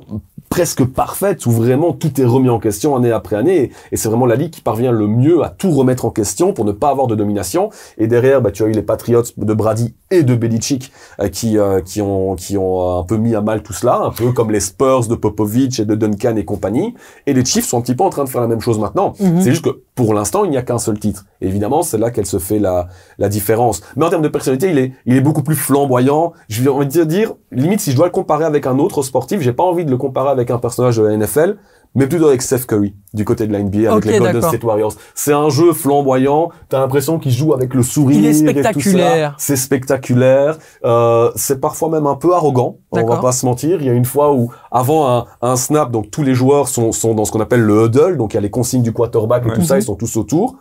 presque 0.51 0.83
parfaite 0.83 1.45
où 1.45 1.51
vraiment 1.51 1.93
tout 1.93 2.19
est 2.19 2.25
remis 2.25 2.49
en 2.49 2.59
question 2.59 2.97
année 2.97 3.09
après 3.09 3.37
année 3.37 3.71
et 3.93 3.95
c'est 3.95 4.09
vraiment 4.09 4.25
la 4.25 4.35
ligue 4.35 4.51
qui 4.51 4.59
parvient 4.59 4.91
le 4.91 5.07
mieux 5.07 5.43
à 5.45 5.49
tout 5.49 5.71
remettre 5.71 6.03
en 6.03 6.09
question 6.09 6.51
pour 6.51 6.65
ne 6.65 6.73
pas 6.73 6.89
avoir 6.89 7.07
de 7.07 7.15
domination. 7.15 7.69
Et 7.97 8.07
derrière 8.07 8.41
bah 8.41 8.51
tu 8.51 8.61
as 8.63 8.67
eu 8.67 8.73
les 8.73 8.81
Patriots 8.81 9.23
de 9.37 9.53
Brady 9.53 9.95
et 10.11 10.23
de 10.23 10.35
Belichick 10.35 10.91
euh, 11.21 11.29
qui 11.29 11.57
euh, 11.57 11.79
qui 11.79 12.01
ont 12.01 12.35
qui 12.35 12.57
ont 12.57 12.99
un 12.99 13.03
peu 13.03 13.15
mis 13.15 13.33
à 13.33 13.39
mal 13.39 13.63
tout 13.63 13.71
cela 13.71 14.01
un 14.03 14.11
peu 14.11 14.33
comme 14.33 14.51
les 14.51 14.59
Spurs 14.59 15.07
de 15.07 15.15
Popovich 15.15 15.79
et 15.79 15.85
de 15.85 15.95
Duncan 15.95 16.35
et 16.35 16.43
compagnie. 16.43 16.95
Et 17.27 17.33
les 17.33 17.45
Chiefs 17.45 17.65
sont 17.65 17.77
un 17.77 17.81
petit 17.81 17.95
peu 17.95 18.03
en 18.03 18.09
train 18.09 18.25
de 18.25 18.29
faire 18.29 18.41
la 18.41 18.47
même 18.47 18.61
chose 18.61 18.77
maintenant. 18.77 19.13
Mhm. 19.21 19.41
c'est 19.41 19.51
juste 19.51 19.63
que 19.63 19.81
pour 19.95 20.13
l'instant 20.13 20.43
il 20.43 20.51
n'y 20.51 20.57
a 20.57 20.63
qu'un 20.63 20.79
seul 20.79 20.99
titre. 20.99 21.23
Et 21.39 21.47
évidemment 21.47 21.81
c'est 21.81 21.97
là 21.97 22.11
qu'elle 22.11 22.25
se 22.25 22.39
fait 22.39 22.59
la 22.59 22.89
la 23.19 23.29
différence. 23.29 23.81
Mais 23.95 24.05
en 24.05 24.09
termes 24.09 24.21
de 24.21 24.27
personnalité 24.27 24.69
il 24.69 24.77
est 24.79 24.91
il 25.05 25.15
est 25.15 25.21
beaucoup 25.21 25.43
plus 25.43 25.55
flamboyant. 25.55 26.33
Je 26.49 26.61
vais 26.61 26.69
envie 26.69 26.87
de 26.87 27.03
dire 27.05 27.35
limite 27.53 27.79
si 27.79 27.91
je 27.91 27.95
dois 27.95 28.07
le 28.07 28.11
comparer 28.11 28.43
avec 28.43 28.67
un 28.67 28.79
autre 28.79 29.01
sportif 29.01 29.39
j'ai 29.39 29.53
pas 29.53 29.63
envie 29.63 29.85
de 29.85 29.91
le 29.91 29.97
comparer 29.97 30.29
avec 30.29 30.40
un 30.49 30.57
personnage 30.57 30.97
de 30.97 31.03
la 31.03 31.15
NFL 31.17 31.57
mais 31.93 32.07
plutôt 32.07 32.27
avec 32.29 32.41
Steph 32.41 32.59
Curry 32.69 32.95
du 33.13 33.25
côté 33.25 33.47
de 33.47 33.51
la 33.51 33.59
NBA 33.61 33.91
avec 33.91 34.05
Ok, 34.05 34.05
les 34.05 34.17
Golden. 34.19 34.41
State 34.41 34.63
Warriors. 34.63 34.93
C'est 35.13 35.33
un 35.33 35.49
jeu 35.49 35.73
flamboyant, 35.73 36.47
t'as 36.69 36.79
l'impression 36.79 37.19
qu'il 37.19 37.33
joue 37.33 37.53
avec 37.53 37.73
le 37.73 37.83
sourire. 37.83 38.17
Il 38.17 38.25
est 38.25 38.29
et 38.29 38.31
tout 38.31 38.49
spectaculaire. 38.49 39.31
ça. 39.31 39.35
C'est 39.39 39.55
spectaculaire. 39.57 40.57
Euh, 40.85 41.31
c'est 41.35 41.59
parfois 41.59 41.89
même 41.89 42.07
un 42.07 42.15
peu 42.15 42.33
arrogant. 42.33 42.77
On 42.91 43.05
va 43.05 43.17
pas 43.17 43.33
se 43.33 43.45
mentir. 43.45 43.81
Il 43.81 43.87
y 43.87 43.89
a 43.89 43.93
une 43.93 44.05
fois 44.05 44.31
où 44.33 44.53
avant 44.71 45.09
un, 45.09 45.25
un 45.41 45.57
snap, 45.57 45.91
donc 45.91 46.09
tous 46.11 46.23
les 46.23 46.33
joueurs 46.33 46.69
sont, 46.69 46.93
sont 46.93 47.13
dans 47.13 47.25
ce 47.25 47.31
qu'on 47.33 47.41
appelle 47.41 47.59
le 47.61 47.83
huddle, 47.87 48.15
donc 48.15 48.31
il 48.33 48.35
y 48.35 48.37
a 48.37 48.41
les 48.41 48.49
consignes 48.49 48.83
du 48.83 48.93
quarterback 48.93 49.43
et 49.45 49.49
Ouais. 49.49 49.55
tout 49.55 49.63
ça, 49.63 49.73
Mhm. 49.73 49.81
ils 49.81 49.83
sont 49.83 49.95
tous 49.95 50.15
autour. 50.15 50.55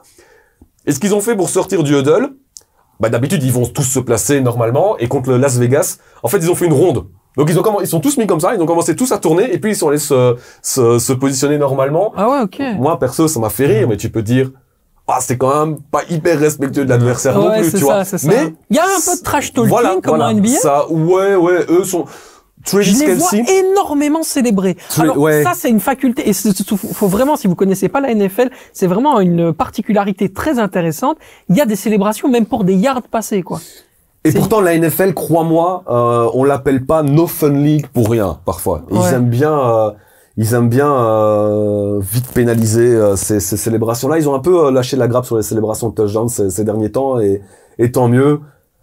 Et 0.84 0.90
ce 0.90 0.98
qu'ils 0.98 1.14
ont 1.14 1.20
fait 1.20 1.36
pour 1.36 1.48
sortir 1.48 1.84
du 1.84 1.94
huddle, 1.96 2.30
bah 3.00 3.08
d'habitude 3.08 3.42
ils 3.42 3.52
vont 3.52 3.66
tous 3.66 3.82
se 3.82 3.98
placer 3.98 4.40
normalement 4.40 4.96
et 4.98 5.08
contre 5.08 5.30
le 5.30 5.38
Las 5.38 5.56
Vegas, 5.58 5.98
en 6.22 6.28
fait 6.28 6.38
ils 6.38 6.50
ont 6.50 6.54
fait 6.54 6.66
une 6.66 6.72
ronde. 6.72 7.06
Donc 7.36 7.48
ils 7.48 7.58
ont 7.58 7.80
ils 7.80 7.86
sont 7.86 8.00
tous 8.00 8.16
mis 8.18 8.26
comme 8.26 8.40
ça, 8.40 8.54
ils 8.54 8.60
ont 8.60 8.66
commencé 8.66 8.94
tous 8.94 9.10
à 9.12 9.18
tourner 9.18 9.52
et 9.52 9.58
puis 9.58 9.72
ils 9.72 9.76
sont 9.76 9.88
allés 9.88 9.98
se, 9.98 10.36
se, 10.62 10.98
se 10.98 11.12
positionner 11.12 11.58
normalement. 11.58 12.12
Ah 12.16 12.28
ouais, 12.28 12.40
ok. 12.42 12.60
Moi 12.78 12.98
perso 12.98 13.28
ça 13.28 13.40
m'a 13.40 13.50
fait 13.50 13.66
rire, 13.66 13.88
mais 13.88 13.96
tu 13.96 14.10
peux 14.10 14.22
dire 14.22 14.50
ah 15.12 15.18
c'est 15.20 15.36
quand 15.36 15.66
même 15.66 15.78
pas 15.90 16.02
hyper 16.08 16.38
respectueux 16.38 16.84
de 16.84 16.88
l'adversaire 16.88 17.36
non 17.36 17.48
Ouais, 17.48 17.60
plus, 17.62 17.70
c'est 17.70 17.78
tu 17.78 17.84
ça, 17.84 17.94
vois. 17.94 18.04
ça. 18.04 18.16
Mais 18.28 18.52
Il 18.70 18.76
y 18.76 18.78
a 18.78 18.84
un 18.84 19.00
peu 19.04 19.16
de 19.18 19.22
trash 19.24 19.52
talking 19.52 19.68
voilà, 19.68 19.94
comme 20.02 20.16
voilà, 20.18 20.26
en 20.28 20.34
NBA. 20.34 20.48
Ça, 20.50 20.88
ouais, 20.90 21.34
ouais, 21.34 21.66
eux 21.68 21.82
sont. 21.84 22.04
Je 22.66 22.78
les 22.78 23.14
vois 23.14 23.30
Kelsey. 23.30 23.44
énormément 23.60 24.22
célébrés. 24.22 24.76
Alors, 24.98 25.18
ouais. 25.18 25.42
ça, 25.42 25.52
c'est 25.54 25.70
une 25.70 25.80
faculté. 25.80 26.28
Et 26.28 26.32
faut 26.32 27.06
vraiment, 27.08 27.36
si 27.36 27.46
vous 27.46 27.54
connaissez 27.54 27.88
pas 27.88 28.00
la 28.00 28.14
NFL, 28.14 28.50
c'est 28.72 28.86
vraiment 28.86 29.18
une 29.20 29.52
particularité 29.52 30.28
très 30.28 30.58
intéressante. 30.58 31.16
Il 31.48 31.56
y 31.56 31.60
a 31.60 31.66
des 31.66 31.76
célébrations 31.76 32.28
même 32.28 32.46
pour 32.46 32.64
des 32.64 32.74
yards 32.74 33.02
passés, 33.10 33.42
quoi. 33.42 33.60
Et 34.24 34.32
pourtant, 34.32 34.60
la 34.60 34.76
NFL, 34.76 35.14
crois-moi, 35.14 35.84
euh, 35.88 36.28
on 36.34 36.44
l'appelle 36.44 36.84
pas 36.84 37.02
No 37.02 37.26
Fun 37.26 37.50
League 37.52 37.86
pour 37.92 38.10
rien, 38.10 38.38
parfois. 38.44 38.82
Ils 38.90 38.98
Ouais. 38.98 39.14
aiment 39.14 39.30
bien, 39.30 39.58
euh, 39.58 39.90
ils 40.36 40.52
aiment 40.52 40.68
bien 40.68 40.92
euh, 40.92 41.98
vite 42.00 42.26
pénaliser 42.32 42.82
euh, 42.94 43.16
ces, 43.16 43.40
ces 43.40 43.56
célébrations-là. 43.56 44.18
Ils 44.18 44.28
ont 44.28 44.34
un 44.34 44.40
peu 44.40 44.66
euh, 44.66 44.70
lâché 44.70 44.98
la 44.98 45.08
grappe 45.08 45.24
sur 45.24 45.38
les 45.38 45.42
célébrations 45.42 45.88
de 45.88 45.94
touchdown 45.94 46.28
ces, 46.28 46.50
ces 46.50 46.64
derniers 46.64 46.92
temps, 46.92 47.18
et, 47.18 47.40
et 47.78 47.90
tant 47.90 48.08
mieux. 48.08 48.40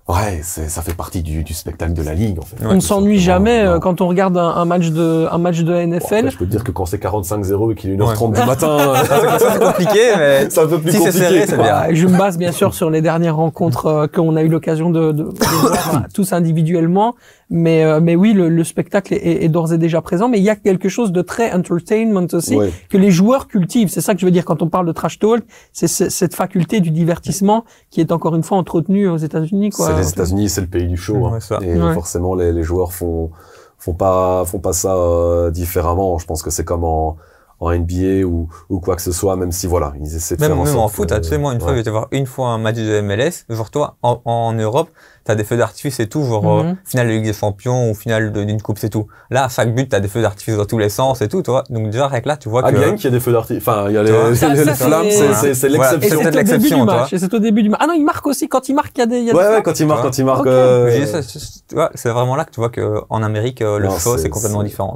Ouais, 0.08 0.40
c'est, 0.42 0.70
ça 0.70 0.82
fait 0.82 0.94
partie 0.94 1.22
du, 1.22 1.44
du 1.44 1.54
spectacle 1.54 1.92
de 1.92 2.02
la 2.02 2.14
ligue, 2.14 2.40
en 2.40 2.44
fait. 2.44 2.56
on 2.66 2.76
ne 2.76 2.80
s'ennuie 2.80 3.20
jamais 3.20 3.60
euh, 3.60 3.74
Non. 3.74 3.80
quand 3.82 4.00
on 4.00 4.08
regarde 4.08 4.38
un, 4.38 4.48
un 4.56 4.64
match 4.64 4.88
de 4.92 5.28
un 5.30 5.38
match 5.38 5.60
de 5.60 5.74
Bon, 5.74 5.86
NFL. 5.96 6.06
après, 6.16 6.32
je 6.32 6.38
peux 6.38 6.46
te 6.46 6.52
dire 6.52 6.64
que 6.64 6.72
quand 6.72 6.86
c'est 6.86 7.04
45-0 7.04 7.74
et 7.74 7.76
qu'il 7.76 7.90
est 7.92 7.98
1h30 7.98 8.34
du 8.40 8.42
matin, 8.48 8.94
c'est 9.38 9.60
compliqué, 9.60 10.00
mais 10.18 10.50
c'est 10.50 10.62
un 10.62 10.68
peu 10.68 10.80
plus 10.80 10.92
Si 10.92 10.98
c'est 11.00 11.04
compliqué. 11.08 11.26
serré, 11.28 11.46
c'est 11.48 11.58
bien. 11.58 11.82
Ouais, 11.88 11.96
je 11.96 12.08
me 12.08 12.18
base 12.18 12.38
bien 12.38 12.54
sûr 12.54 12.74
sur 12.74 12.90
les 12.90 13.02
dernières 13.02 13.36
rencontres 13.36 13.86
euh, 13.88 14.08
qu'on 14.08 14.38
a 14.38 14.44
eu 14.44 14.48
l'occasion 14.48 14.92
de, 14.92 15.12
de, 15.12 15.24
de 15.24 15.30
voir 15.62 15.96
euh, 15.96 16.00
tous 16.14 16.32
individuellement, 16.32 17.16
mais 17.50 17.84
euh, 17.84 18.00
mais 18.02 18.16
oui, 18.16 18.34
le, 18.34 18.50
le 18.50 18.64
spectacle 18.64 19.14
est, 19.14 19.44
est 19.44 19.48
d'ores 19.50 19.72
et 19.74 19.78
déjà 19.78 20.02
présent, 20.02 20.28
mais 20.28 20.38
il 20.38 20.44
y 20.44 20.50
a 20.50 20.56
quelque 20.56 20.90
chose 20.90 21.12
de 21.12 21.22
très 21.22 21.52
entertainment 21.54 22.28
aussi 22.34 22.56
Ouais. 22.58 22.72
que 22.90 22.98
les 22.98 23.10
joueurs 23.12 23.48
cultivent. 23.48 23.90
C'est 23.90 24.02
ça 24.02 24.14
que 24.14 24.20
je 24.20 24.26
veux 24.26 24.32
dire 24.32 24.44
quand 24.46 24.62
on 24.62 24.68
parle 24.70 24.86
de 24.86 24.92
trash 24.92 25.18
talk, 25.20 25.44
c'est 25.72 25.88
ce- 25.88 26.10
cette 26.10 26.36
faculté 26.36 26.80
du 26.82 26.92
divertissement 26.92 27.64
qui 27.90 28.02
est 28.02 28.12
encore 28.12 28.36
une 28.36 28.44
fois 28.44 28.58
entretenue 28.58 29.08
aux 29.08 29.18
États-Unis. 29.18 29.70
quoi. 29.70 29.88
C'est 29.88 29.96
les 29.98 30.10
États-Unis, 30.10 30.50
c'est 30.50 30.62
le 30.62 30.68
pays 30.68 30.88
du 30.88 30.98
show. 30.98 31.26
hein. 31.26 31.34
Ouais, 31.34 31.40
ça. 31.40 31.60
Et 31.62 31.80
Ouais. 31.80 31.94
forcément, 31.94 32.36
les, 32.36 32.52
les 32.52 32.64
joueurs 32.64 32.92
font 32.94 33.32
font 33.80 33.94
pas 33.94 34.44
font 34.46 34.60
pas 34.60 34.74
ça 34.74 34.96
euh, 34.96 35.52
différemment. 35.52 36.18
Je 36.18 36.26
pense 36.26 36.42
que 36.44 36.50
c'est 36.50 36.66
comme 36.66 36.84
en 36.84 37.16
en 37.60 37.72
NBA 37.72 38.24
ou 38.24 38.50
ou 38.70 38.80
quoi 38.80 38.96
que 38.96 39.02
ce 39.02 39.12
soit, 39.12 39.36
même 39.36 39.52
si 39.52 39.66
voilà, 39.66 39.94
ils 40.00 40.16
essaient 40.16 40.36
de 40.36 40.42
Même, 40.42 40.52
faire 40.52 40.60
en 40.60 40.64
même 40.66 40.78
en 40.78 40.88
foot, 40.90 41.10
que- 41.10 41.14
hein, 41.16 41.20
tu 41.22 41.30
sais, 41.30 41.40
moi, 41.40 41.54
une 41.54 41.60
fois, 41.60 41.70
ouais. 41.70 41.76
j'ai 41.76 41.82
été 41.82 41.90
voir 41.90 42.08
une 42.12 42.28
fois 42.28 42.50
un 42.50 42.60
match 42.60 42.76
de 42.76 43.02
MLS. 43.02 43.46
Genre, 43.50 43.72
toi, 43.72 43.96
en, 44.04 44.22
en 44.26 44.54
Europe, 44.54 44.90
t'as 45.28 45.36
des 45.36 45.44
feux 45.44 45.58
d'artifice 45.58 46.00
et 46.00 46.08
tout, 46.08 46.24
genre, 46.24 46.60
euh, 46.62 46.74
finale 46.86 47.08
de 47.08 47.12
Ligue 47.14 47.26
des 47.26 47.34
Champions 47.34 47.92
ou 47.92 47.94
finale 47.94 48.32
d'une 48.32 48.62
coupe, 48.62 48.80
c'est 48.80 48.90
tout. 48.90 49.08
Là, 49.30 49.44
à 49.46 49.50
chaque 49.50 49.76
but, 49.76 49.90
t'as 49.90 50.00
des 50.00 50.08
feux 50.08 50.22
d'artifice 50.22 50.56
dans 50.56 50.66
tous 50.66 50.78
les 50.80 50.90
sens 50.90 51.22
et 51.22 51.28
tout, 51.28 51.42
tu 51.44 51.52
vois. 51.52 51.64
Donc, 51.70 51.90
déjà, 51.92 52.06
avec 52.06 52.26
là, 52.26 52.38
tu 52.38 52.50
vois 52.50 52.66
À 52.66 52.72
que. 52.72 52.78
Gagn, 52.78 52.96
qu'il 52.96 53.06
y 53.06 53.08
a 53.08 53.12
des 53.12 53.20
feux 53.20 53.32
d'artifice. 53.34 53.62
Enfin, 53.68 53.86
il 53.90 53.94
y 53.94 53.98
a 53.98 54.04
les, 54.04 54.10
Tu 54.10 54.16
vois, 54.16 54.36
ça- 54.36 54.48
les- 54.54 54.56
ça, 54.58 54.64
les 54.66 54.74
flammes, 54.76 55.06
c'est- 55.10 55.28
l'exception. 55.70 56.20
c'est 56.24 56.32
l'exception, 56.36 56.80
du 56.80 56.86
toi. 56.86 56.96
match. 57.02 57.14
Et 57.14 57.20
c'est 57.20 57.34
au 57.34 57.40
début 57.40 57.62
du 57.64 57.70
match. 57.70 57.80
Ah 57.84 57.88
non, 57.88 57.94
il 57.94 58.04
marque 58.06 58.26
aussi. 58.26 58.48
Quand 58.48 58.68
il 58.70 58.74
marque, 58.76 58.92
il 58.98 59.00
y 59.00 59.04
a 59.04 59.06
des. 59.06 59.18
il 59.20 59.26
y 59.26 59.30
a 59.30 59.34
des 59.34 59.38
Ouais, 59.38 59.44
ouais, 59.44 59.50
flammes. 59.52 59.64
quand 59.64 59.80
il 59.80 59.86
marque, 59.88 60.02
quand 60.04 60.18
il 60.18 60.26
marque. 60.26 60.48
Euh, 60.48 61.06
c'est- 61.22 61.64
tu 61.68 61.76
vois, 61.76 61.92
c'est 61.94 62.10
vraiment 62.10 62.36
là 62.36 62.46
que 62.46 62.52
tu 62.52 62.60
vois 62.60 62.70
que 62.70 63.02
en 63.10 63.22
Amérique, 63.22 63.62
euh, 63.62 63.78
le 63.80 63.90
show, 63.90 64.18
c'est- 64.18 64.30
complètement 64.30 64.64
différent, 64.64 64.96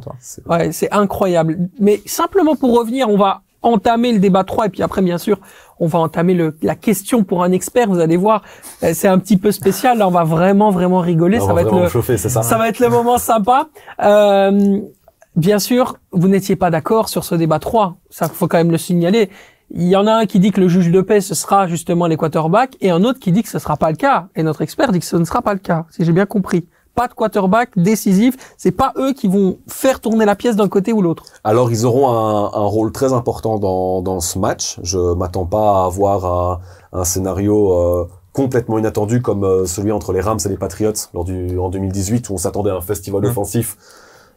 Ouais, 0.49 0.71
c'est 0.71 0.91
incroyable. 0.91 1.57
Mais 1.79 2.01
simplement 2.05 2.55
pour 2.55 2.77
revenir, 2.77 3.09
on 3.09 3.17
va 3.17 3.41
entamer 3.61 4.11
le 4.11 4.19
débat 4.19 4.43
3 4.43 4.67
et 4.67 4.69
puis 4.69 4.83
après, 4.83 5.01
bien 5.01 5.17
sûr, 5.17 5.39
on 5.79 5.87
va 5.87 5.99
entamer 5.99 6.33
le, 6.33 6.55
la 6.61 6.75
question 6.75 7.23
pour 7.23 7.43
un 7.43 7.51
expert. 7.51 7.87
Vous 7.87 7.99
allez 7.99 8.17
voir, 8.17 8.43
euh, 8.83 8.91
c'est 8.93 9.07
un 9.07 9.17
petit 9.19 9.37
peu 9.37 9.51
spécial. 9.51 9.97
Là, 9.97 10.07
on 10.07 10.11
va 10.11 10.23
vraiment, 10.23 10.71
vraiment 10.71 10.99
rigoler. 10.99 11.39
on 11.39 11.47
ça 11.47 11.53
va 11.53 11.61
être 11.61 11.75
le, 11.75 11.89
chauffer, 11.89 12.17
ça. 12.17 12.29
ça 12.41 12.57
va 12.57 12.69
être 12.69 12.79
le 12.79 12.89
moment 12.89 13.17
sympa. 13.17 13.67
Euh, 14.03 14.79
bien 15.35 15.59
sûr, 15.59 15.97
vous 16.11 16.27
n'étiez 16.27 16.55
pas 16.55 16.69
d'accord 16.69 17.09
sur 17.09 17.23
ce 17.23 17.35
débat 17.35 17.59
3. 17.59 17.95
Ça, 18.09 18.27
faut 18.27 18.47
quand 18.47 18.57
même 18.57 18.71
le 18.71 18.77
signaler. 18.77 19.29
Il 19.73 19.87
y 19.87 19.95
en 19.95 20.05
a 20.05 20.13
un 20.13 20.25
qui 20.25 20.39
dit 20.39 20.51
que 20.51 20.59
le 20.59 20.67
juge 20.67 20.91
de 20.91 21.01
paix, 21.01 21.21
ce 21.21 21.33
sera 21.33 21.67
justement 21.67 22.07
les 22.07 22.17
quarterbacks, 22.17 22.75
et 22.81 22.91
un 22.91 23.03
autre 23.03 23.19
qui 23.19 23.31
dit 23.31 23.41
que 23.41 23.49
ce 23.49 23.57
sera 23.57 23.77
pas 23.77 23.89
le 23.89 23.95
cas. 23.95 24.27
Et 24.35 24.43
notre 24.43 24.61
expert 24.61 24.91
dit 24.91 24.99
que 24.99 25.05
ce 25.05 25.15
ne 25.15 25.23
sera 25.23 25.41
pas 25.41 25.53
le 25.53 25.59
cas, 25.59 25.85
si 25.89 26.03
j'ai 26.03 26.11
bien 26.11 26.25
compris. 26.25 26.67
Pas 26.95 27.07
de 27.07 27.13
quarterback 27.13 27.69
décisif. 27.77 28.35
C'est 28.57 28.71
pas 28.71 28.93
eux 28.97 29.13
qui 29.13 29.27
vont 29.27 29.57
faire 29.67 29.99
tourner 29.99 30.25
la 30.25 30.35
pièce 30.35 30.55
d'un 30.55 30.67
côté 30.67 30.91
ou 30.93 31.01
l'autre. 31.01 31.23
Alors 31.43 31.71
ils 31.71 31.85
auront 31.85 32.09
un, 32.09 32.45
un 32.53 32.65
rôle 32.65 32.91
très 32.91 33.13
important 33.13 33.59
dans, 33.59 34.01
dans 34.01 34.19
ce 34.19 34.37
match. 34.37 34.79
Je 34.83 35.13
m'attends 35.15 35.45
pas 35.45 35.81
à 35.81 35.85
avoir 35.85 36.25
un, 36.25 36.59
un 36.93 37.03
scénario 37.05 37.73
euh, 37.73 38.07
complètement 38.33 38.77
inattendu 38.77 39.21
comme 39.21 39.43
euh, 39.43 39.65
celui 39.65 39.91
entre 39.91 40.13
les 40.13 40.21
Rams 40.21 40.39
et 40.45 40.49
les 40.49 40.57
Patriots 40.57 40.93
lors 41.13 41.23
du 41.23 41.57
en 41.59 41.69
2018 41.69 42.29
où 42.29 42.33
on 42.33 42.37
s'attendait 42.37 42.71
à 42.71 42.75
un 42.75 42.81
festival 42.81 43.21
Mm. 43.21 43.25
offensif. 43.27 43.77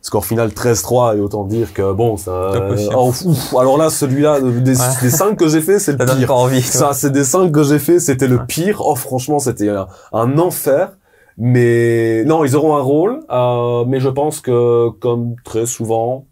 Score 0.02 0.26
final 0.26 0.50
13-3 0.50 1.16
et 1.16 1.20
autant 1.20 1.44
dire 1.44 1.72
que 1.72 1.90
bon 1.92 2.18
ça. 2.18 2.50
Oh, 2.94 3.08
ouf. 3.24 3.54
alors 3.58 3.78
là 3.78 3.88
celui-là 3.88 4.38
des, 4.40 4.78
Ouais. 4.78 4.86
des 5.00 5.10
cinq 5.10 5.36
que 5.38 5.48
j'ai 5.48 5.62
fait 5.62 5.78
c'est 5.78 5.92
le 5.92 5.98
Ça 5.98 6.04
donne 6.04 6.18
pire. 6.18 6.28
pas 6.28 6.34
envie. 6.34 6.60
Ça, 6.60 6.92
c'est 6.92 7.10
des 7.10 7.24
cinq 7.24 7.50
que 7.52 7.62
j'ai 7.62 7.78
fait, 7.78 7.98
c'était 8.00 8.28
le 8.28 8.44
pire. 8.44 8.82
Oh, 8.84 8.94
franchement, 8.96 9.38
c'était 9.38 9.70
un, 9.70 9.86
un 10.12 10.38
enfer. 10.38 10.92
Mais 11.38 12.24
non, 12.24 12.44
ils 12.44 12.56
auront 12.56 12.76
un 12.76 12.82
rôle. 12.82 13.20
euh, 13.30 13.84
mais 13.86 14.00
je 14.00 14.08
pense 14.08 14.40
que, 14.40 14.90
comme 15.00 15.36
très 15.44 15.66
souvent, 15.66 16.26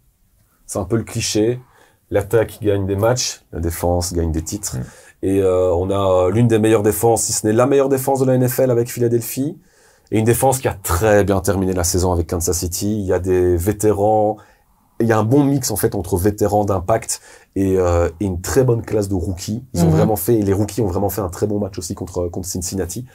c'est 0.65 0.79
un 0.79 0.85
peu 0.85 0.95
le 0.97 1.03
cliché. 1.03 1.59
L'attaque 2.09 2.59
gagne 2.61 2.85
des 2.85 2.95
matchs, 2.95 3.41
la 3.51 3.59
défense 3.59 4.13
gagne 4.13 4.31
des 4.31 4.43
titres. 4.43 4.77
Mm. 4.77 4.83
Et 5.23 5.39
euh, 5.41 5.73
on 5.73 5.89
a 5.89 6.29
l'une 6.29 6.47
des 6.47 6.59
meilleures 6.59 6.83
défenses, 6.83 7.23
si 7.23 7.33
ce 7.33 7.47
n'est 7.47 7.53
la 7.53 7.65
meilleure 7.65 7.89
défense 7.89 8.19
de 8.19 8.25
la 8.25 8.37
NFL 8.37 8.71
avec 8.71 8.89
Philadelphie. 8.91 9.57
Et 10.11 10.19
une 10.19 10.25
défense 10.25 10.59
qui 10.59 10.67
a 10.67 10.73
très 10.73 11.23
bien 11.23 11.39
terminé 11.39 11.73
la 11.73 11.83
saison 11.83 12.11
avec 12.11 12.27
Kansas 12.27 12.57
City. 12.57 12.99
Il 12.99 13.05
y 13.05 13.13
a 13.13 13.19
des 13.19 13.57
vétérans. 13.57 14.37
Il 15.03 15.09
y 15.09 15.11
a 15.13 15.19
un 15.19 15.23
bon 15.23 15.43
mix 15.43 15.69
en 15.71 15.75
fait 15.75 15.93
entre 15.95 16.17
vétérans 16.17 16.65
d'impact 16.65 17.21
et, 17.55 17.77
euh, 17.77 18.09
et 18.19 18.25
une 18.25 18.41
très 18.41 18.63
bonne 18.63 18.81
classe 18.81 19.07
de 19.09 19.15
rookies. 19.15 19.63
Ils 19.73 19.83
ont 19.83 19.87
Mhm. 19.89 19.95
vraiment 19.97 20.15
fait, 20.15 20.37
les 20.41 20.53
rookies 20.53 20.81
ont 20.81 20.87
vraiment 20.87 21.09
fait 21.09 21.21
un 21.21 21.29
très 21.29 21.45
bon 21.45 21.59
match 21.59 21.77
aussi 21.77 21.93
contre 21.93 22.27
contre 22.29 22.47
Cincinnati. 22.47 23.05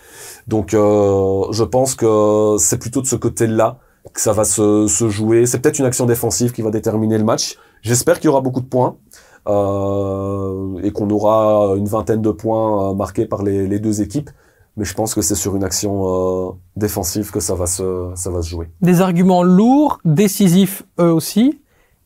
Donc 0.47 0.75
euh, 0.75 1.43
je 1.51 1.65
pense 1.65 1.95
que 1.95 2.57
c'est 2.59 2.79
plutôt 2.79 3.01
de 3.03 3.07
ce 3.07 3.17
côté-là 3.17 3.79
que 4.13 4.21
ça 4.21 4.33
va 4.33 4.45
se, 4.45 4.87
se 4.87 5.09
jouer. 5.09 5.45
C'est 5.47 5.59
peut-être 5.59 5.79
une 5.81 5.85
action 5.87 6.07
défensive 6.07 6.53
qui 6.53 6.63
va 6.63 6.71
déterminer 6.71 7.19
le 7.19 7.25
match. 7.25 7.57
J'espère 7.83 8.17
qu'il 8.21 8.27
y 8.27 8.29
aura 8.29 8.41
beaucoup 8.41 8.61
de 8.61 8.67
points 8.67 8.97
euh, 9.69 10.81
et 10.83 10.91
qu'on 10.93 11.11
aura 11.11 11.75
une 11.77 11.87
vingtaine 11.87 12.23
de 12.23 12.31
points 12.31 12.95
marqués 12.95 13.27
par 13.27 13.43
les, 13.43 13.67
les 13.67 13.79
deux 13.81 14.03
équipes. 14.03 14.31
Mais 14.77 14.85
je 14.85 14.95
pense 14.95 15.13
que 15.15 15.23
c'est 15.23 15.35
sur 15.35 15.57
une 15.57 15.65
action 15.65 16.05
euh, 16.07 16.51
défensive 16.77 17.31
que 17.33 17.41
ça 17.41 17.55
va 17.55 17.67
se 17.67 18.11
ça 18.15 18.31
va 18.31 18.43
se 18.43 18.49
jouer. 18.49 18.71
Des 18.81 19.01
arguments 19.01 19.43
lourds, 19.43 19.99
décisifs 20.05 20.85
eux 21.01 21.13
aussi, 21.13 21.61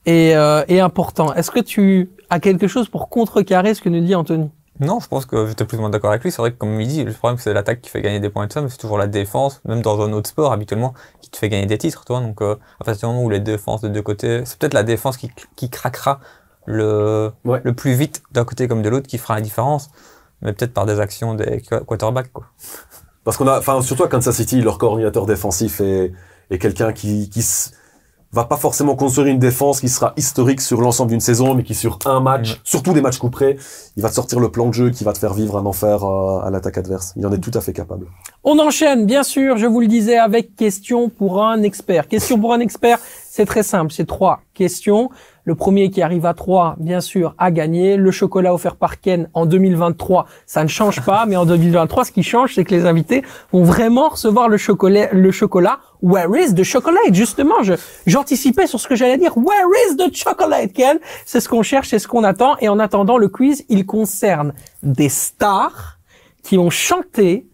et, 0.07 0.35
euh, 0.37 0.65
et 0.69 0.81
importants. 0.81 1.33
Est-ce 1.35 1.51
que 1.51 1.61
tu 1.61 2.11
as 2.31 2.41
quelque 2.41 2.67
chose 2.69 2.89
pour 2.89 3.09
contrecarrer 3.09 3.75
ce 3.75 3.81
que 3.83 3.89
nous 3.89 4.01
dit 4.01 4.15
Anthony? 4.15 4.51
Non, 4.81 5.01
je 5.01 5.07
pense 5.07 5.27
que 5.27 5.47
j'étais 5.47 5.65
plus 5.65 5.77
ou 5.77 5.81
moins 5.83 5.91
d'accord 5.91 6.11
avec 6.11 6.25
lui. 6.25 6.33
C'est 6.33 6.41
vrai 6.43 6.51
que, 6.53 6.57
comme 6.59 6.81
il 6.81 6.89
dit, 6.89 7.05
le 7.05 7.13
problème, 7.13 7.39
c'est 7.39 7.53
l'attaque 7.53 7.83
qui 7.83 7.91
fait 7.91 8.01
gagner 8.01 8.21
des 8.21 8.31
points 8.31 8.45
et 8.45 8.49
tout 8.49 8.55
ça, 8.55 8.63
mais 8.63 8.69
c'est 8.71 8.79
toujours 8.79 8.99
la 8.99 9.07
défense, 9.07 9.61
même 9.67 9.83
dans 9.83 10.01
un 10.01 10.13
autre 10.13 10.29
sport, 10.31 10.51
habituellement, 10.53 10.95
qui 11.21 11.31
te 11.31 11.37
fait 11.37 11.49
gagner 11.51 11.67
des 11.67 11.79
titres, 11.79 12.05
toi. 12.05 12.21
Donc, 12.21 12.41
euh, 12.41 12.57
à 12.81 12.85
partir 12.85 13.09
du 13.09 13.15
moment 13.15 13.27
où 13.27 13.31
les 13.31 13.39
défenses 13.39 13.83
de 13.83 13.89
deux 13.89 14.03
côtés, 14.03 14.43
c'est 14.47 14.59
peut-être 14.59 14.75
la 14.75 14.83
défense 14.83 15.19
qui, 15.19 15.31
qui 15.57 15.69
craquera 15.71 16.21
le, 16.67 17.31
Ouais. 17.45 17.61
le 17.65 17.75
plus 17.75 17.93
vite 17.93 18.23
d'un 18.33 18.45
côté 18.45 18.67
comme 18.67 18.83
de 18.83 18.89
l'autre 18.89 19.07
qui 19.07 19.19
fera 19.19 19.35
la 19.35 19.41
différence. 19.41 19.91
Mais 20.41 20.53
peut-être 20.53 20.73
par 20.75 20.87
des 20.87 20.99
actions 20.99 21.35
des 21.35 21.61
qu- 21.61 21.85
quarterbacks, 21.87 22.33
quoi. 22.33 22.47
Parce 23.25 23.37
qu'on 23.37 23.47
a, 23.47 23.59
enfin, 23.59 23.81
surtout 23.83 24.03
à 24.05 24.09
Kansas 24.09 24.35
City, 24.35 24.61
leur 24.63 24.79
coordinateur 24.79 25.27
défensif 25.27 25.81
est, 25.81 26.13
est 26.51 26.59
quelqu'un 26.59 26.93
qui, 26.93 27.29
qui, 27.31 27.39
s- 27.41 27.73
va 28.33 28.45
pas 28.45 28.57
forcément 28.57 28.97
construire 28.97 29.27
une 29.27 29.39
défense 29.39 29.81
qui 29.81 29.89
sera 29.89 30.15
historique 30.17 30.61
sur 30.61 30.81
l'ensemble 30.81 31.11
d'une 31.11 31.21
saison, 31.21 31.55
mais 31.55 31.65
qui 31.65 31.75
sur 31.75 31.99
un 32.07 32.21
match, 32.21 32.61
surtout 32.65 32.95
des 32.95 33.03
matchs 33.03 33.19
coup 33.19 33.29
près, 33.29 33.57
il 33.97 34.03
va 34.03 34.09
te 34.09 34.15
sortir 34.15 34.41
le 34.41 34.51
plan 34.51 34.69
de 34.69 34.75
jeu 34.75 34.91
qui 34.91 35.05
va 35.05 35.13
te 35.13 35.19
faire 35.19 35.35
vivre 35.35 35.59
un 35.59 35.67
enfer 35.67 36.03
euh, 36.03 36.41
à 36.41 36.51
l'attaque 36.51 36.79
adverse. 36.79 37.13
Il 37.17 37.27
en 37.27 37.33
est 37.33 37.39
tout 37.39 37.51
à 37.55 37.61
fait 37.61 37.75
capable. 37.75 38.07
On 38.43 38.59
enchaîne, 38.59 39.05
bien 39.05 39.23
sûr, 39.23 39.59
je 39.59 39.67
vous 39.67 39.81
le 39.81 39.87
disais, 39.87 40.17
avec 40.17 40.57
question 40.57 41.11
pour 41.11 41.45
un 41.45 41.63
expert. 41.63 42.09
Question 42.09 42.39
pour 42.39 42.55
un 42.55 42.61
expert, 42.61 42.99
c'est 43.35 43.47
très 43.47 43.63
simple, 43.63 43.91
c'est 43.91 44.05
trois 44.05 44.41
questions. 44.53 45.09
Le 45.45 45.55
premier 45.55 45.89
qui 45.89 46.03
arrive 46.03 46.27
à 46.27 46.35
trois, 46.35 46.77
bien 46.79 47.01
sûr, 47.01 47.35
a 47.39 47.51
gagné. 47.51 47.97
Le 47.97 48.11
chocolat 48.11 48.53
offert 48.53 48.77
par 48.77 49.01
Ken 49.01 49.31
en 49.33 49.47
2023, 49.47 50.27
ça 50.45 50.63
ne 50.63 50.69
change 50.69 51.01
pas, 51.01 51.25
mais 51.25 51.37
en 51.37 51.47
2023, 51.47 52.05
ce 52.05 52.13
qui 52.13 52.25
change, 52.25 52.55
c'est 52.55 52.65
que 52.65 52.75
les 52.75 52.85
invités 52.85 53.23
vont 53.51 53.63
vraiment 53.63 54.11
recevoir 54.11 54.51
le 54.51 54.59
chocolat. 54.59 55.09
Le 55.13 55.31
chocolat. 55.31 55.79
Where 56.03 56.29
is 56.37 56.55
the 56.55 56.63
chocolate? 56.63 57.15
Justement, 57.15 57.55
j'anticipais 58.07 58.67
sur 58.67 58.79
ce 58.79 58.87
que 58.87 58.97
j'allais 58.97 59.17
dire. 59.17 59.35
Where 59.39 59.67
is 59.89 59.97
the 59.97 60.15
chocolate, 60.15 60.75
Ken? 60.75 60.99
C'est 61.25 61.41
ce 61.41 61.49
qu'on 61.49 61.63
cherche, 61.63 61.89
c'est 61.89 61.99
ce 61.99 62.09
qu'on 62.09 62.25
attend. 62.25 62.59
Et 62.59 62.69
en 62.69 62.79
attendant, 62.79 63.17
le 63.17 63.29
quiz, 63.29 63.65
il 63.71 63.87
concerne 63.87 64.53
des 64.83 65.09
stars 65.09 66.01
qui 66.43 66.59
ont 66.59 66.69
chanté 66.69 67.47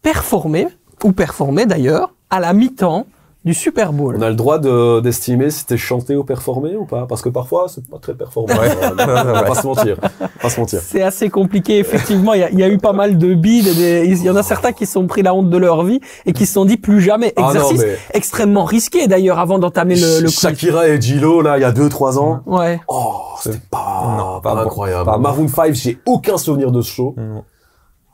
performé, 0.00 0.68
ou 1.02 1.10
performé 1.10 1.66
d'ailleurs, 1.66 2.14
à 2.30 2.38
la 2.38 2.52
mi-temps 2.52 3.08
du 3.44 3.52
Super 3.54 3.92
Bowl. 3.92 4.16
On 4.18 4.22
a 4.22 4.30
le 4.30 4.34
droit 4.36 4.58
de- 4.58 5.00
d'estimer 5.00 5.50
si 5.50 5.60
c'était 5.60 5.76
chanté 5.76 6.16
ou 6.16 6.24
performé 6.24 6.76
ou 6.76 6.84
pas, 6.86 7.06
parce 7.06 7.20
que 7.22 7.28
parfois 7.28 7.66
c'est 7.68 7.86
pas 7.88 7.98
très 7.98 8.14
performant. 8.14 8.54
Ouais. 8.54 8.70
On 8.80 9.04
va 9.32 9.42
pas 9.42 9.54
se 9.54 9.66
mentir, 9.66 9.96
pas 10.40 10.48
se 10.50 10.58
mentir. 10.60 10.80
C'est 10.82 11.02
assez 11.02 11.28
compliqué, 11.28 11.78
effectivement. 11.78 12.32
Il 12.34 12.40
y, 12.40 12.44
a, 12.44 12.50
il 12.50 12.58
y 12.58 12.62
a 12.62 12.68
eu 12.68 12.78
pas 12.78 12.92
mal 12.92 13.18
de 13.18 13.34
bides. 13.34 13.66
et 13.68 13.74
des- 13.74 14.06
Il 14.06 14.22
y 14.22 14.30
en 14.30 14.36
a 14.36 14.42
certains 14.42 14.72
qui 14.72 14.86
se 14.86 14.92
sont 14.94 15.06
pris 15.06 15.22
la 15.22 15.34
honte 15.34 15.50
de 15.50 15.56
leur 15.58 15.82
vie 15.84 16.00
et 16.26 16.32
qui 16.32 16.46
se 16.46 16.54
sont 16.54 16.64
dit 16.64 16.76
plus 16.76 17.00
jamais. 17.00 17.32
Ah 17.36 17.42
non, 17.42 17.48
Exercice 17.50 17.80
mais- 17.82 17.98
extrêmement 18.14 18.64
risqué 18.64 19.06
d'ailleurs 19.08 19.38
avant 19.38 19.58
d'entamer 19.58 19.96
le, 19.96 20.20
le. 20.22 20.28
Shakira 20.28 20.88
et 20.88 21.00
Gilo 21.00 21.42
là, 21.42 21.58
il 21.58 21.60
y 21.60 21.64
a 21.64 21.72
2-3 21.72 22.18
ans. 22.18 22.40
Ouais. 22.46 22.80
Oh, 22.88 23.12
c'était 23.42 23.58
pas, 23.70 24.16
Non, 24.18 24.40
pas 24.40 24.50
pas 24.50 24.54
bon. 24.54 24.60
incroyable. 24.62 25.04
Pas. 25.04 25.18
Maroon 25.18 25.48
5, 25.48 25.74
j'ai 25.74 25.98
aucun 26.06 26.38
souvenir 26.38 26.72
de 26.72 26.80
ce 26.80 26.90
show. 26.90 27.14
Non. 27.18 27.44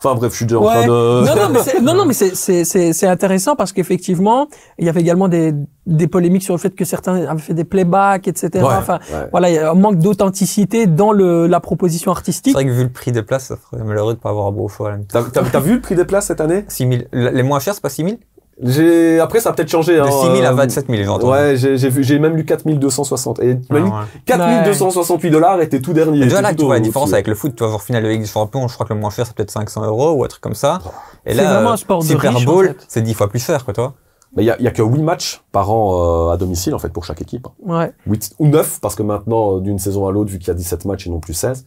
Enfin 0.03 0.15
bref, 0.15 0.33
je 0.33 0.37
suis 0.37 0.47
déjà 0.47 0.59
en 0.59 0.65
Ouais. 0.65 0.71
train 0.73 0.87
de. 0.87 1.27
Non, 1.27 1.37
non, 1.37 1.49
mais 1.53 1.59
c'est, 1.63 1.81
non, 1.83 1.95
non, 1.95 2.05
mais 2.07 2.15
c'est, 2.15 2.35
c'est, 2.35 2.65
c'est, 2.65 2.93
c'est 2.95 3.07
intéressant 3.07 3.55
parce 3.55 3.73
qu'effectivement, 3.73 4.49
il 4.79 4.87
y 4.87 4.89
avait 4.89 5.01
également 5.03 5.29
des, 5.29 5.53
des 5.87 6.07
polémiques 6.07 6.43
sur 6.43 6.55
le 6.55 6.59
fait 6.59 6.71
que 6.75 6.85
certains 6.87 7.27
avaient 7.27 7.41
fait 7.41 7.53
des 7.53 7.65
playbacks, 7.65 8.27
etc. 8.27 8.49
Ouais, 8.55 8.63
enfin, 8.79 8.99
ouais. 9.13 9.29
voilà, 9.31 9.51
il 9.51 9.57
y 9.57 9.59
a 9.59 9.71
un 9.71 9.75
manque 9.75 9.99
d'authenticité 9.99 10.87
dans 10.87 11.13
le, 11.13 11.47
la 11.47 11.61
proposition 11.61 12.13
C'est 12.13 12.19
artistique. 12.19 12.55
vrai 12.55 12.65
que 12.65 12.71
vu 12.71 12.85
le 12.85 12.89
prix 12.91 13.13
des 13.13 13.23
places, 13.23 13.45
ça 13.49 13.57
serait 13.57 13.85
malheureux 13.85 14.15
de 14.15 14.19
pas 14.19 14.31
avoir 14.31 14.47
un 14.47 14.53
beau 14.53 14.69
choix 14.69 14.95
t'as 15.13 15.61
vu 15.61 15.75
le 15.75 15.81
prix 15.81 15.97
des 15.97 16.05
places 16.07 16.27
cette 16.29 16.41
année? 16.41 16.65
6 16.69 16.89
000. 16.89 17.03
Les 17.13 17.43
moins 17.43 17.59
chers, 17.61 17.75
c'est 17.75 17.83
pas 17.83 17.89
6 17.91 18.03
000 18.05 18.17
J'ai 18.63 19.21
après 19.21 19.41
ça 19.41 19.51
a 19.51 19.53
peut-être 19.53 19.71
changé. 19.71 19.97
De 19.97 20.01
hein, 20.01 20.11
6 20.11 20.27
000 20.37 20.43
à 20.45 20.49
euh, 20.51 20.53
27 20.53 20.87
000, 20.89 20.99
j'ai 21.03 21.09
entendu. 21.09 21.33
Ouais, 21.33 21.57
j'ai, 21.57 21.79
j'ai 21.79 21.89
vu, 21.89 22.05
j'ai 22.05 22.19
même 22.19 22.37
lu 22.37 22.45
4260. 22.45 23.41
Et 23.41 23.59
tu 23.59 23.73
m'as 23.73 23.81
Ah, 23.81 24.01
ouais. 24.01 24.21
4268 24.27 25.31
dollars 25.31 25.61
était 25.63 25.81
tout 25.81 25.93
dernier. 25.93 26.19
Mais 26.21 26.25
déjà 26.27 26.43
là, 26.43 26.55
tu 26.55 26.65
vois 26.65 26.75
la 26.75 26.81
différence 26.81 27.13
avec 27.13 27.27
le 27.27 27.35
foot. 27.35 27.55
Tu 27.57 27.63
vois, 27.63 27.71
genre 27.73 27.83
finale 27.83 28.03
de 28.05 28.09
Ligue 28.09 28.21
des 28.21 28.27
Champions, 28.27 28.69
je 28.69 28.75
crois 28.75 28.87
que 28.87 28.93
le 28.93 29.01
moins 29.01 29.11
cher, 29.11 29.27
c'est 29.27 29.35
peut-être 29.35 29.51
500 29.51 29.85
euros 29.87 30.11
ou 30.13 30.25
un 30.25 30.29
truc 30.29 30.43
comme 30.43 30.55
ça. 30.55 30.81
Et 31.25 31.35
C'est 31.35 31.43
là, 31.43 31.55
vraiment 31.55 31.71
un 31.71 31.75
euh, 31.75 31.77
sport 31.77 32.01
de 32.03 32.07
Super 32.07 32.35
riche, 32.35 32.47
en 32.47 32.51
Bowl, 32.53 32.67
fait. 32.69 32.77
c'est 32.89 33.03
10 33.03 33.15
fois 33.15 33.29
plus 33.29 33.45
cher, 33.45 33.65
quoi, 33.65 33.73
toi. 33.75 33.95
Mais 34.37 34.45
il 34.45 34.47
y 34.47 34.51
a, 34.51 34.57
il 34.59 34.65
y 34.65 34.69
a 34.69 34.71
que 34.71 34.83
8 34.83 35.03
matchs 35.03 35.43
par 35.51 35.71
an 35.73 36.29
euh, 36.29 36.33
à 36.33 36.37
domicile 36.37 36.73
en 36.75 36.79
fait 36.79 36.91
pour 36.91 37.05
chaque 37.05 37.21
équipe. 37.21 37.49
Ouais. 37.65 37.93
8 38.07 38.35
ou 38.39 38.47
9 38.47 38.79
parce 38.81 38.95
que 38.95 39.03
maintenant 39.03 39.57
euh, 39.57 39.61
d'une 39.61 39.81
saison 39.81 40.07
à 40.07 40.13
l'autre 40.13 40.31
vu 40.31 40.39
qu'il 40.39 40.47
y 40.49 40.51
a 40.53 40.55
17 40.55 40.85
matchs 40.85 41.09
et 41.09 41.11
non 41.11 41.19
plus 41.19 41.35
16. 41.35 41.65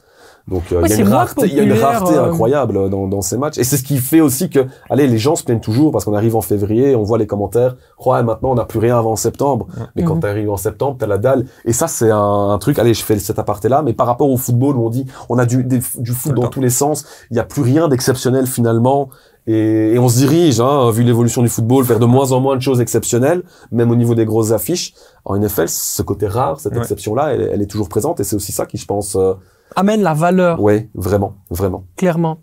Donc 0.49 0.63
euh, 0.73 0.81
Ouais, 0.81 0.89
il 0.89 0.99
y 0.99 1.03
rareté, 1.03 1.47
il 1.47 1.53
y 1.53 1.59
a 1.59 1.63
une 1.63 1.71
rareté 1.71 2.15
euh, 2.15 2.25
incroyable 2.25 2.89
dans, 2.89 3.07
dans 3.07 3.21
ces 3.21 3.37
matchs. 3.37 3.57
Et 3.57 3.63
c'est 3.63 3.77
ce 3.77 3.83
qui 3.83 3.97
fait 3.99 4.19
aussi 4.19 4.49
que 4.49 4.65
allez 4.89 5.07
les 5.07 5.17
gens 5.17 5.37
se 5.37 5.43
plaignent 5.45 5.61
toujours 5.61 5.91
parce 5.93 6.03
qu'on 6.03 6.13
arrive 6.13 6.35
en 6.35 6.41
février 6.41 6.95
on 6.95 7.03
voit 7.03 7.17
les 7.17 7.27
commentaires. 7.27 7.77
Ouais 8.05 8.21
maintenant 8.23 8.51
on 8.51 8.55
n'a 8.55 8.65
plus 8.65 8.79
rien 8.79 8.97
avant 8.97 9.15
septembre. 9.15 9.67
Mais 9.95 10.03
quand 10.03 10.15
Mhm. 10.15 10.21
tu 10.21 10.27
arrives 10.27 10.49
en 10.49 10.57
septembre 10.57 10.97
t'as 10.99 11.07
la 11.07 11.17
dalle. 11.17 11.45
Et 11.63 11.71
ça 11.71 11.87
c'est 11.87 12.11
un, 12.11 12.49
un 12.49 12.57
truc 12.57 12.77
allez 12.77 12.93
je 12.93 13.03
fais 13.03 13.17
cet 13.19 13.39
aparté 13.39 13.69
là 13.69 13.81
mais 13.83 13.93
par 13.93 14.05
rapport 14.05 14.29
au 14.29 14.35
football 14.37 14.75
où 14.75 14.85
on 14.85 14.89
dit 14.89 15.05
on 15.29 15.37
a 15.37 15.45
du, 15.45 15.63
des- 15.63 15.79
du 15.97 16.11
foot 16.11 16.33
dans 16.33 16.47
tous 16.47 16.59
les 16.61 16.69
sens 16.69 17.05
il 17.31 17.37
y 17.37 17.39
a 17.39 17.45
plus 17.45 17.61
rien 17.61 17.87
d'exceptionnel 17.87 18.45
finalement. 18.45 19.09
Et, 19.45 19.93
et 19.93 19.99
on 19.99 20.07
se 20.07 20.15
dirige, 20.19 20.61
hein, 20.61 20.89
vu 20.91 21.03
l'évolution 21.03 21.41
du 21.41 21.49
football, 21.49 21.83
vers 21.83 21.99
de 21.99 22.05
moins 22.05 22.31
en 22.31 22.39
moins 22.39 22.55
de 22.55 22.61
choses 22.61 22.79
exceptionnelles, 22.79 23.43
même 23.73 23.91
au 23.91 23.95
niveau 23.97 24.15
des 24.15 24.23
grosses 24.23 24.53
affiches. 24.53 24.93
En 25.25 25.35
NFL, 25.37 25.67
ce 25.67 26.01
côté 26.01 26.27
rare, 26.27 26.61
cette 26.61 26.71
Ouais. 26.71 26.79
exception-là, 26.79 27.33
elle, 27.33 27.49
elle 27.53 27.61
est 27.61 27.65
toujours 27.65 27.89
présente. 27.89 28.21
Et 28.21 28.23
c'est 28.23 28.37
aussi 28.37 28.53
ça 28.53 28.65
qui, 28.65 28.77
je 28.77 28.85
pense, 28.85 29.17
euh, 29.17 29.33
Amène 29.75 30.01
la 30.01 30.13
valeur. 30.13 30.61
ouais, 30.61 30.89
vraiment, 30.95 31.35
vraiment. 31.49 31.83
clairement. 31.95 32.39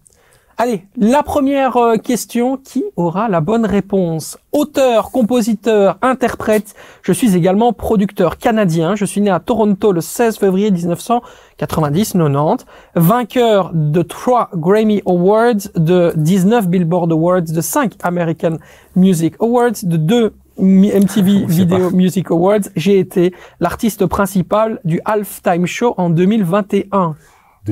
Allez, 0.63 0.85
la 0.99 1.23
première 1.23 1.79
euh, 1.79 1.97
question, 1.97 2.59
qui 2.59 2.85
aura 2.95 3.31
la 3.31 3.41
bonne 3.41 3.65
réponse? 3.65 4.37
Auteur, 4.53 5.11
compositeur, 5.11 5.97
interprète, 6.03 6.75
je 7.01 7.15
suis 7.15 7.35
également 7.35 7.73
producteur 7.73 8.37
canadien, 8.37 8.95
je 8.95 9.07
suis 9.07 9.23
né 9.23 9.31
à 9.31 9.41
Toronto 9.41 9.91
le 9.91 10.03
16 10.03 10.37
février 10.37 10.71
1990-90, 10.71 12.67
vainqueur 12.95 13.71
de 13.73 14.03
3 14.03 14.51
Grammy 14.53 15.01
Awards, 15.07 15.71
de 15.77 16.13
19 16.17 16.69
Billboard 16.69 17.11
Awards, 17.11 17.41
de 17.41 17.61
5 17.63 17.95
American 18.03 18.59
Music 18.97 19.37
Awards, 19.41 19.83
de 19.83 19.97
2 19.97 20.35
MTV 20.61 21.45
Video 21.49 21.91
Music 21.91 22.31
Awards, 22.31 22.61
j'ai 22.77 22.99
été 22.99 23.33
l'artiste 23.61 24.07
principal 24.07 24.81
du 24.85 25.01
Halftime 25.05 25.67
Show 25.67 25.95
en 25.97 26.11
2021 26.11 27.15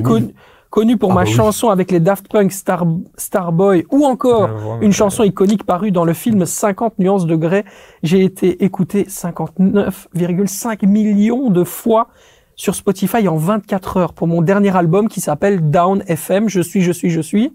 connu, 0.03 0.33
connu 0.69 0.97
pour 0.97 1.11
Ah 1.11 1.15
ma 1.15 1.23
bah 1.23 1.29
oui. 1.29 1.35
chanson 1.35 1.69
avec 1.69 1.91
les 1.91 1.99
Daft 1.99 2.27
Punk 2.29 2.51
Star, 2.51 2.85
Starboy 3.17 3.85
ou 3.91 4.05
encore 4.05 4.49
mais- 4.79 4.85
une 4.85 4.93
chanson 4.93 5.23
iconique 5.23 5.63
parue 5.65 5.91
dans 5.91 6.05
le 6.05 6.13
film 6.13 6.45
50 6.45 6.99
nuances 6.99 7.25
de 7.25 7.35
Grey. 7.35 7.65
J'ai 8.03 8.23
été 8.23 8.63
écouté 8.63 9.05
59,5 9.07 10.85
millions 10.85 11.49
de 11.49 11.63
fois 11.63 12.07
sur 12.55 12.75
Spotify 12.75 13.27
en 13.27 13.37
24 13.37 13.97
heures 13.97 14.13
pour 14.13 14.27
mon 14.27 14.41
dernier 14.41 14.75
album 14.75 15.07
qui 15.07 15.21
s'appelle 15.21 15.69
Down 15.71 16.03
FM. 16.07 16.49
Je 16.49 16.61
suis, 16.61 16.81
je 16.81 16.91
suis, 16.91 17.09
je 17.09 17.21
suis. 17.21 17.53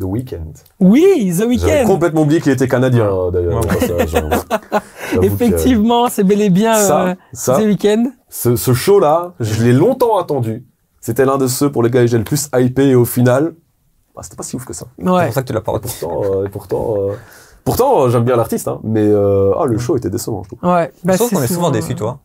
The 0.00 0.04
Weeknd. 0.04 0.52
Oui, 0.80 1.30
The 1.32 1.36
J'avais 1.38 1.46
Weeknd. 1.46 1.86
complètement 1.86 2.22
oublié 2.22 2.40
qu'il 2.40 2.52
était 2.52 2.68
canadien, 2.68 3.06
euh, 3.06 3.30
d'ailleurs. 3.30 3.60
Effectivement, 5.22 6.08
c'est 6.08 6.24
bel 6.24 6.40
et 6.40 6.50
bien 6.50 6.74
Ça, 6.74 7.06
euh, 7.08 7.14
ça, 7.32 7.56
The 7.58 7.62
Weeknd. 7.64 8.04
ce, 8.28 8.56
ce 8.56 8.72
show-là, 8.74 9.32
je 9.40 9.64
l'ai 9.64 9.72
longtemps 9.72 10.18
attendu. 10.18 10.64
C'était 11.00 11.24
l'un 11.24 11.38
de 11.38 11.46
ceux 11.46 11.70
pour 11.70 11.82
lesquels 11.82 12.08
j'ai 12.08 12.18
le 12.18 12.24
plus 12.24 12.48
hypé 12.54 12.88
et 12.88 12.94
au 12.94 13.04
final, 13.04 13.54
bah, 14.14 14.22
c'était 14.22 14.36
pas 14.36 14.42
si 14.42 14.56
ouf 14.56 14.64
que 14.64 14.72
ça. 14.72 14.86
C'est 14.98 15.08
Ouais. 15.08 15.24
pour 15.26 15.34
ça 15.34 15.42
que 15.42 15.46
tu 15.46 15.52
l'as 15.52 15.60
pas 15.60 15.72
retenu. 15.72 15.90
Pourtant, 16.00 16.22
euh, 16.24 16.46
et 16.46 16.48
pourtant, 16.48 16.94
euh, 16.98 17.14
pourtant, 17.64 18.02
euh, 18.02 18.10
j'aime 18.10 18.24
bien 18.24 18.36
l'artiste, 18.36 18.66
hein, 18.68 18.80
mais 18.82 19.04
euh, 19.06 19.52
ah, 19.58 19.66
le 19.66 19.78
show 19.78 19.96
était 19.96 20.10
décevant, 20.10 20.42
je 20.42 20.56
trouve. 20.56 20.70
Ouais. 20.70 20.90
Bah, 21.04 21.12
Je 21.12 21.18
trouve 21.18 21.28
c'est 21.30 21.36
qu'on 21.36 21.42
est 21.42 21.46
souvent 21.46 21.68
euh, 21.68 21.72
déçus, 21.72 21.94
toi. 21.94 22.18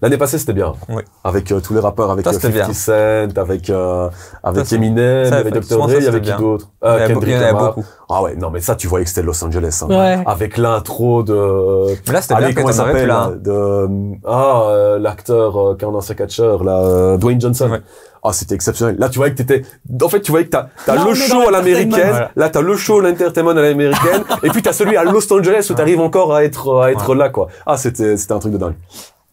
L'année 0.00 0.16
passée, 0.16 0.38
c'était 0.38 0.52
bien. 0.52 0.74
Oui. 0.88 1.02
Avec 1.24 1.50
euh, 1.50 1.60
tous 1.60 1.74
les 1.74 1.80
rappeurs, 1.80 2.10
avec 2.10 2.24
Ça, 2.24 2.30
euh, 2.30 2.34
c'était 2.34 2.58
50 2.58 2.74
Cent, 2.74 3.40
avec 3.40 3.68
euh, 3.70 4.08
avec 4.44 4.66
Ça, 4.66 4.76
Eminem, 4.76 5.26
ça, 5.26 5.36
avec 5.38 5.54
Dr. 5.54 5.60
Dre, 5.76 5.88
ça, 5.90 5.96
il 5.96 6.04
y 6.04 6.06
avait 6.06 6.18
c'était 6.18 6.20
qui 6.20 6.42
d'autre 6.42 6.68
euh, 6.84 7.06
Kendrick 7.08 7.28
il 7.28 7.32
y 7.32 7.34
en 7.34 7.38
avait 7.38 7.46
Lamar. 7.46 7.74
beaucoup. 7.74 7.86
Ah 8.08 8.22
ouais, 8.22 8.36
non 8.36 8.50
mais 8.50 8.60
ça, 8.60 8.76
tu 8.76 8.86
voyais 8.86 9.04
que 9.04 9.10
c'était 9.10 9.26
Los 9.26 9.42
Angeles. 9.44 9.82
Hein. 9.82 9.88
Ouais. 9.88 10.22
Avec 10.24 10.56
l'intro 10.56 11.22
de... 11.22 11.94
Mais 12.06 12.12
là, 12.12 12.22
c'était 12.22 12.36
bien 12.36 12.52
comment 12.52 12.68
avais 12.68 12.76
s'appelle 12.76 13.06
là, 13.08 13.32
de 13.36 13.50
euh, 13.50 13.88
Ah, 14.24 14.62
euh, 14.66 14.98
l'acteur 14.98 15.56
euh, 15.56 15.76
qui 15.76 15.84
est 15.84 15.88
un 15.88 15.94
ancien 15.94 16.14
catcheur, 16.14 16.62
là, 16.62 16.78
euh, 16.80 17.16
Dwayne 17.16 17.40
Johnson. 17.40 17.68
Ouais. 17.70 17.80
Ah, 18.22 18.32
c'était 18.32 18.54
exceptionnel. 18.54 18.96
Là, 18.98 19.08
tu 19.08 19.18
voyais 19.18 19.32
que 19.32 19.42
t'étais... 19.42 19.62
En 20.02 20.08
fait, 20.08 20.20
tu 20.20 20.30
voyais 20.30 20.46
que 20.46 20.50
t'as, 20.50 20.68
t'as 20.86 21.04
le 21.04 21.14
show 21.14 21.48
à 21.48 21.50
l'américaine. 21.50 21.90
Voilà. 22.10 22.30
là, 22.36 22.48
t'as 22.50 22.60
le 22.60 22.76
show 22.76 23.00
l'entertainment 23.00 23.50
à 23.50 23.54
l'américaine, 23.54 24.22
et 24.42 24.48
puis 24.50 24.62
t'as 24.62 24.72
celui 24.72 24.96
à 24.96 25.04
Los 25.04 25.32
Angeles 25.32 25.66
où 25.70 25.74
t'arrives 25.74 26.00
encore 26.00 26.34
à 26.34 26.44
être, 26.44 26.82
à 26.82 26.92
être 26.92 27.14
là, 27.14 27.28
quoi. 27.28 27.48
Ah, 27.66 27.76
c'était, 27.76 28.16
c'était 28.16 28.32
un 28.32 28.38
truc 28.38 28.52
de 28.52 28.58
dingue. 28.58 28.74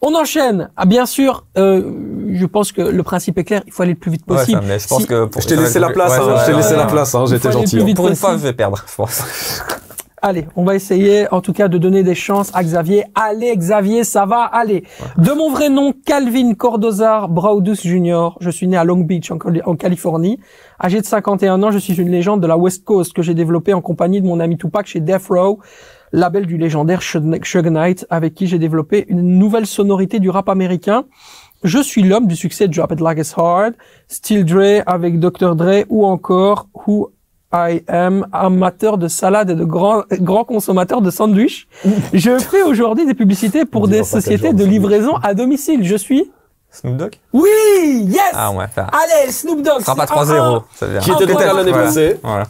On 0.02 0.14
enchaîne. 0.14 0.68
Ah, 0.76 0.84
bien 0.84 1.06
sûr, 1.06 1.44
euh, 1.56 1.90
je 2.32 2.44
pense 2.46 2.70
que 2.70 2.82
le 2.82 3.02
principe 3.02 3.38
est 3.38 3.44
clair. 3.44 3.62
Il 3.66 3.72
faut 3.72 3.82
aller 3.82 3.92
le 3.92 3.98
plus 3.98 4.10
vite 4.10 4.24
possible. 4.26 4.60
je 4.62 4.86
pense 4.86 5.00
Si- 5.02 5.06
que 5.06 5.24
pour 5.24 5.40
Je 5.42 5.48
t'ai 5.48 5.56
laissé 5.56 5.78
la 5.78 5.86
plus- 5.88 5.94
place, 5.94 6.12
ouais, 6.18 6.18
hein, 6.32 6.36
je 6.40 6.46
t'ai 6.50 6.56
laissé 6.56 6.76
la 6.76 6.84
place, 6.86 7.14
hein, 7.14 7.24
j'étais 7.26 7.50
gentil. 7.50 7.80
hein. 7.80 7.94
Pour 7.94 8.08
une 8.08 8.16
fois, 8.16 8.32
je 8.32 8.42
vais 8.42 8.52
perdre, 8.52 8.82
je 8.86 8.94
pense. 8.94 9.22
Allez, 10.22 10.48
on 10.56 10.64
va 10.64 10.74
essayer 10.74 11.26
en 11.32 11.40
tout 11.40 11.52
cas 11.52 11.68
de 11.68 11.78
donner 11.78 12.02
des 12.02 12.14
chances 12.14 12.50
à 12.52 12.64
Xavier. 12.64 13.04
Allez 13.14 13.54
Xavier, 13.56 14.02
ça 14.02 14.26
va 14.26 14.42
aller. 14.42 14.82
De 15.18 15.30
mon 15.32 15.50
vrai 15.50 15.68
nom, 15.68 15.92
Calvin 16.04 16.54
Cordozar 16.54 17.28
Braudus 17.28 17.76
Jr. 17.84 18.30
Je 18.40 18.50
suis 18.50 18.66
né 18.66 18.76
à 18.76 18.82
Long 18.84 18.96
Beach 19.00 19.30
en, 19.30 19.38
Cali- 19.38 19.60
en 19.64 19.76
Californie. 19.76 20.40
Âgé 20.82 21.00
de 21.00 21.06
51 21.06 21.62
ans, 21.62 21.70
je 21.70 21.78
suis 21.78 21.94
une 22.00 22.10
légende 22.10 22.40
de 22.40 22.46
la 22.46 22.56
West 22.56 22.84
Coast 22.84 23.12
que 23.12 23.22
j'ai 23.22 23.34
développée 23.34 23.72
en 23.72 23.80
compagnie 23.82 24.20
de 24.20 24.26
mon 24.26 24.40
ami 24.40 24.56
Tupac 24.56 24.86
chez 24.86 25.00
Death 25.00 25.26
Row, 25.28 25.60
label 26.12 26.46
du 26.46 26.56
légendaire 26.56 27.02
Suge 27.02 27.56
Knight 27.56 28.06
avec 28.10 28.34
qui 28.34 28.46
j'ai 28.46 28.58
développé 28.58 29.04
une 29.08 29.38
nouvelle 29.38 29.66
sonorité 29.66 30.18
du 30.18 30.30
rap 30.30 30.48
américain. 30.48 31.04
Je 31.64 31.78
suis 31.78 32.02
l'homme 32.02 32.26
du 32.26 32.36
succès 32.36 32.68
de 32.68 32.74
Drop 32.74 32.92
It 32.92 33.00
Like 33.00 33.18
It's 33.18 33.34
Hard, 33.36 33.74
Still 34.08 34.44
Dre 34.44 34.82
avec 34.86 35.18
Dr. 35.18 35.56
Dre 35.56 35.84
ou 35.88 36.06
encore 36.06 36.68
Who 36.86 37.10
I 37.52 37.82
am 37.88 38.26
amateur 38.32 38.98
de 38.98 39.08
salade 39.08 39.50
et 39.50 39.54
de 39.54 39.64
grand, 39.64 40.02
grand 40.12 40.44
consommateur 40.44 41.00
de 41.00 41.10
sandwich. 41.10 41.68
Je 42.12 42.38
fais 42.38 42.62
aujourd'hui 42.62 43.06
des 43.06 43.14
publicités 43.14 43.64
pour 43.64 43.88
des 43.88 44.04
sociétés 44.04 44.52
de 44.52 44.64
livraison 44.64 45.16
à 45.22 45.34
domicile. 45.34 45.84
Je 45.84 45.96
suis 45.96 46.30
Snoop 46.70 46.96
Dogg? 46.96 47.14
Oui, 47.32 47.48
yes. 48.06 48.20
Ah, 48.34 48.50
on 48.50 48.56
va 48.56 48.68
faire. 48.68 48.90
Allez, 48.92 49.32
Snoop 49.32 49.62
Dogg. 49.62 49.78
Ce 49.78 49.86
sera 49.86 49.96
pas 49.96 50.06
c'est 50.06 50.12
un 50.12 50.24
3-0. 50.24 50.56
un. 50.56 50.64
ça 50.74 50.86
vient. 50.86 51.00
Qui 51.00 51.10
était 51.10 51.32
là 51.32 51.54
l'année 51.54 51.70
voilà. 51.70 51.86
passée. 51.86 52.20
Voilà. 52.22 52.44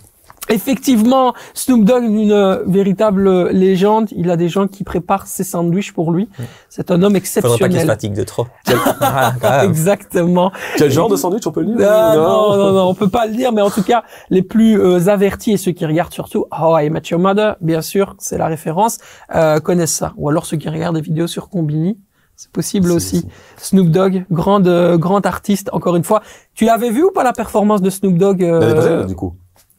Effectivement, 0.49 1.35
Snoop 1.55 1.85
Dogg, 1.85 2.05
une 2.05 2.33
euh, 2.33 2.63
véritable 2.67 3.27
euh, 3.27 3.51
légende. 3.53 4.09
Il 4.13 4.31
a 4.31 4.37
des 4.37 4.49
gens 4.49 4.67
qui 4.69 4.85
préparent 4.85 5.27
ses 5.27 5.45
sandwichs 5.45 5.93
pour 5.93 6.13
lui. 6.13 6.29
C'est 6.69 6.91
un 6.91 7.03
homme 7.03 7.17
Faudrait 7.17 7.21
pas 7.21 7.21
qu'il 7.21 7.27
se 7.29 7.39
exceptionnel. 7.39 7.87
fatigue 7.87 8.13
de 8.15 8.25
trop. 8.25 8.47
Ah. 9.01 9.65
Exactement. 9.65 10.53
Quel 10.77 10.91
genre 10.91 11.09
de 11.09 11.17
sandwich 11.17 11.47
on 11.47 11.53
peut 11.53 11.61
le 11.63 11.75
dire? 11.77 11.89
Ah, 11.91 12.15
non, 12.17 12.57
non, 12.57 12.73
non, 12.73 12.89
on 12.89 12.95
peut 12.95 13.09
pas 13.09 13.27
le 13.27 13.35
dire, 13.35 13.53
mais 13.53 13.63
en 13.63 13.71
tout 13.71 13.83
cas, 13.83 14.05
les 14.31 14.43
plus 14.43 14.81
euh, 14.81 15.09
avertis 15.09 15.53
et 15.53 15.57
ceux 15.57 15.73
qui 15.73 15.85
regardent 15.87 16.13
surtout 16.13 16.47
How 16.57 16.79
I 16.79 16.91
Met 16.91 17.03
Your 17.11 17.21
Mother, 17.21 17.57
bien 17.61 17.83
sûr, 17.83 18.15
c'est 18.19 18.39
la 18.39 18.47
référence, 18.47 18.99
euh, 19.35 19.59
connaissent 19.61 19.95
ça. 19.95 20.13
Ou 20.17 20.29
alors 20.29 20.47
ceux 20.47 20.57
qui 20.57 20.69
regardent 20.69 20.97
des 20.97 21.03
vidéos 21.03 21.27
sur 21.27 21.49
Combini, 21.49 21.99
c'est 22.37 22.51
possible 22.53 22.89
Si, 22.91 22.97
aussi. 22.97 23.17
si. 23.57 23.69
Snoop 23.69 23.89
Dogg, 23.91 24.25
grand, 24.31 24.65
euh, 24.67 24.97
grand 24.99 25.25
artiste, 25.25 25.71
encore 25.73 25.97
une 25.97 26.05
fois. 26.05 26.23
Tu 26.55 26.65
l'avais 26.65 26.91
vu 26.91 27.03
ou 27.05 27.11
pas 27.11 27.25
la 27.25 27.33
performance 27.33 27.81
de 27.83 27.91
Snoop 27.91 28.17
Dogg 28.19 28.43
euh, 28.43 29.05
du 29.05 29.15
coup. 29.15 29.35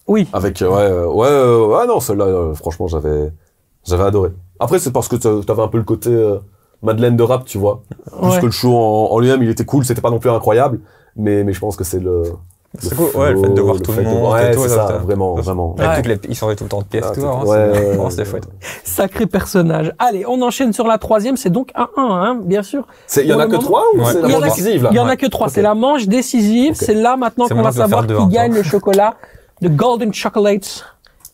Oui. 0.07 0.27
Avec, 0.33 0.61
euh, 0.61 0.69
ouais, 0.69 0.81
euh, 0.81 1.05
ouais, 1.07 1.27
euh, 1.27 1.65
ouais, 1.67 1.87
non, 1.87 1.99
celle-là, 1.99 2.25
euh, 2.25 2.53
franchement, 2.53 2.87
j'avais, 2.87 3.31
j'avais 3.85 4.03
adoré. 4.03 4.29
Après, 4.59 4.79
c'est 4.79 4.91
parce 4.91 5.07
que 5.07 5.15
t'a- 5.17 5.43
t'avais 5.45 5.61
un 5.63 5.67
peu 5.67 5.77
le 5.77 5.83
côté 5.83 6.09
euh, 6.09 6.37
Madeleine 6.81 7.15
de 7.17 7.23
rap, 7.23 7.45
tu 7.45 7.57
vois. 7.57 7.81
Plus 8.21 8.27
Ouais. 8.29 8.39
que 8.39 8.45
le 8.45 8.51
show 8.51 8.73
en, 8.75 9.09
en 9.11 9.19
lui-même, 9.19 9.43
il 9.43 9.49
était 9.49 9.65
cool, 9.65 9.83
c'était 9.85 10.01
pas 10.01 10.09
non 10.11 10.19
plus 10.19 10.29
incroyable, 10.29 10.79
mais, 11.15 11.43
mais 11.43 11.53
je 11.53 11.59
pense 11.59 11.75
que 11.75 11.83
c'est 11.83 11.99
le. 11.99 12.23
C'est 12.79 12.95
cool, 12.95 13.07
ouais, 13.15 13.31
le 13.31 13.39
fait 13.41 13.49
de 13.49 13.61
voir 13.61 13.77
tout 13.81 13.91
le 13.93 14.03
monde 14.03 14.31
Ouais, 14.33 14.51
c'est 14.53 14.69
ça, 14.69 14.85
vraiment, 15.03 15.35
vraiment. 15.35 15.75
Ouais. 15.79 15.95
toutes 15.95 16.05
les, 16.05 16.19
ils 16.29 16.35
changeaient 16.35 16.55
tout 16.57 16.65
le 16.65 16.69
temps 16.69 16.81
de 16.81 16.85
pièces, 16.85 17.05
Ah, 17.09 17.13
tout. 17.13 17.21
tout- 17.21 17.25
hein, 17.25 17.39
ouais, 17.43 17.47
c'est- 17.47 17.51
ouais, 17.79 17.85
vraiment, 17.87 18.03
ouais, 18.03 18.09
c'était 18.11 18.21
ouais. 18.23 18.29
chouette. 18.29 18.47
Sacré 18.83 19.25
personnage. 19.25 19.93
Allez, 19.97 20.25
on 20.27 20.41
enchaîne 20.41 20.73
sur 20.73 20.85
la 20.85 20.97
troisième, 20.97 21.37
c'est 21.37 21.49
donc 21.49 21.69
1-1, 21.75 21.87
hein, 21.97 22.39
bien 22.43 22.61
sûr. 22.63 22.85
C'est, 23.07 23.23
il 23.23 23.27
y 23.29 23.33
en 23.33 23.39
a 23.39 23.47
que 23.47 23.55
trois 23.55 23.83
ou 23.95 23.99
Ouais. 23.99 24.05
c'est 24.11 24.19
Il 24.19 24.21
la 24.23 24.27
manche 24.27 24.41
a- 24.43 24.45
décisive, 24.45 24.83
là? 24.83 24.89
Il 24.91 24.95
y 24.97 24.99
en 24.99 25.07
a 25.07 25.15
que 25.15 25.25
trois. 25.25 25.49
C'est 25.49 25.61
la 25.61 25.73
manche 25.75 26.07
décisive. 26.07 26.73
C'est 26.75 26.93
là 26.93 27.15
maintenant 27.17 27.47
qu'on 27.47 27.61
va 27.61 27.71
savoir 27.71 28.05
qui 28.05 28.13
hein, 28.13 28.27
gagne 28.29 28.53
le 28.53 28.63
chocolat 28.63 29.15
de 29.61 29.69
Golden 29.69 30.13
Chocolate. 30.13 30.85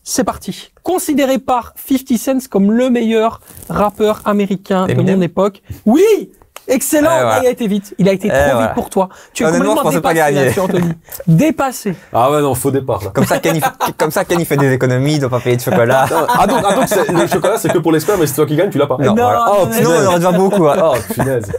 C'est 0.02 0.24
parti. 0.24 0.70
Considéré 0.82 1.38
par 1.38 1.72
50 1.76 2.18
Cent 2.18 2.48
comme 2.50 2.70
le 2.72 2.90
meilleur 2.90 3.40
rappeur 3.70 4.20
américain 4.26 4.86
de 4.86 4.94
mon 4.94 5.20
époque. 5.22 5.62
Oui! 5.86 6.30
Excellent! 6.66 7.10
Eh, 7.18 7.22
voilà. 7.22 7.40
Il 7.42 7.46
a 7.46 7.50
été 7.50 7.66
vite. 7.66 7.94
Il 7.98 8.08
a 8.08 8.12
été 8.12 8.28
Eh, 8.28 8.30
trop 8.30 8.40
vite 8.44 8.52
voilà. 8.54 8.68
pour 8.68 8.88
toi. 8.90 9.08
Tu 9.34 9.42
es 9.42 9.46
complètement 9.50 9.90
je 9.90 9.98
pas 9.98 10.14
là-dessus, 10.14 10.60
Anthony. 10.60 10.92
Dépassé. 11.26 11.94
Ah 12.12 12.30
ouais, 12.30 12.40
non, 12.40 12.54
faux 12.54 12.70
départ, 12.70 13.02
là. 13.04 13.10
Comme 13.14 13.26
ça, 13.26 13.38
Ken, 13.38 13.54
il 13.56 13.62
fait, 13.62 13.70
comme 13.98 14.10
ça, 14.10 14.24
Ken, 14.24 14.40
il 14.40 14.46
fait 14.46 14.56
des 14.56 14.72
économies, 14.72 15.14
il 15.14 15.20
doit 15.20 15.28
pas 15.28 15.40
payer 15.40 15.56
de 15.56 15.60
chocolat. 15.62 16.06
Ah 16.10 16.46
donc, 16.46 16.60
ah 16.66 16.74
donc 16.74 16.84
c'est- 16.88 17.10
le 17.12 17.26
chocolat 17.26 17.58
c'est 17.58 17.70
que 17.70 17.78
pour 17.78 17.92
l'expert, 17.92 18.16
mais 18.18 18.26
c'est 18.26 18.34
toi 18.36 18.46
qui 18.46 18.56
gagne, 18.56 18.70
tu 18.70 18.78
l'as 18.78 18.86
pas. 18.86 18.96
Non, 18.98 19.14
voilà. 19.14 19.44
Oh, 19.52 19.66
non, 19.66 19.72
Sinon, 19.72 19.90
non, 19.90 19.96
on 20.00 20.06
aurait 20.06 20.16
déjà 20.16 20.32
beaucoup, 20.32 20.66
hein. 20.68 20.76
Oh, 20.82 21.12
punaise. 21.12 21.52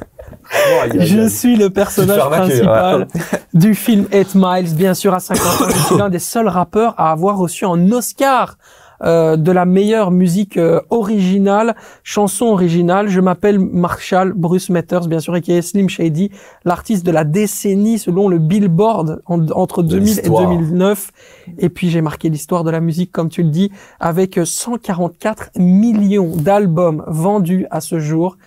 Oh, 0.54 0.88
Je 1.00 1.28
suis 1.28 1.56
le 1.56 1.70
personnage 1.70 2.18
principal 2.30 3.08
du 3.54 3.74
film 3.76 4.06
8 4.14 4.36
Miles. 4.36 4.76
Bien 4.76 4.94
sûr, 4.94 5.14
à 5.14 5.20
50 5.20 5.46
ans, 5.62 5.66
je 5.70 5.78
suis 5.86 5.96
l'un 5.98 6.10
des 6.10 6.20
seuls 6.20 6.48
rappeurs 6.48 6.94
à 6.98 7.12
avoir 7.12 7.38
reçu 7.38 7.66
un 7.66 7.92
Oscar 7.92 8.58
euh, 9.04 9.36
de 9.36 9.52
la 9.52 9.66
meilleure 9.66 10.10
musique 10.10 10.56
euh, 10.56 10.80
originale, 10.90 11.76
chanson 12.02 12.46
originale. 12.46 13.10
Je 13.10 13.20
m'appelle 13.20 13.60
Marshall 13.60 14.32
Bruce 14.34 14.70
Matters, 14.70 15.08
bien 15.08 15.20
sûr, 15.20 15.36
et 15.36 15.42
qui 15.42 15.52
est 15.52 15.62
Slim 15.62 15.90
Shady, 15.90 16.32
l'artiste 16.64 17.06
de 17.06 17.12
la 17.12 17.26
décennie 17.26 18.00
selon 18.00 18.30
le 18.30 18.40
Billboard 18.40 19.22
en- 19.26 19.46
entre 19.50 19.84
De 19.84 19.90
2000 19.90 20.08
et 20.08 20.16
l'histoire. 20.22 20.50
2009. 20.50 21.12
Et 21.58 21.68
puis 21.68 21.90
j'ai 21.90 22.00
marqué 22.02 22.30
l'histoire 22.30 22.64
de 22.64 22.72
la 22.72 22.80
musique, 22.80 23.12
comme 23.12 23.28
tu 23.28 23.44
le 23.44 23.50
dis, 23.50 23.70
avec 24.00 24.40
144 24.42 25.52
millions 25.58 26.32
d'albums 26.34 27.04
vendus 27.08 27.66
à 27.72 27.82
ce 27.82 28.00
jour. 28.00 28.38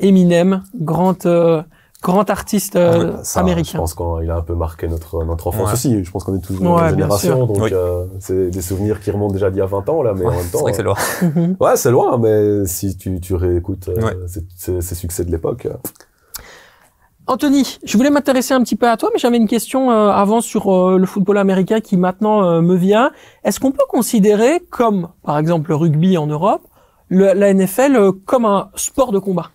Eminem, 0.00 0.62
grand 0.74 1.26
euh, 1.26 1.62
grand 2.02 2.28
artiste 2.30 2.76
euh, 2.76 3.12
Ah, 3.18 3.24
Ça, 3.24 3.40
Je 3.40 3.44
américain. 3.44 3.78
pense 3.78 3.94
qu'il 3.94 4.30
a 4.30 4.36
un 4.36 4.42
peu 4.42 4.54
marqué 4.54 4.86
notre, 4.86 5.24
notre 5.24 5.46
enfance 5.48 5.66
Ouais. 5.68 5.72
aussi. 5.72 6.04
Je 6.04 6.10
pense 6.10 6.22
qu'on 6.24 6.36
est 6.36 6.40
tous 6.40 6.54
de 6.60 6.66
Ouais, 6.66 6.90
génération, 6.90 7.46
donc 7.46 7.58
Oui. 7.62 7.70
euh, 7.72 8.04
c'est 8.20 8.50
des 8.50 8.60
souvenirs 8.62 9.00
qui 9.00 9.10
remontent 9.10 9.32
déjà 9.32 9.50
d'il 9.50 9.58
y 9.58 9.62
a 9.62 9.66
20 9.66 9.88
ans, 9.88 10.02
là, 10.02 10.12
mais 10.14 10.24
en 10.26 10.30
même 10.30 10.40
C'est 10.44 10.52
temps. 10.52 10.60
vrai 10.60 10.70
que 10.72 10.76
c'est 10.76 10.82
loin. 10.82 10.94
Mhm. 11.22 11.56
Ouais, 11.58 11.76
c'est 11.76 11.90
loin, 11.90 12.18
mais 12.18 12.66
si 12.66 12.96
tu, 12.96 13.18
tu 13.20 13.34
réécoutes 13.34 13.88
euh, 13.88 14.00
Ouais. 14.00 14.16
ces, 14.28 14.40
ces- 14.56 14.80
ces 14.82 14.94
succès 14.94 15.24
de 15.24 15.30
l'époque. 15.32 15.66
euh, 15.66 15.72
Anthony, 17.28 17.78
je 17.84 17.96
voulais 17.96 18.10
m'intéresser 18.10 18.54
un 18.54 18.62
petit 18.62 18.76
peu 18.76 18.88
à 18.88 18.96
toi, 18.96 19.08
mais 19.12 19.18
j'avais 19.18 19.36
une 19.36 19.48
question 19.48 19.90
euh, 19.90 20.10
avant 20.10 20.40
sur 20.40 20.72
euh, 20.72 20.96
le 20.96 21.06
football 21.06 21.38
américain 21.38 21.80
qui 21.80 21.96
maintenant 21.96 22.44
euh, 22.44 22.60
me 22.60 22.76
vient. 22.76 23.10
Est-ce 23.42 23.58
qu'on 23.58 23.72
peut 23.72 23.82
considérer, 23.88 24.60
comme 24.70 25.08
par 25.24 25.36
exemple 25.38 25.70
le 25.70 25.74
rugby 25.76 26.16
en 26.18 26.28
Europe, 26.28 26.62
le- 27.08 27.32
la 27.32 27.52
NFL 27.52 27.96
euh, 27.96 28.12
comme 28.26 28.44
un 28.44 28.68
sport 28.76 29.10
de 29.10 29.18
combat? 29.18 29.48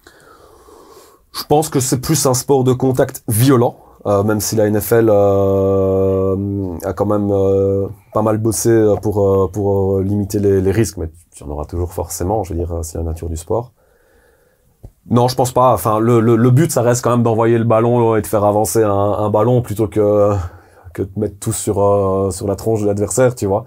Je 1.32 1.44
pense 1.44 1.70
que 1.70 1.80
c'est 1.80 2.02
plus 2.02 2.26
un 2.26 2.34
sport 2.34 2.64
de 2.64 2.74
contact 2.74 3.24
violent, 3.28 3.78
euh, 4.06 4.24
même 4.24 4.42
si 4.42 4.56
la 4.56 4.70
NFL 4.70 5.10
euh, 5.10 6.78
a 6.84 6.94
quand 6.94 7.06
même 7.06 7.30
euh, 7.32 7.88
pas 8.14 8.22
mal 8.22 8.38
bossé 8.38 8.94
pour, 9.02 9.26
euh, 9.26 9.48
pour 9.48 10.00
limiter 10.00 10.40
les, 10.40 10.72
risques, 10.72 10.98
mais 10.98 11.10
tu 11.34 11.44
en 11.44 11.50
auras 11.50 11.66
toujours 11.66 11.94
forcément, 11.94 12.44
je 12.44 12.54
veux 12.54 12.60
dire, 12.60 12.80
c'est 12.84 12.98
la 12.98 13.04
nature 13.06 13.30
du 13.30 13.38
sport. 13.38 13.72
Non, 15.10 15.28
je 15.28 15.36
pense 15.36 15.52
pas. 15.52 15.74
Enfin, 15.74 16.00
le, 16.00 16.20
le, 16.20 16.52
but, 16.52 16.72
ça 16.72 16.82
reste 16.82 17.04
quand 17.04 17.12
même 17.12 17.24
d'envoyer 17.24 17.58
le 17.58 17.64
ballon 17.64 18.16
et 18.16 18.22
de 18.22 18.28
faire 18.28 18.44
avancer 18.44 18.84
un, 18.84 19.30
ballon 19.30 19.62
plutôt 19.62 19.88
que 19.88 20.34
que 20.94 21.04
de 21.04 21.10
mettre 21.16 21.40
tout 21.40 21.54
sur 21.54 22.30
sur 22.32 22.48
la 22.48 22.56
tronche 22.56 22.82
de 22.82 22.88
l'adversaire, 22.88 23.34
tu 23.34 23.48
vois. 23.48 23.66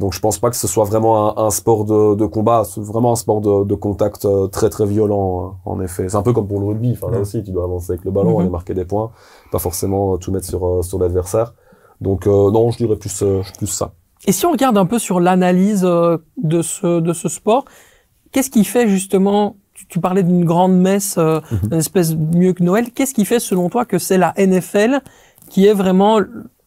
Donc, 0.00 0.12
je 0.14 0.18
pense 0.20 0.38
pas 0.38 0.50
que 0.50 0.56
ce 0.56 0.66
soit 0.66 0.84
vraiment 0.84 1.38
un, 1.38 1.44
un 1.46 1.50
sport 1.50 1.84
de, 1.84 2.14
de 2.16 2.26
combat. 2.26 2.64
C'est 2.64 2.80
vraiment 2.80 3.12
un 3.12 3.16
sport 3.16 3.40
de, 3.40 3.64
de 3.64 3.74
contact 3.74 4.24
euh, 4.24 4.48
très 4.48 4.68
très 4.70 4.86
violent, 4.86 5.44
euh, 5.66 5.70
en 5.70 5.80
effet. 5.80 6.08
C'est 6.08 6.16
un 6.16 6.22
peu 6.22 6.32
comme 6.32 6.48
pour 6.48 6.58
le 6.58 6.66
rugby. 6.66 6.92
Enfin, 7.00 7.12
là 7.12 7.20
aussi, 7.20 7.42
tu 7.44 7.50
dois 7.52 7.64
avancer 7.64 7.92
avec 7.92 8.04
le 8.04 8.10
ballon, 8.10 8.32
Mhm. 8.34 8.40
aller 8.40 8.50
marquer 8.50 8.74
des 8.74 8.84
points, 8.86 9.10
pas 9.52 9.58
forcément 9.58 10.14
euh, 10.14 10.16
tout 10.16 10.32
mettre 10.32 10.46
sur 10.46 10.66
euh, 10.66 10.82
sur 10.82 10.98
l'adversaire. 10.98 11.54
Donc, 12.00 12.26
euh, 12.26 12.50
non, 12.50 12.70
je 12.70 12.78
dirais 12.78 12.96
plus 12.96 13.22
euh, 13.22 13.42
plus 13.58 13.66
ça. 13.66 13.92
Et 14.26 14.32
si 14.32 14.44
on 14.46 14.52
regarde 14.52 14.76
un 14.78 14.86
peu 14.86 14.98
sur 14.98 15.20
l'analyse 15.20 15.82
de 15.82 16.62
ce 16.62 17.00
de 17.00 17.12
ce 17.12 17.28
sport, 17.28 17.64
qu'est-ce 18.32 18.50
qui 18.50 18.64
fait 18.64 18.88
justement 18.88 19.56
tu, 19.74 19.86
tu 19.86 20.00
parlais 20.00 20.22
d'une 20.22 20.44
grande 20.44 20.76
messe, 20.78 21.16
euh, 21.18 21.40
Mhm. 21.50 21.58
une 21.72 21.78
espèce 21.78 22.14
mieux 22.16 22.52
que 22.54 22.62
Noël. 22.62 22.90
Qu'est-ce 22.92 23.12
qui 23.14 23.24
fait 23.26 23.38
selon 23.40 23.68
toi 23.68 23.84
que 23.84 23.98
c'est 23.98 24.18
la 24.18 24.32
NFL 24.38 25.00
qui 25.50 25.66
est 25.66 25.74
vraiment 25.74 26.20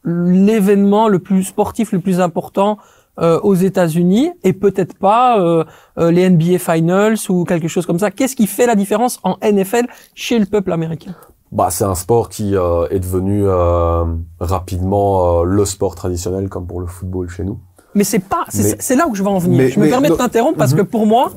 l'événement 0.05 1.07
le 1.07 1.19
plus 1.19 1.43
sportif, 1.43 1.91
le 1.91 1.99
plus 1.99 2.19
important 2.19 2.77
euh, 3.19 3.39
aux 3.41 3.53
États-Unis 3.55 4.31
et 4.43 4.53
peut-être 4.53 4.95
pas 4.97 5.39
euh, 5.39 5.63
euh, 5.99 6.11
les 6.11 6.29
NBA 6.29 6.57
Finals 6.59 7.17
ou 7.29 7.43
quelque 7.43 7.67
chose 7.67 7.85
comme 7.85 7.99
ça. 7.99 8.09
Qu'est-ce 8.11 8.35
qui 8.35 8.47
fait 8.47 8.65
la 8.65 8.75
différence 8.75 9.19
en 9.23 9.37
NFL 9.43 9.85
chez 10.15 10.39
le 10.39 10.45
peuple 10.45 10.71
américain? 10.71 11.13
Bah, 11.51 11.67
c'est 11.69 11.83
un 11.83 11.93
sport 11.93 12.29
qui 12.29 12.55
euh, 12.55 12.87
est 12.89 12.99
devenu 12.99 13.43
euh, 13.45 14.03
rapidement 14.39 15.41
euh, 15.41 15.43
le 15.43 15.65
sport 15.65 15.93
traditionnel, 15.95 16.49
comme 16.49 16.65
pour 16.65 16.79
le 16.81 16.87
football 16.87 17.29
chez 17.29 17.43
nous. 17.43 17.59
Mais 17.95 18.03
c'est 18.03 18.17
pas, 18.19 18.45
c'est 18.49 18.95
là 18.95 19.07
où 19.07 19.13
je 19.13 19.21
veux 19.21 19.29
en 19.29 19.37
venir. 19.37 19.57
mais- 19.59 19.69
je 19.69 19.79
me 19.79 19.85
mais 19.85 19.91
permets 19.91 20.09
de 20.09 20.15
t'interrompre 20.15 20.57
parce 20.57 20.71
Mhm. 20.73 20.77
que 20.79 20.83
pour 20.83 21.05
moi, 21.05 21.31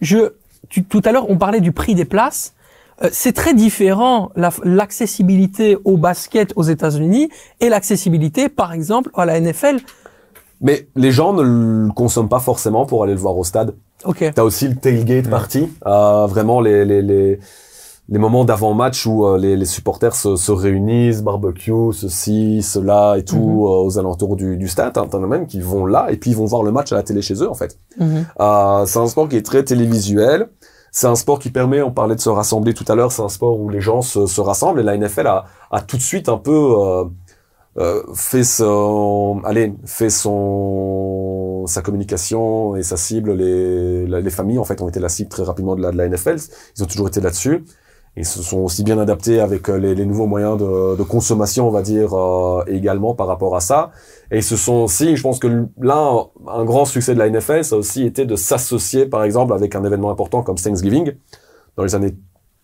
je, 0.00 0.30
tu- 0.68 0.84
tout 0.84 1.02
à 1.04 1.10
l'heure, 1.10 1.28
on 1.28 1.36
parlait 1.36 1.60
du 1.60 1.72
prix 1.72 1.96
des 1.96 2.04
places. 2.04 2.54
Euh, 3.02 3.08
c'est 3.12 3.32
très 3.32 3.54
différent 3.54 4.30
la- 4.36 4.50
l'accessibilité 4.62 5.76
au 5.84 5.96
basket 5.96 6.52
aux 6.56 6.62
États-Unis 6.62 7.28
et 7.60 7.68
l'accessibilité, 7.68 8.48
par 8.48 8.72
exemple, 8.72 9.10
à 9.14 9.26
la 9.26 9.38
NFL. 9.40 9.78
Mais 10.60 10.88
les 10.96 11.10
gens 11.10 11.32
ne 11.32 11.42
le 11.42 11.92
consomment 11.92 12.28
pas 12.28 12.40
forcément 12.40 12.86
pour 12.86 13.02
aller 13.04 13.12
le 13.14 13.18
voir 13.20 13.36
au 13.36 13.44
stade. 13.44 13.74
Ok. 14.04 14.24
T'as 14.34 14.42
aussi 14.42 14.68
le 14.68 14.76
tailgate 14.76 15.28
party, 15.28 15.68
euh, 15.86 16.26
vraiment 16.26 16.60
les, 16.60 16.84
les, 16.84 17.02
les, 17.02 17.38
les 18.08 18.18
moments 18.18 18.44
d'avant-match 18.44 19.04
où 19.06 19.26
euh, 19.26 19.36
les, 19.38 19.56
les 19.56 19.64
supporters 19.64 20.14
se, 20.14 20.36
se 20.36 20.52
réunissent, 20.52 21.22
barbecue, 21.22 21.92
ceci, 21.92 22.62
cela 22.62 23.16
et 23.18 23.24
tout, 23.24 23.36
Mhm. 23.36 23.60
euh, 23.64 23.84
aux 23.84 23.98
alentours 23.98 24.36
du, 24.36 24.56
du 24.56 24.68
stade. 24.68 24.92
T'en 24.92 25.22
as 25.22 25.26
même 25.26 25.46
qui 25.46 25.60
vont 25.60 25.86
là 25.86 26.06
et 26.10 26.16
puis 26.16 26.30
ils 26.30 26.36
vont 26.36 26.44
voir 26.46 26.62
le 26.62 26.70
match 26.72 26.92
à 26.92 26.96
la 26.96 27.02
télé 27.02 27.20
chez 27.22 27.34
eux 27.42 27.50
en 27.50 27.54
fait. 27.54 27.78
Mhm. 27.98 28.26
Euh, 28.40 28.86
c'est 28.86 28.98
un 28.98 29.06
sport 29.08 29.28
qui 29.28 29.36
est 29.36 29.44
très 29.44 29.62
télévisuel. 29.64 30.48
C'est 30.92 31.08
un 31.08 31.16
sport 31.16 31.38
qui 31.38 31.50
permet, 31.50 31.82
on 31.82 31.90
parlait 31.90 32.14
de 32.14 32.20
se 32.20 32.30
rassembler 32.30 32.72
tout 32.72 32.84
à 32.88 32.94
l'heure, 32.94 33.12
c'est 33.12 33.20
un 33.22 33.28
sport 33.28 33.60
où 33.60 33.68
les 33.68 33.82
gens 33.82 34.00
se, 34.00 34.24
se 34.24 34.40
rassemblent 34.40 34.80
et 34.80 34.82
la 34.82 34.96
NFL 34.96 35.26
a, 35.26 35.44
a 35.70 35.82
tout 35.82 35.98
de 35.98 36.02
suite 36.02 36.30
un 36.30 36.38
peu 36.38 36.50
euh, 37.78 38.02
fait 38.14 38.44
son, 38.44 39.40
allez, 39.44 39.74
fait 39.84 40.08
son, 40.08 41.64
sa 41.66 41.82
communication 41.82 42.74
et 42.76 42.82
sa 42.82 42.96
cible. 42.96 43.32
Les, 43.32 44.06
les 44.06 44.30
familles 44.30 44.58
en 44.58 44.64
fait 44.64 44.80
ont 44.80 44.88
été 44.88 45.00
la 45.00 45.10
cible 45.10 45.28
très 45.28 45.42
rapidement 45.42 45.76
de 45.76 45.82
la, 45.82 45.90
de 45.90 45.96
la 45.96 46.08
NFL. 46.08 46.36
Ils 46.76 46.82
ont 46.82 46.86
toujours 46.86 47.08
été 47.08 47.20
là-dessus. 47.20 47.64
Ils 48.18 48.24
se 48.24 48.42
sont 48.42 48.60
aussi 48.60 48.82
bien 48.82 48.98
adaptés 48.98 49.40
avec 49.40 49.68
euh, 49.68 49.76
les, 49.76 49.94
les 49.94 50.06
nouveaux 50.06 50.26
moyens 50.26 50.56
de, 50.56 50.96
de 50.96 51.02
consommation, 51.02 51.68
on 51.68 51.70
va 51.70 51.82
dire, 51.82 52.14
euh, 52.14 52.64
également 52.66 53.14
par 53.14 53.26
rapport 53.26 53.54
à 53.54 53.60
ça. 53.60 53.90
Et 54.30 54.38
ils 54.38 54.42
se 54.42 54.56
sont 54.56 54.76
aussi, 54.76 55.16
je 55.16 55.22
pense 55.22 55.38
que 55.38 55.66
là, 55.78 56.24
un 56.48 56.64
grand 56.64 56.86
succès 56.86 57.12
de 57.12 57.18
la 57.18 57.28
NFL, 57.28 57.62
ça 57.62 57.76
a 57.76 57.78
aussi 57.78 58.06
été 58.06 58.24
de 58.24 58.34
s'associer, 58.34 59.04
par 59.04 59.22
exemple, 59.22 59.52
avec 59.52 59.74
un 59.74 59.84
événement 59.84 60.10
important 60.10 60.42
comme 60.42 60.56
Thanksgiving. 60.56 61.12
Dans 61.76 61.84
les 61.84 61.94
années 61.94 62.16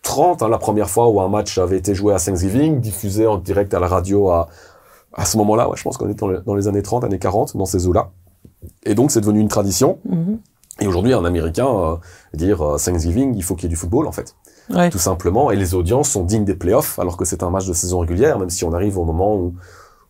30, 0.02 0.42
hein, 0.42 0.48
la 0.48 0.56
première 0.58 0.88
fois 0.88 1.08
où 1.08 1.20
un 1.20 1.28
match 1.28 1.58
avait 1.58 1.76
été 1.76 1.94
joué 1.94 2.14
à 2.14 2.18
Thanksgiving, 2.18 2.80
diffusé 2.80 3.26
en 3.26 3.36
direct 3.36 3.74
à 3.74 3.78
la 3.78 3.88
radio 3.88 4.30
à, 4.30 4.48
à 5.14 5.24
ce 5.24 5.36
moment-là, 5.38 5.68
ouais, 5.68 5.76
je 5.76 5.82
pense 5.82 5.96
qu'on 5.96 6.08
est 6.08 6.14
dans 6.18 6.28
les, 6.28 6.40
dans 6.40 6.54
les 6.54 6.68
années 6.68 6.82
30, 6.82 7.04
années 7.04 7.18
40, 7.18 7.56
dans 7.56 7.66
ces 7.66 7.86
eaux-là. 7.86 8.10
Et 8.84 8.94
donc, 8.94 9.10
c'est 9.10 9.20
devenu 9.20 9.40
une 9.40 9.48
tradition. 9.48 9.98
Mhm. 10.08 10.38
Et 10.80 10.86
aujourd'hui, 10.86 11.12
un 11.12 11.24
Américain, 11.24 11.66
euh, 11.68 11.96
dire 12.34 12.62
euh, 12.62 12.76
Thanksgiving, 12.78 13.34
il 13.36 13.42
faut 13.44 13.54
qu'il 13.54 13.64
y 13.64 13.66
ait 13.66 13.68
du 13.70 13.76
football, 13.76 14.06
en 14.06 14.12
fait 14.12 14.34
Ouais. 14.70 14.90
tout 14.90 14.98
simplement. 14.98 15.50
Et 15.50 15.56
les 15.56 15.74
audiences 15.74 16.08
sont 16.10 16.22
dignes 16.24 16.44
des 16.44 16.54
playoffs, 16.54 16.98
alors 16.98 17.16
que 17.16 17.24
c'est 17.24 17.42
un 17.42 17.50
match 17.50 17.66
de 17.66 17.72
saison 17.72 17.98
régulière, 17.98 18.38
même 18.38 18.48
si 18.48 18.64
on 18.64 18.72
arrive 18.72 18.96
au 18.96 19.04
moment 19.04 19.34
où, 19.36 19.54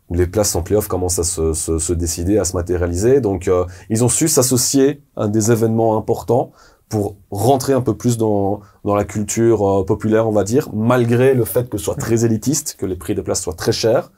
où 0.09 0.13
les 0.15 0.27
places 0.27 0.55
en 0.55 0.61
playoff 0.61 0.87
commencent 0.87 1.19
à 1.19 1.23
se, 1.23 1.53
se, 1.53 1.79
se 1.79 1.91
décider, 1.93 2.37
à 2.37 2.45
se 2.45 2.55
matérialiser. 2.55 3.19
Donc, 3.19 3.47
euh, 3.47 3.65
ils 3.89 4.03
ont 4.03 4.09
su 4.09 4.27
s'associer 4.27 5.01
à 5.17 5.27
des 5.27 5.51
événements 5.51 5.97
importants 5.97 6.51
pour 6.87 7.15
rentrer 7.31 7.73
un 7.73 7.81
peu 7.81 7.95
plus 7.95 8.17
dans, 8.17 8.61
dans 8.85 8.95
la 8.95 9.03
culture 9.03 9.67
euh, 9.67 9.83
populaire, 9.83 10.27
on 10.27 10.31
va 10.31 10.43
dire, 10.43 10.69
malgré 10.73 11.33
le 11.33 11.43
fait 11.43 11.67
que 11.69 11.77
ce 11.77 11.85
soit 11.85 11.95
très 11.95 12.23
élitiste, 12.23 12.75
que 12.77 12.85
les 12.85 12.95
prix 12.95 13.15
des 13.15 13.23
places 13.23 13.41
soient 13.41 13.55
très 13.55 13.71
chers. 13.71 14.11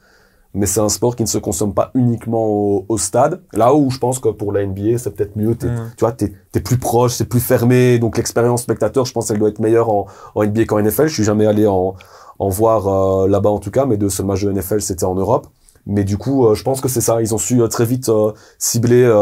Mais 0.54 0.66
c'est 0.66 0.80
un 0.80 0.88
sport 0.88 1.16
qui 1.16 1.22
ne 1.22 1.28
se 1.28 1.38
consomme 1.38 1.74
pas 1.74 1.90
uniquement 1.94 2.46
au, 2.46 2.86
au 2.88 2.98
stade. 2.98 3.42
Là 3.52 3.74
où 3.74 3.90
je 3.90 3.98
pense 3.98 4.18
que 4.18 4.30
pour 4.30 4.52
la 4.52 4.64
NBA, 4.64 4.98
c'est 4.98 5.10
peut-être 5.14 5.36
mieux. 5.36 5.54
T'es. 5.54 5.68
Tu 5.96 6.00
vois, 6.00 6.12
t'es, 6.12 6.32
t'es 6.50 6.60
plus 6.60 6.78
proche, 6.78 7.12
c'est 7.12 7.26
plus 7.26 7.40
fermé. 7.40 7.98
Donc 7.98 8.16
l'expérience 8.16 8.62
spectateur, 8.62 9.04
je 9.04 9.12
pense 9.12 9.28
qu'elle 9.28 9.38
doit 9.38 9.50
être 9.50 9.58
meilleure 9.58 9.90
en, 9.90 10.06
en 10.34 10.44
NBA 10.44 10.64
qu'en 10.64 10.80
NFL. 10.80 11.08
Je 11.08 11.14
suis 11.14 11.24
jamais 11.24 11.46
allé 11.46 11.66
en, 11.66 11.94
en 12.38 12.48
voir 12.48 12.88
euh, 12.88 13.28
là-bas 13.28 13.50
en 13.50 13.58
tout 13.58 13.70
cas. 13.70 13.84
Mes 13.84 13.96
deux 13.96 14.08
seuls 14.08 14.26
matchs 14.26 14.44
de 14.44 14.52
NFL, 14.52 14.80
c'était 14.80 15.04
en 15.04 15.14
Europe. 15.14 15.48
Mais 15.86 16.04
du 16.04 16.16
coup, 16.16 16.46
euh, 16.46 16.54
je 16.54 16.62
pense 16.62 16.80
que 16.80 16.88
c'est 16.88 17.00
ça. 17.00 17.20
Ils 17.20 17.34
ont 17.34 17.38
su 17.38 17.60
euh, 17.60 17.68
très 17.68 17.84
vite 17.84 18.10
cibler 18.58 19.12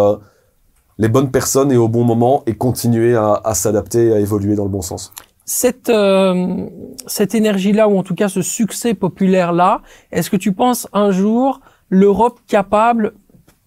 les 0.96 1.08
bonnes 1.08 1.32
personnes 1.32 1.72
et 1.72 1.76
au 1.76 1.88
bon 1.88 2.04
moment 2.04 2.44
et 2.46 2.54
continuer 2.54 3.16
à, 3.16 3.40
à 3.44 3.54
s'adapter 3.54 4.06
et 4.06 4.12
à 4.12 4.20
évoluer 4.20 4.54
dans 4.54 4.64
le 4.64 4.70
bon 4.70 4.82
sens. 4.82 5.12
Cette, 5.44 5.90
euh, 5.90 6.66
cette 7.06 7.34
énergie-là, 7.34 7.88
ou 7.88 7.98
en 7.98 8.02
tout 8.02 8.14
cas 8.14 8.28
ce 8.28 8.40
succès 8.40 8.94
populaire-là, 8.94 9.82
est-ce 10.10 10.30
que 10.30 10.36
tu 10.36 10.52
penses 10.52 10.88
un 10.92 11.10
jour 11.10 11.60
l'Europe 11.90 12.40
capable, 12.46 13.12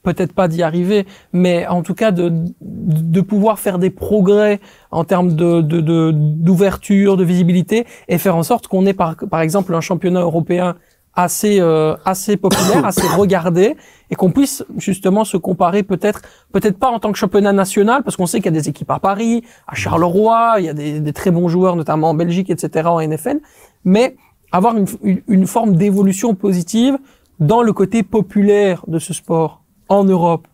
peut-être 0.01 0.34
pas 0.34 0.47
d'y 0.47 0.63
arriver, 0.63 1.05
mais 1.34 1.67
en 1.67 1.84
tout 1.84 1.93
cas 1.93 2.11
de, 2.11 2.32
de 2.61 3.21
pouvoir 3.21 3.59
faire 3.59 3.78
des 3.78 3.91
progrès 3.91 4.59
en 4.89 5.03
termes 5.03 5.36
de, 5.36 5.61
de, 5.61 5.82
de- 5.82 6.11
d'ouverture, 6.13 7.15
de 7.15 7.23
visibilité, 7.23 7.86
et 8.07 8.17
faire 8.17 8.36
en 8.36 8.43
sorte 8.43 8.67
qu'on 8.67 8.86
ait 8.88 8.93
par, 8.93 9.15
par 9.30 9.41
exemple 9.41 9.75
un 9.75 9.82
championnat 9.82 10.21
européen 10.21 10.75
assez 11.18 11.59
euh, 11.59 11.95
assez 12.05 12.38
populaire, 12.38 12.86
assez 12.91 13.05
regardé, 13.07 13.76
et 14.09 14.15
qu'on 14.15 14.32
puisse 14.32 14.63
justement 14.78 15.26
se 15.26 15.36
comparer 15.36 15.84
peut-être 15.84 16.22
peut-être 16.53 16.78
pas 16.78 16.89
en 16.89 16.99
tant 16.99 17.11
que 17.11 17.18
championnat 17.18 17.51
national, 17.51 18.03
parce 18.03 18.15
qu'on 18.15 18.28
sait 18.28 18.38
qu'il 18.38 18.53
y 18.53 18.57
a 18.57 18.61
des 18.61 18.70
équipes 18.70 18.91
à 18.91 18.99
Paris, 18.99 19.43
à 19.68 19.76
Charleroi, 19.76 20.55
il 20.59 20.65
y 20.65 20.70
a 20.70 20.74
des, 20.74 21.01
des 21.01 21.13
très 21.13 21.32
bons 21.32 21.49
joueurs, 21.49 21.76
notamment 21.76 22.11
en 22.11 22.13
Belgique, 22.13 22.49
etc., 22.49 22.88
en 22.88 23.01
NFL, 23.01 23.39
mais 23.84 24.15
avoir 24.53 24.78
une, 24.78 24.86
une, 25.03 25.22
une 25.28 25.47
forme 25.47 25.76
d'évolution 25.76 26.36
positive 26.36 26.97
dans 27.39 27.61
le 27.63 27.74
côté 27.74 28.03
populaire 28.03 28.84
de 28.88 28.99
ce 28.99 29.13
sport 29.13 29.61
en 29.89 30.03
Europe, 30.03 30.47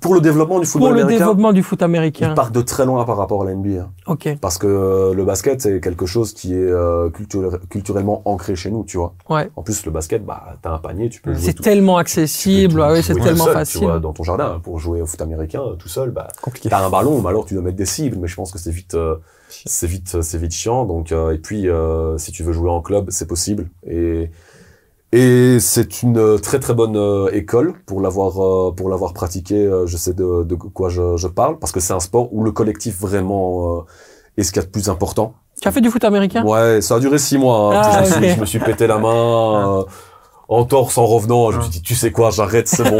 Pour 0.00 0.14
le 0.14 0.20
développement 0.20 0.60
du 0.60 0.66
football 0.66 0.88
pour 0.90 0.94
le 0.96 1.02
américain, 1.02 1.24
développement 1.26 1.52
du 1.52 1.62
foot 1.62 1.80
il 1.80 1.84
américain. 1.84 2.34
part 2.34 2.50
de 2.50 2.60
très 2.60 2.84
loin 2.86 3.04
par 3.04 3.16
rapport 3.16 3.42
à 3.42 3.44
la 3.46 3.54
NBA. 3.54 3.88
Ok, 4.06 4.36
Parce 4.40 4.58
que 4.58 4.66
euh, 4.66 5.14
le 5.14 5.24
basket, 5.24 5.60
c'est 5.60 5.80
quelque 5.80 6.06
chose 6.06 6.32
qui 6.32 6.54
est 6.54 6.56
euh, 6.58 7.10
culture- 7.10 7.58
culturellement 7.68 8.22
ancré 8.24 8.54
chez 8.56 8.70
nous, 8.70 8.84
tu 8.84 8.96
vois. 8.98 9.14
ouais. 9.28 9.50
En 9.56 9.62
plus, 9.62 9.84
le 9.84 9.90
basket, 9.90 10.24
bah, 10.24 10.54
t'as 10.62 10.70
un 10.72 10.78
panier, 10.78 11.08
tu 11.08 11.20
peux 11.20 11.32
jouer 11.34 11.42
C'est 11.42 11.60
tellement 11.60 11.96
accessible, 11.98 12.80
ah 12.82 12.90
jouer 12.90 13.02
c'est 13.02 13.14
tellement 13.14 13.44
seul, 13.44 13.52
facile. 13.54 13.80
Tu 13.80 13.86
vois, 13.86 13.98
dans 13.98 14.12
ton 14.12 14.22
jardin, 14.22 14.60
pour 14.62 14.78
jouer 14.78 15.02
au 15.02 15.06
foot 15.06 15.20
américain 15.20 15.62
euh, 15.62 15.74
tout 15.74 15.88
seul, 15.88 16.10
bah, 16.10 16.28
Compliqué. 16.40 16.68
t'as 16.68 16.84
un 16.84 16.90
ballon, 16.90 17.20
mais 17.22 17.28
alors 17.28 17.44
tu 17.46 17.54
dois 17.54 17.62
mettre 17.62 17.76
des 17.76 17.86
cibles, 17.86 18.16
mais 18.20 18.28
je 18.28 18.36
pense 18.36 18.52
que 18.52 18.58
c'est 18.58 18.70
vite, 18.70 18.94
euh, 18.94 19.16
c'est 19.48 19.86
vite, 19.86 20.20
c'est 20.22 20.38
vite 20.38 20.52
chiant. 20.52 20.84
Donc, 20.84 21.12
euh, 21.12 21.32
et 21.32 21.38
puis, 21.38 21.68
euh, 21.68 22.16
si 22.18 22.32
tu 22.32 22.42
veux 22.42 22.52
jouer 22.52 22.70
en 22.70 22.80
club, 22.80 23.06
c'est 23.10 23.26
possible. 23.26 23.68
Et 23.86 24.30
et 25.12 25.58
c'est 25.60 26.02
une 26.02 26.18
euh, 26.18 26.38
très 26.38 26.58
très 26.58 26.74
bonne 26.74 26.96
euh, 26.96 27.28
école 27.32 27.74
pour 27.86 28.00
l'avoir 28.00 28.42
euh, 28.42 28.72
pour 28.72 28.88
l'avoir 28.90 29.12
pratiqué. 29.12 29.54
euh, 29.56 29.86
je 29.86 29.96
sais 29.96 30.12
de, 30.12 30.42
de 30.44 30.54
quoi 30.56 30.88
je, 30.88 31.16
je 31.16 31.28
parle 31.28 31.58
parce 31.58 31.72
que 31.72 31.80
c'est 31.80 31.92
un 31.94 32.00
sport 32.00 32.32
où 32.34 32.42
le 32.44 32.52
collectif 32.52 33.00
vraiment 33.00 33.84
est 34.36 34.42
ce 34.42 34.52
qu'il 34.52 34.60
y 34.60 34.64
a 34.64 34.66
de 34.66 34.70
plus 34.70 34.88
important. 34.90 35.34
Tu 35.62 35.66
as 35.68 35.72
fait 35.72 35.80
du 35.80 35.90
foot 35.90 36.04
américain? 36.04 36.44
Ouais, 36.44 36.82
ça 36.82 36.96
a 36.96 37.00
duré 37.00 37.18
six 37.18 37.38
mois. 37.38 37.74
hein. 37.76 37.82
Ah, 37.82 38.04
je, 38.04 38.10
me 38.10 38.14
suis, 38.20 38.26
ok. 38.30 38.34
je 38.36 38.40
me 38.40 38.46
suis 38.46 38.58
pété 38.58 38.86
la 38.86 38.98
main. 38.98 39.84
en 40.48 40.64
torse 40.64 40.98
en 40.98 41.06
revenant, 41.06 41.50
je 41.50 41.56
me 41.58 41.62
suis 41.62 41.70
dit 41.72 41.82
tu 41.82 41.94
sais 41.94 42.12
quoi, 42.12 42.30
j'arrête, 42.30 42.68
c'est 42.68 42.84
bon. 42.84 42.98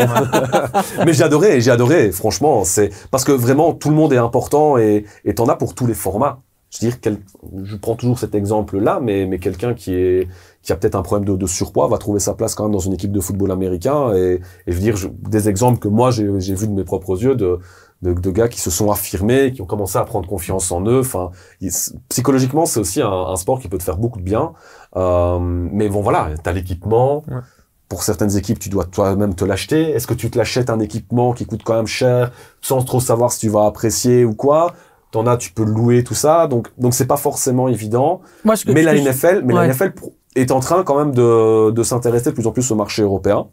Mais 1.07 1.13
j'ai 1.13 1.23
adoré, 1.25 1.61
j'ai 1.61 1.71
adoré. 1.71 2.11
Franchement, 2.13 2.65
c'est 2.65 2.91
parce 3.11 3.25
que 3.25 3.33
vraiment 3.33 3.73
tout 3.75 3.91
le 3.91 3.95
monde 3.97 4.13
est 4.13 4.17
important 4.17 4.79
et 4.79 5.05
et 5.25 5.35
t'en 5.35 5.47
as 5.49 5.57
pour 5.57 5.75
tous 5.75 5.87
les 5.87 5.95
formats. 5.95 6.41
Je 6.81 6.85
veux 6.87 6.91
dire, 6.91 7.01
quel- 7.01 7.19
je 7.65 7.77
prends 7.77 7.95
toujours 7.97 8.19
cet 8.19 8.35
exemple-là, 8.35 9.01
mais 9.03 9.27
mais 9.27 9.39
quelqu'un 9.39 9.75
qui 9.75 9.95
est 9.95 10.29
qui 10.63 10.73
a 10.73 10.77
peut-être 10.77 10.95
un 10.97 11.03
problème 11.03 11.25
de, 11.27 11.37
de 11.37 11.47
surpoids 11.47 11.89
va 11.89 11.97
trouver 11.99 12.21
sa 12.21 12.35
place 12.35 12.55
quand 12.55 12.65
même 12.65 12.73
dans 12.73 12.79
une 12.81 12.93
équipe 12.93 13.13
de 13.13 13.21
football 13.21 13.51
américain. 13.53 14.13
Et, 14.15 14.41
et 14.67 14.73
je 14.73 14.73
veux 14.73 14.81
dire, 14.81 14.97
je- 14.97 15.09
des 15.09 15.49
exemples 15.49 15.79
que 15.79 15.89
moi 15.89 16.11
j'ai 16.11 16.55
vu 16.55 16.67
de 16.69 16.73
mes 16.73 16.85
propres 16.85 17.23
yeux 17.23 17.35
de, 17.37 17.59
de 18.03 18.13
de 18.13 18.31
gars 18.31 18.49
qui 18.49 18.61
se 18.61 18.71
sont 18.71 18.91
affirmés, 18.91 19.53
qui 19.53 19.63
ont 19.63 19.67
commencé 19.67 19.97
à 19.99 20.05
prendre 20.05 20.29
confiance 20.29 20.71
en 20.73 20.83
eux. 20.87 21.01
Enfin, 21.01 21.31
il- 21.61 21.71
psychologiquement, 22.09 22.67
c'est 22.67 22.81
aussi 22.81 23.01
un, 23.01 23.11
un 23.11 23.37
sport 23.37 23.59
qui 23.61 23.69
peut 23.69 23.79
te 23.79 23.85
faire 23.85 23.97
beaucoup 23.99 24.19
de 24.19 24.25
bien. 24.25 24.53
Euh, 24.97 25.39
mais 25.41 25.89
bon, 25.89 26.01
voilà, 26.03 26.31
t'as 26.43 26.53
l'équipement. 26.53 27.25
Ouais. 27.29 27.41
Pour 27.89 28.03
certaines 28.03 28.37
équipes, 28.37 28.59
tu 28.59 28.69
dois 28.69 28.85
toi-même 28.85 29.37
te 29.37 29.45
l'acheter. 29.45 29.91
Est-ce 29.91 30.09
que 30.09 30.15
tu 30.15 30.29
te 30.29 30.37
l'achètes 30.37 30.71
un 30.71 30.81
équipement 30.81 31.33
qui 31.33 31.47
coûte 31.47 31.63
quand 31.65 31.77
même 31.77 31.87
cher, 31.87 32.33
sans 32.61 32.83
trop 32.83 32.99
savoir 32.99 33.31
si 33.31 33.39
tu 33.39 33.49
vas 33.49 33.65
apprécier 33.67 34.25
ou 34.25 34.35
quoi? 34.35 34.75
T'en 35.13 35.27
as, 35.27 35.37
tu 35.37 35.53
peux 35.53 35.65
louer, 35.65 36.05
tout 36.05 36.15
ça. 36.15 36.47
Donc, 36.47 36.69
donc 36.79 36.93
c'est 36.95 37.07
pas 37.07 37.17
forcément 37.17 37.69
évident. 37.69 38.21
Moi, 38.45 38.57
ce 38.57 38.65
que 38.65 38.73
Mais 38.73 38.83
la 38.83 38.95
que 38.95 38.99
NFL, 39.01 39.43
mais 39.45 39.55
Ouais. 39.55 39.61
la 39.69 39.73
NFL 39.75 39.93
est 40.35 40.51
en 40.51 40.61
train 40.61 40.83
quand 40.83 40.97
même 40.99 41.15
de, 41.15 41.71
de 41.71 41.83
s'intéresser 41.83 42.31
de 42.31 42.35
plus 42.35 42.47
en 42.47 42.53
plus 42.53 42.71
au 42.71 42.75
marché 42.75 43.03
européen. 43.03 43.47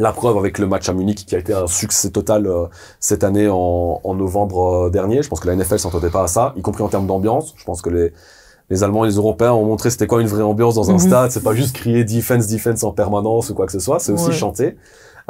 La 0.00 0.12
preuve 0.12 0.38
avec 0.38 0.58
le 0.58 0.66
match 0.68 0.88
à 0.88 0.92
Munich 0.92 1.26
qui 1.26 1.34
a 1.34 1.38
été 1.38 1.52
un 1.52 1.66
succès 1.66 2.10
total 2.10 2.46
euh, 2.46 2.66
cette 3.00 3.24
année 3.24 3.48
en, 3.50 4.00
en 4.04 4.14
novembre 4.14 4.86
euh, 4.86 4.90
dernier. 4.90 5.22
Je 5.22 5.28
pense 5.28 5.40
que 5.40 5.48
la 5.48 5.56
NFL 5.56 5.80
s'entendait 5.80 6.10
pas 6.10 6.22
à 6.22 6.28
ça, 6.28 6.52
y 6.56 6.62
compris 6.62 6.84
en 6.84 6.88
termes 6.88 7.08
d'ambiance. 7.08 7.52
Je 7.56 7.64
pense 7.64 7.82
que 7.82 7.90
les, 7.90 8.12
les 8.70 8.84
Allemands 8.84 9.04
et 9.04 9.08
les 9.08 9.16
Européens 9.16 9.52
ont 9.54 9.64
montré 9.64 9.90
c'était 9.90 10.06
quoi 10.06 10.20
une 10.20 10.28
vraie 10.28 10.44
ambiance 10.44 10.76
dans 10.76 10.88
un 10.90 10.94
Mhm. 10.94 10.98
stade. 11.00 11.30
C'est 11.32 11.42
pas 11.42 11.54
juste 11.54 11.74
crier 11.74 12.04
defense, 12.04 12.46
defense 12.46 12.84
en 12.84 12.92
permanence 12.92 13.50
ou 13.50 13.54
quoi 13.54 13.66
que 13.66 13.72
ce 13.72 13.80
soit. 13.80 13.98
C'est 13.98 14.12
aussi 14.12 14.32
chanter. 14.32 14.76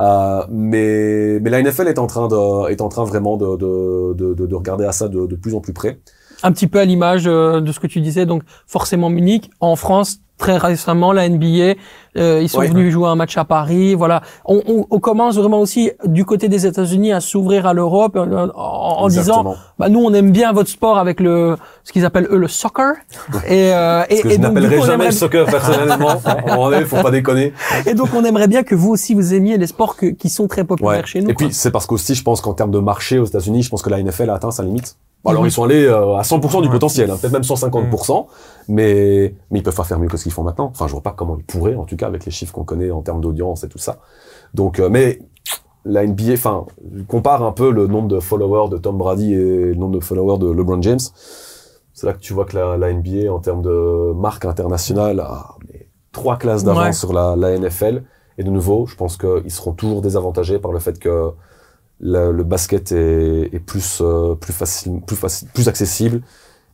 Euh, 0.00 0.44
mais, 0.50 1.40
mais 1.40 1.50
la 1.50 1.62
NFL 1.62 1.88
est 1.88 1.98
en 1.98 2.06
train 2.06 2.28
de, 2.28 2.70
est 2.70 2.80
en 2.80 2.88
train 2.88 3.04
vraiment 3.04 3.36
de, 3.36 3.56
de, 3.56 4.14
de, 4.14 4.34
de, 4.34 4.46
de 4.46 4.54
regarder 4.54 4.84
à 4.84 4.92
ça 4.92 5.08
de, 5.08 5.26
de 5.26 5.36
plus 5.36 5.54
en 5.54 5.60
plus 5.60 5.72
près. 5.72 5.98
un 6.42 6.52
petit 6.52 6.68
peu 6.68 6.78
à 6.78 6.84
l'image 6.84 7.26
euh, 7.26 7.60
de 7.60 7.72
ce 7.72 7.80
que 7.80 7.86
tu 7.88 8.00
disais, 8.00 8.24
donc 8.26 8.42
forcément 8.66 9.10
Munich. 9.10 9.50
En 9.60 9.74
France, 9.76 10.18
très 10.38 10.56
récemment, 10.56 11.12
la 11.12 11.28
NBA, 11.28 11.74
euh, 12.16 12.40
ils 12.40 12.48
sont 12.48 12.60
Ouais. 12.60 12.68
venus 12.68 12.92
jouer 12.92 13.08
un 13.08 13.16
match 13.16 13.36
à 13.36 13.44
Paris. 13.44 13.94
Voilà, 13.94 14.22
on, 14.44 14.62
on, 14.66 14.86
on 14.90 14.98
commence 15.00 15.36
vraiment 15.36 15.60
aussi 15.60 15.90
du 16.04 16.24
côté 16.24 16.48
des 16.48 16.66
États-Unis 16.66 17.12
à 17.12 17.20
s'ouvrir 17.20 17.66
à 17.66 17.74
l'Europe 17.74 18.16
euh, 18.16 18.48
en, 18.54 18.60
en 19.02 19.08
disant, 19.08 19.54
bah 19.78 19.88
nous 19.88 20.00
on 20.00 20.12
aime 20.14 20.30
bien 20.32 20.52
votre 20.52 20.70
sport 20.70 20.96
avec 20.98 21.20
le 21.20 21.56
ce 21.84 21.92
qu'ils 21.92 22.04
appellent 22.04 22.28
eux 22.30 22.38
le 22.38 22.48
soccer. 22.48 22.94
Et, 23.46 23.72
euh, 23.74 24.04
et, 24.08 24.20
que 24.22 24.28
je 24.30 24.34
jamais 24.36 24.60
aimerait- 24.60 25.06
le 25.06 25.10
soccer 25.12 25.44
personnellement. 25.46 26.14
en 26.48 26.64
vrai, 26.68 26.84
faut 26.84 27.02
pas 27.02 27.10
déconner. 27.10 27.52
et 27.86 27.94
donc 27.94 28.08
on 28.14 28.24
aimerait 28.24 28.48
bien 28.48 28.62
que 28.62 28.74
vous 28.74 28.90
aussi 28.90 29.14
vous 29.14 29.34
aimiez 29.34 29.58
les 29.58 29.66
sports 29.66 29.96
que- 29.96 30.06
qui 30.06 30.28
sont 30.30 30.48
très 30.48 30.64
populaires 30.64 31.00
Ouais. 31.00 31.06
chez 31.06 31.20
nous. 31.20 31.30
Et 31.30 31.34
quoi. 31.34 31.46
puis 31.46 31.54
c'est 31.54 31.70
parce 31.70 31.86
qu'aussi, 31.86 32.14
je 32.14 32.22
pense 32.22 32.40
qu'en 32.40 32.54
termes 32.54 32.70
de 32.70 32.78
marché 32.78 33.18
aux 33.18 33.24
États-Unis, 33.26 33.62
je 33.64 33.70
pense 33.70 33.82
que 33.82 33.90
la 33.90 33.98
NFL 34.00 34.30
a 34.30 34.34
atteint 34.34 34.50
sa 34.50 34.62
limite. 34.62 34.96
Bon, 35.28 35.32
alors 35.32 35.46
ils 35.46 35.52
sont 35.52 35.64
allés 35.64 35.84
euh, 35.84 36.14
à 36.16 36.22
100% 36.22 36.60
du 36.62 36.66
Ouais. 36.68 36.72
potentiel, 36.72 37.10
hein, 37.10 37.16
peut-être 37.20 37.32
même 37.32 37.42
150%, 37.42 38.26
mais 38.68 39.34
mais 39.50 39.58
ils 39.58 39.62
peuvent 39.62 39.74
pas 39.74 39.84
faire 39.84 39.98
mieux 39.98 40.08
que 40.08 40.16
ce 40.16 40.22
qu'ils 40.24 40.32
font 40.32 40.42
maintenant. 40.42 40.66
Enfin, 40.70 40.86
je 40.86 40.92
vois 40.92 41.02
pas 41.02 41.12
comment 41.16 41.36
ils 41.38 41.44
pourraient, 41.44 41.74
en 41.76 41.84
tout 41.84 41.96
cas 41.96 42.06
avec 42.06 42.24
les 42.24 42.30
chiffres 42.32 42.52
qu'on 42.52 42.64
connaît 42.64 42.90
en 42.90 43.02
termes 43.02 43.20
d'audience 43.20 43.64
et 43.64 43.68
tout 43.68 43.78
ça. 43.78 43.98
Donc, 44.54 44.80
euh, 44.80 44.88
mais 44.90 45.20
la 45.84 46.06
NBA, 46.06 46.32
enfin, 46.34 46.66
compare 47.06 47.42
un 47.42 47.52
peu 47.52 47.70
le 47.70 47.86
nombre 47.86 48.08
de 48.08 48.20
followers 48.20 48.68
de 48.70 48.76
Tom 48.78 48.98
Brady 48.98 49.32
et 49.34 49.36
le 49.66 49.74
nombre 49.74 49.94
de 49.98 50.04
followers 50.04 50.38
de 50.38 50.50
LeBron 50.50 50.82
James. 50.82 50.98
C'est 51.94 52.06
là 52.06 52.12
que 52.12 52.18
tu 52.20 52.32
vois 52.32 52.44
que 52.44 52.56
la, 52.56 52.76
la 52.76 52.92
NBA, 52.92 53.32
en 53.32 53.38
termes 53.38 53.62
de 53.62 54.12
marque 54.14 54.44
internationale, 54.44 55.20
a 55.20 55.56
trois 56.12 56.36
classes 56.36 56.62
d'avance 56.64 56.84
Ouais. 56.84 56.92
sur 56.92 57.12
la, 57.12 57.36
la 57.36 57.56
NFL. 57.58 58.04
Et 58.38 58.44
de 58.44 58.50
nouveau, 58.50 58.86
je 58.86 58.94
pense 58.94 59.16
qu'ils 59.16 59.50
seront 59.50 59.72
toujours 59.72 60.00
désavantagés 60.00 60.58
par 60.58 60.70
le 60.72 60.78
fait 60.78 60.98
que 60.98 61.32
le, 62.00 62.32
le 62.32 62.44
basket 62.44 62.92
est, 62.92 63.50
est 63.52 63.58
plus 63.58 63.98
euh, 64.00 64.34
plus 64.34 64.52
facile, 64.52 65.00
plus 65.06 65.16
facile, 65.16 65.48
plus 65.52 65.68
accessible 65.68 66.20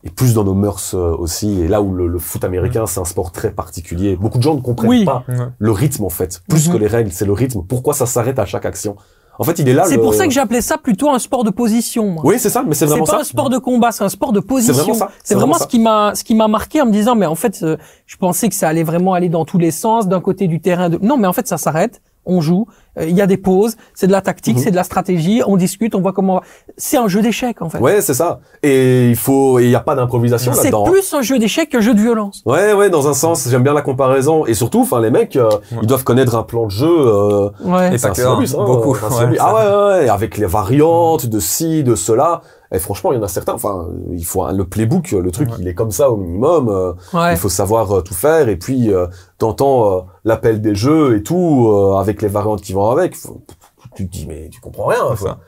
et 0.05 0.11
plus 0.11 0.35
dans 0.35 0.45
nos 0.45 0.55
mœurs 0.55 0.93
euh, 0.95 1.17
aussi. 1.17 1.61
Et 1.63 1.69
là 1.69 1.81
où 1.81 1.95
le, 1.95 2.07
le 2.07 2.19
foot 2.19 2.45
américain, 2.45 2.87
c'est 2.87 3.01
un 3.01 3.05
sport 3.07 3.33
très 3.33 3.51
particulier. 3.51 4.17
Beaucoup 4.17 4.39
de 4.39 4.43
gens 4.43 4.55
ne 4.55 4.61
comprennent 4.61 4.91
Oui. 4.91 5.05
pas 5.05 5.25
Ouais. 5.29 5.37
le 5.59 5.71
rythme 5.73 6.05
en 6.05 6.11
fait, 6.11 6.43
plus 6.49 6.69
Mhm. 6.69 6.75
que 6.75 6.79
les 6.79 6.87
règles, 6.87 7.11
c'est 7.13 7.25
le 7.25 7.33
rythme. 7.33 7.63
Pourquoi 7.67 7.95
ça 7.95 8.05
s'arrête 8.07 8.39
à 8.39 8.45
chaque 8.45 8.67
action? 8.67 8.97
En 9.37 9.43
fait, 9.43 9.59
il 9.59 9.69
est 9.69 9.73
là. 9.73 9.83
C'est 9.87 9.97
le- 9.97 10.03
pour 10.03 10.15
ça 10.15 10.29
que 10.29 10.39
appelé 10.39 10.61
ça 10.61 10.79
plutôt 10.79 11.11
un 11.11 11.19
sport 11.19 11.43
de 11.43 11.51
position. 11.51 12.07
moi. 12.09 12.23
Oui, 12.25 12.39
c'est 12.39 12.51
ça, 12.51 12.63
mais 12.63 12.73
c'est 12.75 12.81
C'est 12.81 12.87
vraiment 12.87 13.05
pas 13.05 13.13
ça. 13.15 13.19
un 13.23 13.25
sport 13.25 13.51
de 13.51 13.59
combat, 13.59 13.91
c'est 13.91 14.05
un 14.05 14.09
sport 14.09 14.31
de 14.31 14.39
position. 14.39 14.75
vraiment 14.75 14.95
ça, 14.95 15.09
C'est 15.11 15.29
c'est 15.29 15.35
vraiment, 15.35 15.55
vraiment 15.55 15.65
ce 15.65 15.69
qui 15.69 15.81
m'a, 15.81 16.15
ce 16.15 16.23
qui 16.23 16.35
m'a 16.37 16.47
marqué 16.47 16.81
en 16.83 16.87
me 16.87 16.93
disant, 16.93 17.17
mais 17.17 17.27
en 17.27 17.35
fait, 17.35 17.59
euh, 17.65 17.77
je 18.07 18.17
pensais 18.17 18.49
que 18.49 18.55
ça 18.55 18.69
allait 18.69 18.85
vraiment 18.85 19.13
aller 19.13 19.29
dans 19.31 19.45
tous 19.45 19.59
les 19.59 19.73
sens, 19.73 20.07
d'un 20.07 20.21
côté 20.21 20.47
du 20.47 20.61
terrain. 20.61 20.89
De... 20.89 20.99
Non, 21.03 21.17
mais 21.17 21.27
en 21.27 21.33
fait, 21.33 21.49
ça 21.49 21.57
s'arrête, 21.59 22.01
on 22.27 22.41
joue, 22.41 22.67
Euh, 22.97 23.07
Il 23.09 23.17
y 23.17 23.21
a 23.23 23.27
des 23.27 23.37
pauses, 23.39 23.75
c'est 23.93 24.07
de 24.07 24.13
la 24.13 24.21
tactique, 24.21 24.57
Mhm. 24.57 24.63
c'est 24.63 24.71
de 24.71 24.77
la 24.77 24.85
stratégie. 24.85 25.43
On 25.49 25.57
discute, 25.57 25.97
on 25.97 26.01
voit 26.01 26.13
comment. 26.13 26.43
C'est 26.77 26.97
un 26.97 27.09
jeu 27.09 27.23
d'échecs 27.23 27.61
en 27.61 27.69
fait. 27.69 27.79
Ouais, 27.79 28.01
c'est 28.01 28.15
ça. 28.15 28.39
Et 28.63 29.09
il 29.11 29.17
faut, 29.17 29.59
il 29.59 29.69
y 29.69 29.75
a 29.75 29.81
pas 29.81 29.97
d'improvisation 29.97 30.53
c'est 30.53 30.65
là-dedans. 30.71 30.85
hein. 30.87 30.91
plus 30.93 31.13
un 31.13 31.21
jeu 31.23 31.41
d'échecs 31.41 31.71
qu'un 31.71 31.81
jeu 31.81 31.93
de 31.93 31.99
violence. 32.01 32.43
Ouais, 32.47 32.73
ouais, 32.73 32.91
dans 32.91 33.09
un 33.09 33.13
sens, 33.15 33.49
j'aime 33.51 33.65
bien 33.65 33.75
la 33.75 33.83
comparaison. 33.83 34.47
Et 34.47 34.55
surtout, 34.55 34.83
enfin, 34.83 35.01
les 35.01 35.11
mecs, 35.11 35.35
euh, 35.35 35.49
Ouais. 35.49 35.79
ils 35.83 35.89
doivent 35.89 36.05
connaître 36.05 36.37
un 36.37 36.45
plan 36.45 36.67
de 36.67 36.71
jeu. 36.71 36.87
Euh, 36.89 37.51
Ouais. 37.65 37.95
Et 37.95 37.99
c'est 37.99 38.03
pas 38.07 38.09
un 38.11 38.11
que 38.13 38.17
syllabus, 38.47 38.55
hein, 38.57 38.65
beaucoup, 38.65 38.93
ouais, 38.93 38.99
ah 39.41 39.55
ouais, 39.55 39.63
ouais, 39.63 40.03
ouais, 40.05 40.09
avec 40.09 40.39
les 40.39 40.47
variantes 40.47 41.27
de 41.27 41.41
ci, 41.41 41.83
de 41.83 41.97
cela. 41.97 42.43
Et 42.75 42.79
franchement, 42.79 43.13
il 43.13 43.17
y 43.17 43.19
en 43.19 43.23
a 43.23 43.29
certains. 43.29 43.55
Enfin, 43.55 43.89
il 44.13 44.25
faut 44.25 44.43
un- 44.43 44.53
le 44.53 44.65
playbook, 44.65 45.13
le 45.13 45.31
truc, 45.31 45.49
Ouais. 45.51 45.57
il 45.61 45.69
est 45.69 45.75
comme 45.75 45.91
ça 45.93 46.11
au 46.11 46.17
minimum. 46.17 46.69
euh, 46.69 46.93
Ouais. 47.13 47.33
Il 47.33 47.37
faut 47.39 47.49
savoir 47.49 47.91
euh, 47.93 48.01
tout 48.03 48.15
faire. 48.15 48.49
Et 48.49 48.57
puis, 48.57 48.93
euh, 48.93 49.07
t'entends 49.39 49.93
euh, 49.97 50.01
l'appel 50.25 50.61
des 50.61 50.75
jeux 50.75 51.17
et 51.17 51.23
tout 51.23 51.69
euh, 51.71 51.95
avec 51.97 52.21
les 52.23 52.29
variantes 52.29 52.61
qui 52.63 52.73
vont 52.73 52.91
avec. 52.91 53.15
Faut- 53.17 53.41
tu 53.97 54.09
te 54.09 54.13
dis 54.13 54.27
mais 54.27 54.49
tu 54.51 54.61
comprends 54.61 54.87
rien. 54.87 55.05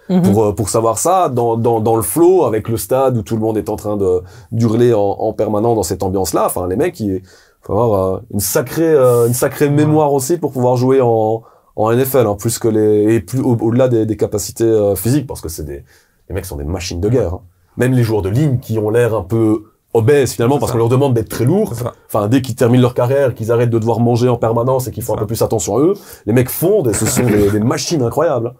Mhm. 0.09 0.22
Pour 0.22 0.55
pour 0.55 0.68
savoir 0.68 0.99
ça 0.99 1.29
dans 1.29 1.57
dans 1.57 1.81
dans 1.81 1.97
le 1.97 2.03
flow 2.03 2.45
avec 2.45 2.68
le 2.68 2.77
stade 2.77 3.16
où 3.16 3.22
tout 3.22 3.35
le 3.35 3.41
monde 3.41 3.59
est 3.59 3.68
en 3.68 3.74
train 3.77 3.97
de 3.97 4.22
d'hurler 4.53 4.95
en, 4.95 5.01
en 5.01 5.33
permanent 5.33 5.74
dans 5.74 5.83
cette 5.83 6.05
ambiance-là. 6.05 6.45
Enfin, 6.47 6.68
les 6.68 6.77
mecs, 6.77 7.01
il 7.01 7.22
faut 7.62 7.72
avoir 7.72 7.93
euh, 8.14 8.20
une 8.33 8.39
sacrée 8.39 8.85
euh, 8.95 9.27
une 9.27 9.35
sacrée 9.35 9.68
mémoire 9.68 10.12
aussi 10.12 10.37
pour 10.37 10.53
pouvoir 10.53 10.77
jouer 10.77 11.01
en 11.01 11.43
en 11.79 11.91
NFL, 11.91 12.27
hein, 12.27 12.37
plus 12.39 12.59
que 12.61 12.68
les 12.68 13.16
et 13.16 13.20
plus 13.20 13.41
au- 13.41 13.57
au-delà 13.61 13.89
des, 13.89 14.07
des 14.07 14.16
capacités 14.16 14.64
euh, 14.64 14.95
physiques, 14.95 15.27
parce 15.27 15.41
que 15.41 15.49
c'est 15.49 15.64
des 15.64 15.83
les 16.29 16.35
mecs 16.35 16.45
sont 16.47 16.57
des 16.57 16.64
machines 16.64 17.01
de 17.01 17.09
guerre. 17.09 17.35
hein. 17.35 17.41
Même 17.77 17.93
les 17.93 18.03
joueurs 18.03 18.22
de 18.22 18.29
ligne 18.29 18.59
qui 18.59 18.79
ont 18.79 18.91
l'air 18.91 19.14
un 19.14 19.22
peu 19.22 19.64
obèses 19.93 20.33
finalement, 20.33 20.59
parce 20.59 20.72
qu'on 20.72 20.79
leur 20.79 20.89
demande 20.89 21.14
d'être 21.14 21.29
très 21.29 21.45
lourds. 21.45 21.72
Enfin, 22.07 22.29
dès 22.29 22.43
qu'ils 22.43 22.55
terminent 22.55 22.83
leur 22.83 22.95
carrière, 22.95 23.35
qu'ils 23.35 23.51
arrêtent 23.53 23.70
de 23.70 23.79
devoir 23.79 24.01
manger 24.01 24.29
en 24.29 24.37
permanence 24.37 24.89
et 24.89 24.91
qu'ils 24.91 25.03
font 25.03 25.14
un 25.14 25.18
peu 25.18 25.27
plus 25.27 25.41
attention 25.43 25.77
à 25.77 25.81
eux, 25.81 25.95
les 26.27 26.33
mecs 26.33 26.51
fondent 26.51 26.89
et 26.89 26.93
ce 26.93 27.07
sont 27.07 27.24
des, 27.24 27.51
des 27.51 27.61
machines 27.61 28.03
incroyables. 28.03 28.55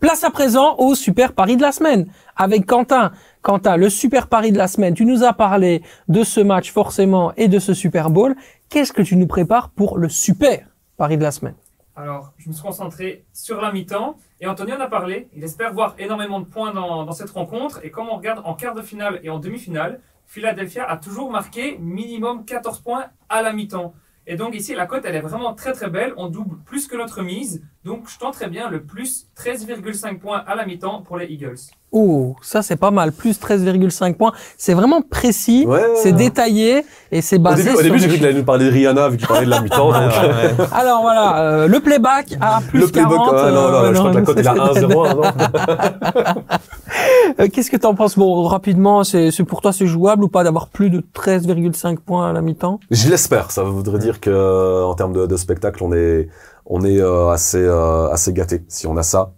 Place 0.00 0.24
à 0.24 0.30
présent 0.30 0.74
au 0.78 0.94
super 0.94 1.32
pari 1.32 1.56
de 1.56 1.62
la 1.62 1.72
semaine 1.72 2.06
avec 2.36 2.66
Quentin. 2.66 3.12
Quentin, 3.40 3.76
le 3.76 3.88
super 3.88 4.26
pari 4.26 4.50
de 4.50 4.58
la 4.58 4.66
semaine. 4.66 4.94
Tu 4.94 5.04
nous 5.06 5.22
as 5.24 5.32
parlé 5.32 5.82
de 6.08 6.24
ce 6.24 6.40
match 6.40 6.72
forcément 6.72 7.32
et 7.36 7.48
de 7.48 7.58
ce 7.58 7.72
Super 7.72 8.10
Bowl. 8.10 8.34
Qu'est-ce 8.68 8.92
que 8.92 9.02
tu 9.02 9.16
nous 9.16 9.26
prépares 9.28 9.70
pour 9.70 9.96
le 9.98 10.08
super 10.08 10.66
pari 10.96 11.16
de 11.16 11.22
la 11.22 11.30
semaine? 11.30 11.54
Alors, 11.94 12.32
je 12.38 12.48
me 12.48 12.54
suis 12.54 12.62
concentré 12.62 13.24
sur 13.34 13.60
la 13.60 13.70
mi-temps. 13.70 14.16
Et 14.40 14.46
Anthony 14.46 14.72
en 14.72 14.80
a 14.80 14.86
parlé. 14.88 15.28
Il 15.34 15.44
espère 15.44 15.74
voir 15.74 15.94
énormément 15.98 16.40
de 16.40 16.46
points 16.46 16.72
dans, 16.72 17.04
dans 17.04 17.12
cette 17.12 17.30
rencontre. 17.30 17.80
Et 17.84 17.90
comme 17.90 18.08
on 18.08 18.16
regarde 18.16 18.40
en 18.44 18.54
quart 18.54 18.74
de 18.74 18.82
finale 18.82 19.20
et 19.22 19.30
en 19.30 19.38
demi-finale, 19.38 20.00
Philadelphia 20.26 20.88
a 20.88 20.96
toujours 20.96 21.30
marqué 21.30 21.76
minimum 21.78 22.46
14 22.46 22.80
points 22.80 23.06
à 23.28 23.42
la 23.42 23.52
mi-temps. 23.52 23.92
Et 24.26 24.36
donc 24.36 24.54
ici, 24.54 24.74
la 24.74 24.86
cote, 24.86 25.02
elle 25.04 25.16
est 25.16 25.20
vraiment 25.20 25.52
très 25.52 25.72
très 25.72 25.90
belle. 25.90 26.14
On 26.16 26.28
double 26.28 26.56
plus 26.64 26.86
que 26.86 26.96
notre 26.96 27.22
mise. 27.22 27.60
Donc 27.84 28.04
je 28.08 28.16
tenterai 28.18 28.48
bien 28.48 28.70
le 28.70 28.82
plus 28.82 29.26
13,5 29.36 30.18
points 30.18 30.44
à 30.46 30.54
la 30.54 30.64
mi-temps 30.64 31.02
pour 31.02 31.16
les 31.16 31.26
Eagles. 31.26 31.58
Oh, 31.90 32.36
ça 32.40 32.62
c'est 32.62 32.76
pas 32.76 32.92
mal. 32.92 33.10
Plus 33.10 33.40
13,5 33.40 34.14
points. 34.14 34.32
C'est 34.56 34.74
vraiment 34.74 35.02
précis, 35.02 35.64
ouais. 35.66 35.82
c'est 35.96 36.12
détaillé 36.12 36.84
et 37.10 37.20
c'est 37.20 37.40
basé. 37.40 37.72
Au 37.72 37.78
début, 37.78 37.82
début 37.82 37.98
j'ai 37.98 38.06
cru 38.06 38.18
qu'il 38.18 38.26
allait 38.26 38.38
nous 38.38 38.44
parler 38.44 38.66
de 38.66 38.70
Rihanna 38.70 39.08
vu 39.08 39.16
qu'il 39.16 39.26
parlait 39.26 39.44
de 39.44 39.50
la 39.50 39.60
mi-temps. 39.60 39.92
Euh, 39.92 40.52
Alors 40.72 41.02
voilà, 41.02 41.40
euh, 41.40 41.66
le 41.66 41.80
playback 41.80 42.36
à 42.40 42.60
plus 42.60 42.78
le 42.78 42.86
playback, 42.86 43.10
40. 43.10 43.34
Euh, 43.34 43.50
non, 43.50 43.54
non, 43.54 43.74
euh, 43.74 43.88
non, 43.88 43.94
je 43.94 43.98
crois 43.98 44.12
que 44.12 44.16
la 44.16 44.22
cote 44.22 44.38
est 44.38 44.46
à 44.46 44.54
Qu'est-ce 47.52 47.70
que 47.70 47.76
t'en 47.76 47.94
penses? 47.94 48.18
Bon, 48.18 48.44
rapidement, 48.44 49.04
c'est 49.04 49.30
c'est 49.30 49.44
pour 49.44 49.60
toi 49.60 49.72
c'est 49.72 49.86
jouable 49.86 50.24
ou 50.24 50.28
pas 50.28 50.44
d'avoir 50.44 50.68
plus 50.68 50.90
de 50.90 51.00
13,5 51.14 51.98
points 51.98 52.28
à 52.30 52.32
la 52.32 52.42
mi-temps? 52.42 52.80
Je 52.90 53.08
l'espère. 53.08 53.50
Ça 53.50 53.62
voudrait 53.62 53.98
dire 53.98 54.20
que 54.20 54.30
euh, 54.30 54.84
en 54.84 54.94
termes 54.94 55.12
de, 55.12 55.26
de 55.26 55.36
spectacle, 55.36 55.82
on 55.82 55.92
est 55.92 56.28
on 56.66 56.84
est 56.84 57.00
euh, 57.00 57.28
assez 57.28 57.58
euh, 57.62 58.08
assez 58.10 58.32
gâté 58.32 58.64
si 58.68 58.86
on 58.86 58.96
a 58.96 59.02
ça. 59.02 59.32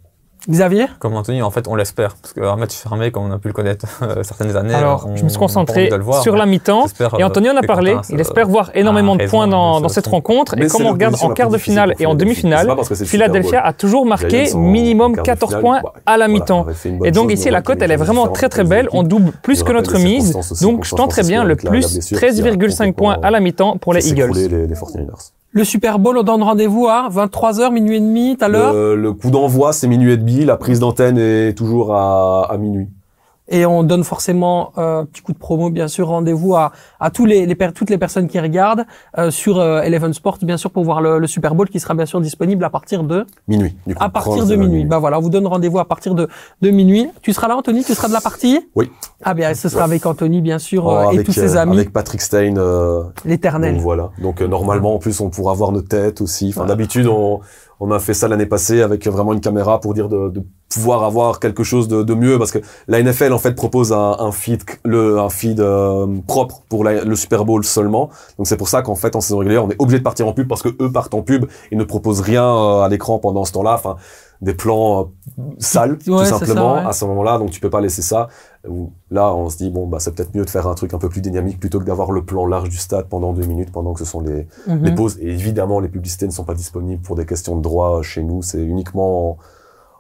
Xavier? 0.49 0.87
Comme 0.99 1.15
Anthony, 1.15 1.43
en 1.43 1.51
fait, 1.51 1.67
on 1.69 1.75
l'espère. 1.75 2.17
Parce 2.21 2.35
qu'un 2.35 2.57
match 2.57 2.75
fermé, 2.75 3.11
comme 3.11 3.25
on 3.25 3.33
a 3.33 3.39
pu 3.39 3.49
le 3.49 3.55
connaître 3.55 3.87
euh, 4.03 4.23
certaines 4.23 4.57
années. 4.57 4.75
Alors, 4.75 5.07
on- 5.09 5.17
je 5.17 5.25
me 5.25 5.29
suis 5.29 5.39
concentré 5.39 5.89
voir, 6.01 6.23
sur 6.23 6.37
la 6.37 6.47
mi-temps. 6.47 6.87
Et 7.19 7.23
euh, 7.23 7.27
Anthony 7.27 7.51
en 7.51 7.57
a 7.57 7.63
parlé. 7.63 7.93
Quentin, 7.95 8.09
Il 8.15 8.21
espère 8.21 8.47
voir 8.49 8.71
énormément 8.75 9.17
de 9.17 9.25
points 9.27 9.49
dans, 9.49 9.81
dans 9.81 9.89
cette 9.89 10.07
rencontre. 10.07 10.55
Mais 10.57 10.67
Et 10.67 10.69
comme 10.69 10.87
on 10.87 10.93
regarde 10.93 11.17
en 11.21 11.31
quart 11.31 11.49
de 11.49 11.59
finale 11.59 11.95
et 11.99 12.07
en 12.07 12.15
demi-finale, 12.15 12.69
Philadelphia 13.05 13.65
a 13.65 13.73
toujours 13.73 14.07
marqué 14.07 14.51
minimum 14.55 15.13
en 15.13 15.15
quart 15.15 15.25
de 15.25 15.41
14 15.41 15.51
finale, 15.51 15.63
points 15.63 15.81
ouais. 15.83 16.01
à 16.07 16.17
la 16.17 16.29
mi-temps. 16.29 16.67
Et 17.05 17.11
donc 17.11 17.33
ici, 17.33 17.51
la 17.51 17.63
cote, 17.63 17.81
elle 17.83 17.91
est 17.91 17.97
vraiment 17.97 18.29
très 18.29 18.49
très 18.49 18.65
belle. 18.65 18.89
On 18.93 19.03
double 19.03 19.33
plus 19.43 19.63
que 19.63 19.73
notre 19.73 19.99
mise. 19.99 20.37
Donc 20.61 20.85
je 20.85 20.95
tenterai 20.95 21.23
bien 21.23 21.45
le 21.45 21.57
plus 21.57 21.69
blessure 21.71 22.19
qui 22.19 22.25
a 22.25 22.31
13,5 22.31 22.93
points 22.93 23.17
à 23.23 23.31
la 23.31 23.41
mi-temps 23.41 23.79
pour 23.79 23.95
les 23.95 24.09
Eagles. 24.09 24.33
Écroulé 25.55 25.61
les, 25.61 25.61
les 25.61 25.61
49ers. 25.61 25.61
Le 25.61 25.65
Super 25.65 25.99
Bowl, 25.99 26.19
on 26.19 26.23
donne 26.23 26.43
rendez-vous 26.43 26.89
à 26.89 27.09
23h, 27.09 27.73
minuit 27.73 27.97
et 27.97 28.01
demi, 28.01 28.37
tout 28.37 28.45
à 28.45 28.49
l'heure. 28.49 28.73
Le, 28.73 29.13
coup 29.13 29.31
d'envoi, 29.31 29.73
c'est 29.73 29.87
minuit 29.87 30.13
et 30.13 30.17
demi. 30.17 30.45
La 30.45 30.57
prise 30.57 30.81
d'antenne 30.81 31.19
est 31.19 31.57
toujours 31.57 31.95
à 31.95 32.57
minuit. 32.59 32.89
Et 33.47 33.67
on 33.67 33.83
donne 33.83 34.05
forcément 34.05 34.73
euh, 34.79 35.05
petit 35.05 35.21
coup 35.21 35.33
de 35.35 35.39
promo, 35.39 35.69
bien 35.69 35.87
sûr, 35.87 36.09
rendez-vous 36.09 36.55
à, 36.57 36.73
à 36.99 37.11
tous 37.11 37.27
les, 37.27 37.45
les 37.45 37.55
toutes 37.75 37.91
les 37.91 37.99
personnes 37.99 38.27
qui 38.27 38.41
regardent 38.41 38.87
euh, 39.19 39.31
sur 39.31 39.59
euh, 39.59 39.83
Eleven 39.83 40.15
Sports, 40.15 40.39
bien 40.43 40.57
sûr, 40.57 40.71
pour 40.71 40.83
voir 40.83 41.03
le, 41.03 41.19
le 41.19 41.27
Super 41.27 41.55
Bowl 41.55 41.69
qui 41.69 41.79
sera 41.79 41.93
bien 41.93 42.07
sûr 42.07 42.23
disponible 42.23 42.65
à 42.65 42.71
partir 42.71 43.03
de 43.05 43.27
Minuit. 43.47 43.77
Du 43.87 43.95
coup, 43.95 44.03
à 44.03 44.09
partir 44.09 44.47
de 44.47 44.55
la 44.55 44.57
minuit. 44.57 44.85
Bah 44.87 44.99
voilà, 44.99 45.19
on 45.19 45.21
vous 45.21 45.29
donne 45.29 45.47
rendez-vous 45.47 45.79
à 45.79 45.85
partir 45.85 46.15
de, 46.15 46.27
de 46.63 46.71
minuit. 46.71 47.11
Tu 47.21 47.35
seras 47.35 47.49
là, 47.49 47.57
Anthony? 47.57 47.85
Tu 47.85 47.93
seras 47.95 48.09
de 48.09 48.15
la 48.15 48.23
partie? 48.23 48.61
Oui. 48.75 48.91
Ah 49.23 49.35
bien, 49.35 49.53
ce 49.55 49.69
sera 49.69 49.85
avec 49.85 50.07
Anthony, 50.07 50.41
bien 50.41 50.59
sûr, 50.59 50.87
Oh, 50.87 50.91
euh, 50.97 51.03
et 51.11 51.15
avec, 51.17 51.27
tous 51.27 51.33
ses 51.33 51.57
euh, 51.57 51.61
amis, 51.61 51.77
Avec 51.77 51.93
Patrick 51.93 52.23
Stein. 52.23 52.57
euh, 52.57 53.03
l'éternel. 53.27 53.77
Voilà. 53.79 54.11
Donc 54.23 54.41
normalement, 54.41 54.95
en 54.95 54.99
plus, 54.99 55.21
on 55.21 55.29
pourra 55.29 55.53
voir 55.53 55.71
nos 55.71 55.83
têtes 55.83 56.23
aussi. 56.23 56.49
Enfin, 56.49 56.65
d'habitude, 56.65 57.07
on, 57.09 57.41
on 57.79 57.91
a 57.91 57.99
fait 57.99 58.15
ça 58.15 58.27
l'année 58.27 58.47
passée 58.47 58.81
avec 58.81 59.07
vraiment 59.07 59.35
une 59.35 59.41
caméra 59.41 59.81
pour 59.81 59.93
dire 59.93 60.09
de, 60.09 60.31
de 60.31 60.43
pouvoir 60.75 61.05
avoir 61.05 61.41
quelque 61.41 61.63
chose 61.63 61.89
de, 61.89 62.03
de 62.03 62.15
mieux 62.15 62.39
parce 62.39 62.51
que 62.51 62.59
la 62.89 63.03
NFL 63.03 63.33
en 63.33 63.39
fait 63.39 63.53
propose 63.55 63.93
un, 63.93 64.17
un 64.19 64.33
feed 64.33 64.63
le 64.85 65.19
un 65.19 65.31
feed 65.31 65.61
euh, 65.61 66.07
propre 66.27 66.63
pour 66.69 66.85
la- 66.85 67.05
le 67.05 67.17
Super 67.17 67.45
Bowl 67.45 67.65
seulement. 67.65 68.11
Donc 68.39 68.47
c'est 68.47 68.57
pour 68.57 68.69
ça 68.69 68.83
qu'en 68.83 68.97
fait 68.97 69.15
en 69.17 69.21
saison 69.21 69.39
régulière, 69.39 69.65
on 69.65 69.71
est 69.71 69.81
obligé 69.81 69.99
de 69.99 70.05
partir 70.05 70.27
en 70.29 70.33
pub 70.33 70.49
parce 70.49 70.63
que 70.63 70.71
eux 70.81 70.91
partent 70.93 71.15
en 71.15 71.23
pub 71.23 71.47
et 71.71 71.77
ne 71.77 71.85
proposent 71.85 72.21
rien 72.21 72.45
euh, 72.45 72.81
à 72.83 72.89
l'écran 72.89 73.19
pendant 73.19 73.45
ce 73.45 73.53
temps-là. 73.53 73.75
Enfin, 73.75 73.97
des 74.43 74.53
plans 74.55 75.11
euh, 75.39 75.43
sales 75.59 75.97
tout 76.05 76.19
ça, 76.19 76.25
simplement 76.27 76.75
ouais. 76.75 76.81
à 76.81 76.93
ce 76.93 77.05
moment-là. 77.07 77.39
Donc 77.39 77.51
tu 77.51 77.61
peux 77.61 77.71
pas 77.71 77.81
laisser 77.81 78.03
ça. 78.03 78.29
Là, 79.11 79.35
on 79.35 79.49
se 79.49 79.57
dit 79.59 79.71
bon 79.71 79.87
bah 79.87 79.99
c'est 80.01 80.15
peut-être 80.15 80.35
mieux 80.35 80.45
de 80.45 80.51
faire 80.51 80.67
un 80.67 80.75
truc 80.75 80.93
un 80.95 80.99
peu 80.99 81.09
plus 81.09 81.21
dynamique 81.21 81.61
plutôt 81.61 81.79
que 81.79 81.85
d'avoir 81.85 82.11
le 82.13 82.25
plan 82.25 82.47
large 82.47 82.69
du 82.69 82.77
stade 82.79 83.07
pendant 83.09 83.33
deux 83.33 83.47
minutes 83.47 83.71
pendant 83.73 83.93
que 83.93 84.01
ce 84.01 84.05
sont 84.07 84.21
les 84.21 84.47
Mhm. 84.67 84.83
les 84.85 84.95
pauses. 84.95 85.19
Et 85.21 85.29
évidemment, 85.29 85.81
les 85.81 85.89
publicités 85.89 86.27
ne 86.27 86.33
sont 86.33 86.45
pas 86.45 86.55
disponibles 86.55 87.03
pour 87.03 87.15
des 87.17 87.27
questions 87.27 87.57
de 87.57 87.63
droit 87.63 88.03
chez 88.03 88.23
nous. 88.23 88.43
C'est 88.43 88.63
uniquement 88.63 89.39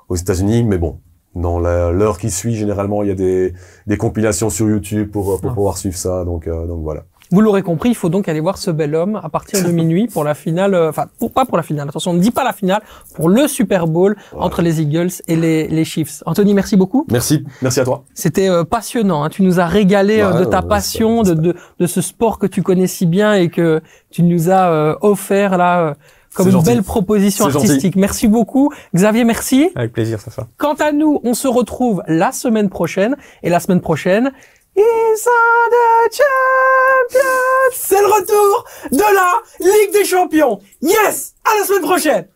aux 0.09 0.17
États-Unis. 0.17 0.65
Mais 0.65 0.79
bon, 0.79 0.99
dans 1.35 1.59
l'heure 1.59 2.19
qui 2.19 2.31
suit, 2.31 2.55
généralement, 2.55 3.03
il 3.03 3.09
y 3.09 3.13
a 3.13 3.17
des, 3.17 3.55
des 3.87 3.97
compilations 3.97 4.51
sur 4.51 4.69
YouTube 4.69 5.11
pour, 5.11 5.41
pour 5.41 5.51
Ah. 5.51 5.55
pouvoir 5.55 5.79
suivre 5.79 5.97
ça. 5.97 6.25
Donc, 6.25 6.47
euh, 6.47 6.67
donc 6.67 6.83
voilà. 6.83 7.03
Vous 7.31 7.41
l'aurez 7.41 7.63
compris, 7.63 7.89
il 7.89 7.95
faut 7.97 8.11
donc 8.11 8.29
aller 8.29 8.39
voir 8.39 8.59
ce 8.59 8.71
bel 8.71 8.95
homme 8.95 9.19
à 9.21 9.29
partir 9.31 9.65
de 9.67 9.73
minuit 9.73 10.07
pour 10.09 10.23
la 10.25 10.35
finale, 10.35 10.75
euh, 10.75 10.91
enfin 10.91 11.07
pour, 11.19 11.33
pas 11.33 11.47
pour 11.47 11.57
la 11.57 11.63
finale, 11.63 11.89
attention, 11.89 12.11
on 12.11 12.15
ne 12.15 12.19
dit 12.21 12.31
pas 12.31 12.45
la 12.45 12.53
finale, 12.53 12.83
pour 13.15 13.31
le 13.31 13.49
Super 13.49 13.87
Bowl 13.89 14.15
Voilà. 14.31 14.45
entre 14.47 14.61
les 14.61 14.83
Eagles 14.83 15.09
et 15.27 15.35
les, 15.35 15.67
les 15.67 15.85
Chiefs. 15.87 16.23
Anthony, 16.27 16.53
merci 16.53 16.77
beaucoup. 16.77 17.07
Merci, 17.11 17.43
merci 17.63 17.81
à 17.81 17.85
toi. 17.85 18.05
C'était 18.13 18.51
euh, 18.51 18.63
passionnant. 18.63 19.25
hein. 19.25 19.31
Tu 19.31 19.43
nous 19.43 19.59
as 19.59 19.67
régalé 19.67 20.21
euh, 20.21 20.33
Ouais, 20.35 20.41
de 20.41 20.45
ta 20.45 20.61
ouais, 20.61 20.69
passion, 20.69 21.23
de, 21.23 21.33
de, 21.33 21.55
de 21.81 21.87
ce 21.87 22.03
sport 22.03 22.39
que 22.39 22.47
tu 22.47 22.63
connais 22.63 22.87
si 22.87 23.07
bien 23.07 23.33
et 23.35 23.49
que 23.49 23.81
tu 24.11 24.23
nous 24.23 24.51
as 24.51 24.71
euh, 24.71 24.95
offert 25.01 25.57
là 25.57 25.81
euh, 25.81 25.95
comme 26.35 26.47
une 26.47 26.53
gentil. 26.53 26.67
belle 26.67 26.83
proposition 26.83 27.49
gentil. 27.49 27.67
artistique. 27.67 27.97
Merci 27.97 28.29
beaucoup, 28.29 28.71
Xavier. 28.95 29.25
Merci. 29.25 29.71
Avec 29.75 29.93
plaisir, 29.93 30.21
ça 30.21 30.31
ça. 30.31 30.49
Quant 30.59 30.75
à 30.75 30.93
nous, 30.93 31.21
on 31.25 31.35
se 31.35 31.49
retrouve 31.49 32.03
la 32.07 32.33
semaine 32.33 32.69
prochaine 32.69 33.17
et 33.43 33.51
la 33.51 33.61
semaine 33.61 33.81
prochaine. 33.81 34.33
Is 34.77 34.81
the 34.81 36.13
champions 36.13 37.71
C'est 37.73 38.01
le 38.01 38.07
retour 38.07 38.65
de 38.91 38.99
la 38.99 39.41
Ligue 39.61 39.93
des 39.93 40.05
Champions. 40.05 40.61
Yes 40.83 41.35
À 41.45 41.57
la 41.61 41.65
semaine 41.65 41.83
prochaine 41.83 42.27